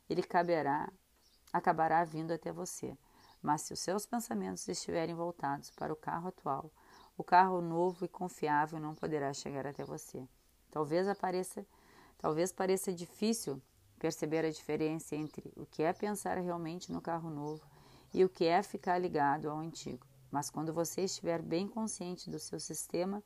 ele 0.10 0.24
caberá, 0.24 0.92
acabará 1.54 2.04
vindo 2.04 2.32
até 2.32 2.52
você. 2.52 2.98
Mas 3.42 3.62
se 3.62 3.74
os 3.74 3.80
seus 3.80 4.06
pensamentos 4.06 4.68
estiverem 4.68 5.16
voltados 5.16 5.72
para 5.72 5.94
o 5.94 5.96
carro 5.96 6.30
atual, 6.30 6.72
o 7.18 7.24
carro 7.24 7.62
novo 7.62 8.06
e 8.06 8.08
confiável 8.08 8.80
não 8.80 8.96
poderá 8.96 9.34
chegar 9.34 9.68
até 9.68 9.84
você. 9.84 10.28
Talvez 10.72 11.08
apareça, 11.08 11.66
talvez 12.18 12.52
pareça 12.52 12.94
difícil 12.94 13.62
perceber 14.02 14.44
a 14.44 14.50
diferença 14.50 15.16
entre 15.16 15.54
o 15.56 15.64
que 15.64 15.84
é 15.84 15.94
pensar 15.94 16.40
realmente 16.40 16.92
no 16.92 17.00
carro 17.00 17.30
novo 17.30 17.62
e 18.12 18.26
o 18.26 18.30
que 18.30 18.46
é 18.46 18.64
ficar 18.64 18.98
ligado 18.98 19.48
ao 19.48 19.60
antigo. 19.60 20.08
Mas 20.32 20.50
quando 20.50 20.74
você 20.74 21.02
estiver 21.02 21.40
bem 21.40 21.68
consciente 21.68 22.28
do 22.28 22.40
seu 22.40 22.60
sistema 22.60 23.24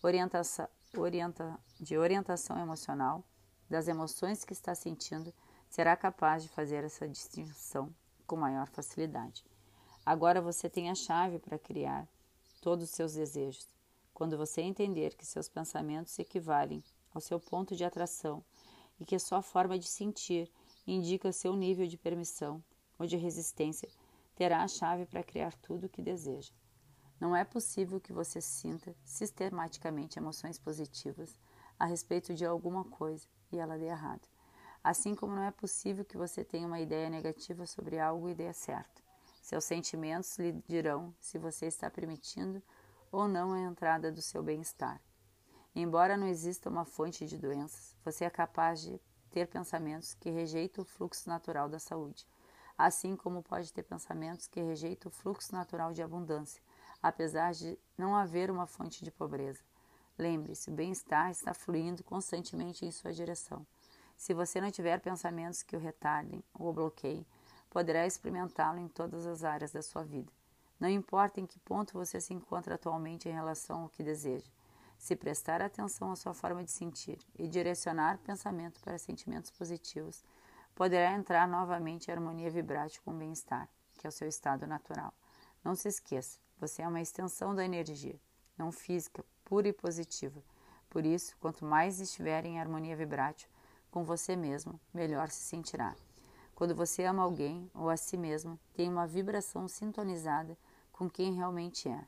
orienta, 0.00 1.58
de 1.80 1.98
orientação 1.98 2.56
emocional, 2.56 3.24
das 3.68 3.88
emoções 3.88 4.44
que 4.44 4.52
está 4.52 4.76
sentindo, 4.76 5.34
será 5.68 5.96
capaz 5.96 6.44
de 6.44 6.48
fazer 6.50 6.84
essa 6.84 7.08
distinção 7.08 7.92
com 8.24 8.36
maior 8.36 8.68
facilidade. 8.68 9.44
Agora 10.06 10.40
você 10.40 10.70
tem 10.70 10.88
a 10.88 10.94
chave 10.94 11.40
para 11.40 11.58
criar 11.58 12.06
todos 12.60 12.84
os 12.84 12.94
seus 12.94 13.14
desejos. 13.14 13.66
Quando 14.14 14.38
você 14.38 14.60
entender 14.60 15.16
que 15.16 15.26
seus 15.26 15.48
pensamentos 15.48 16.16
equivalem 16.16 16.84
ao 17.12 17.20
seu 17.20 17.40
ponto 17.40 17.74
de 17.74 17.84
atração 17.84 18.44
e 19.00 19.04
que 19.04 19.18
sua 19.18 19.42
forma 19.42 19.78
de 19.78 19.86
sentir 19.86 20.50
indica 20.86 21.32
seu 21.32 21.54
nível 21.54 21.86
de 21.86 21.96
permissão 21.96 22.62
ou 22.98 23.06
de 23.06 23.16
resistência, 23.16 23.88
terá 24.34 24.62
a 24.62 24.68
chave 24.68 25.06
para 25.06 25.22
criar 25.22 25.54
tudo 25.56 25.86
o 25.86 25.88
que 25.88 26.02
deseja. 26.02 26.52
Não 27.20 27.36
é 27.36 27.44
possível 27.44 28.00
que 28.00 28.12
você 28.12 28.40
sinta 28.40 28.94
sistematicamente 29.04 30.18
emoções 30.18 30.58
positivas 30.58 31.38
a 31.78 31.86
respeito 31.86 32.34
de 32.34 32.44
alguma 32.44 32.84
coisa 32.84 33.26
e 33.52 33.58
ela 33.58 33.78
dê 33.78 33.86
errado. 33.86 34.28
Assim 34.82 35.14
como 35.14 35.36
não 35.36 35.44
é 35.44 35.52
possível 35.52 36.04
que 36.04 36.16
você 36.16 36.44
tenha 36.44 36.66
uma 36.66 36.80
ideia 36.80 37.08
negativa 37.08 37.66
sobre 37.66 37.98
algo 37.98 38.28
e 38.28 38.34
dê 38.34 38.52
certo. 38.52 39.02
Seus 39.40 39.64
sentimentos 39.64 40.36
lhe 40.38 40.52
dirão 40.66 41.14
se 41.20 41.38
você 41.38 41.66
está 41.66 41.88
permitindo 41.88 42.60
ou 43.10 43.28
não 43.28 43.52
a 43.52 43.60
entrada 43.60 44.10
do 44.10 44.22
seu 44.22 44.42
bem-estar. 44.42 45.00
Embora 45.74 46.18
não 46.18 46.26
exista 46.26 46.68
uma 46.68 46.84
fonte 46.84 47.24
de 47.24 47.38
doenças, 47.38 47.96
você 48.04 48.26
é 48.26 48.30
capaz 48.30 48.82
de 48.82 49.00
ter 49.30 49.46
pensamentos 49.46 50.12
que 50.12 50.28
rejeitam 50.28 50.82
o 50.82 50.86
fluxo 50.86 51.26
natural 51.28 51.66
da 51.66 51.78
saúde, 51.78 52.26
assim 52.76 53.16
como 53.16 53.42
pode 53.42 53.72
ter 53.72 53.82
pensamentos 53.82 54.46
que 54.46 54.60
rejeitam 54.60 55.10
o 55.10 55.14
fluxo 55.14 55.54
natural 55.54 55.94
de 55.94 56.02
abundância, 56.02 56.62
apesar 57.02 57.54
de 57.54 57.78
não 57.96 58.14
haver 58.14 58.50
uma 58.50 58.66
fonte 58.66 59.02
de 59.02 59.10
pobreza. 59.10 59.60
Lembre-se, 60.18 60.68
o 60.68 60.74
bem-estar 60.74 61.30
está 61.30 61.54
fluindo 61.54 62.04
constantemente 62.04 62.84
em 62.84 62.90
sua 62.90 63.12
direção. 63.12 63.66
Se 64.14 64.34
você 64.34 64.60
não 64.60 64.70
tiver 64.70 65.00
pensamentos 65.00 65.62
que 65.62 65.74
o 65.74 65.80
retardem 65.80 66.44
ou 66.52 66.68
o 66.68 66.72
bloqueiem, 66.72 67.26
poderá 67.70 68.06
experimentá-lo 68.06 68.78
em 68.78 68.88
todas 68.88 69.26
as 69.26 69.42
áreas 69.42 69.72
da 69.72 69.80
sua 69.80 70.04
vida. 70.04 70.30
Não 70.78 70.88
importa 70.88 71.40
em 71.40 71.46
que 71.46 71.58
ponto 71.60 71.94
você 71.94 72.20
se 72.20 72.34
encontra 72.34 72.74
atualmente 72.74 73.26
em 73.26 73.32
relação 73.32 73.82
ao 73.82 73.88
que 73.88 74.02
deseja. 74.02 74.46
Se 75.02 75.16
prestar 75.16 75.60
atenção 75.60 76.12
à 76.12 76.16
sua 76.16 76.32
forma 76.32 76.62
de 76.62 76.70
sentir 76.70 77.18
e 77.36 77.48
direcionar 77.48 78.18
pensamento 78.18 78.80
para 78.80 78.96
sentimentos 78.98 79.50
positivos, 79.50 80.24
poderá 80.76 81.12
entrar 81.12 81.48
novamente 81.48 82.06
em 82.06 82.12
harmonia 82.12 82.48
vibrátil 82.48 83.02
com 83.04 83.10
o 83.10 83.18
bem-estar, 83.18 83.68
que 83.98 84.06
é 84.06 84.08
o 84.08 84.12
seu 84.12 84.28
estado 84.28 84.64
natural. 84.64 85.12
Não 85.64 85.74
se 85.74 85.88
esqueça, 85.88 86.38
você 86.56 86.82
é 86.82 86.86
uma 86.86 87.00
extensão 87.00 87.52
da 87.52 87.64
energia, 87.64 88.14
não 88.56 88.70
física, 88.70 89.24
pura 89.44 89.66
e 89.66 89.72
positiva. 89.72 90.40
Por 90.88 91.04
isso, 91.04 91.36
quanto 91.40 91.64
mais 91.64 91.98
estiver 91.98 92.46
em 92.46 92.60
harmonia 92.60 92.94
vibrátil 92.94 93.48
com 93.90 94.04
você 94.04 94.36
mesmo, 94.36 94.78
melhor 94.94 95.30
se 95.30 95.42
sentirá. 95.42 95.96
Quando 96.54 96.76
você 96.76 97.02
ama 97.02 97.24
alguém 97.24 97.68
ou 97.74 97.90
a 97.90 97.96
si 97.96 98.16
mesmo, 98.16 98.56
tem 98.72 98.88
uma 98.88 99.08
vibração 99.08 99.66
sintonizada 99.66 100.56
com 100.92 101.10
quem 101.10 101.34
realmente 101.34 101.88
é. 101.88 102.06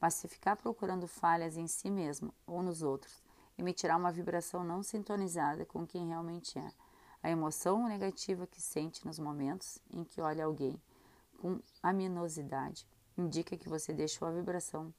Mas 0.00 0.14
se 0.14 0.28
ficar 0.28 0.56
procurando 0.56 1.06
falhas 1.06 1.56
em 1.56 1.66
si 1.66 1.90
mesmo 1.90 2.34
ou 2.46 2.62
nos 2.62 2.82
outros, 2.82 3.22
emitirá 3.58 3.96
uma 3.96 4.12
vibração 4.12 4.62
não 4.62 4.82
sintonizada 4.82 5.64
com 5.64 5.86
quem 5.86 6.08
realmente 6.08 6.58
é. 6.58 6.70
A 7.22 7.30
emoção 7.30 7.88
negativa 7.88 8.46
que 8.46 8.60
sente 8.60 9.06
nos 9.06 9.18
momentos 9.18 9.78
em 9.90 10.04
que 10.04 10.20
olha 10.20 10.44
alguém 10.44 10.80
com 11.38 11.60
aminosidade 11.82 12.86
indica 13.16 13.56
que 13.56 13.68
você 13.68 13.92
deixou 13.92 14.28
a 14.28 14.32
vibração 14.32 14.92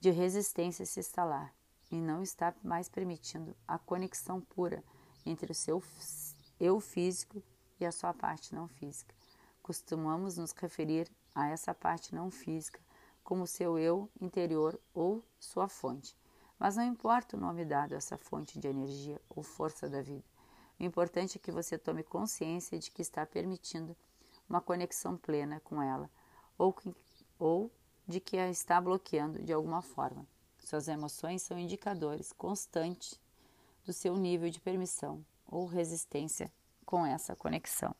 de 0.00 0.10
resistência 0.10 0.84
se 0.84 1.00
instalar 1.00 1.54
e 1.90 2.00
não 2.00 2.22
está 2.22 2.54
mais 2.62 2.88
permitindo 2.88 3.56
a 3.66 3.78
conexão 3.78 4.40
pura 4.40 4.82
entre 5.24 5.52
o 5.52 5.54
seu 5.54 5.82
eu 6.58 6.80
físico 6.80 7.42
e 7.78 7.84
a 7.84 7.92
sua 7.92 8.12
parte 8.12 8.54
não 8.54 8.66
física. 8.66 9.14
Costumamos 9.62 10.36
nos 10.36 10.52
referir 10.52 11.10
a 11.34 11.48
essa 11.48 11.74
parte 11.74 12.14
não 12.14 12.30
física 12.30 12.80
como 13.26 13.44
seu 13.44 13.76
eu 13.76 14.08
interior 14.20 14.80
ou 14.94 15.20
sua 15.40 15.66
fonte. 15.66 16.16
Mas 16.56 16.76
não 16.76 16.84
importa 16.84 17.36
o 17.36 17.40
nome 17.40 17.64
dado 17.64 17.92
a 17.92 17.96
essa 17.96 18.16
fonte 18.16 18.56
de 18.56 18.68
energia 18.68 19.20
ou 19.28 19.42
força 19.42 19.88
da 19.90 20.00
vida. 20.00 20.24
O 20.78 20.84
importante 20.84 21.36
é 21.36 21.40
que 21.40 21.50
você 21.50 21.76
tome 21.76 22.04
consciência 22.04 22.78
de 22.78 22.88
que 22.88 23.02
está 23.02 23.26
permitindo 23.26 23.96
uma 24.48 24.60
conexão 24.60 25.16
plena 25.16 25.58
com 25.58 25.82
ela 25.82 26.08
ou, 26.56 26.72
que, 26.72 26.94
ou 27.36 27.68
de 28.06 28.20
que 28.20 28.38
a 28.38 28.48
está 28.48 28.80
bloqueando 28.80 29.42
de 29.42 29.52
alguma 29.52 29.82
forma. 29.82 30.24
Suas 30.60 30.86
emoções 30.86 31.42
são 31.42 31.58
indicadores 31.58 32.32
constantes 32.32 33.20
do 33.84 33.92
seu 33.92 34.16
nível 34.16 34.48
de 34.50 34.60
permissão 34.60 35.26
ou 35.48 35.66
resistência 35.66 36.52
com 36.84 37.04
essa 37.04 37.34
conexão. 37.34 37.92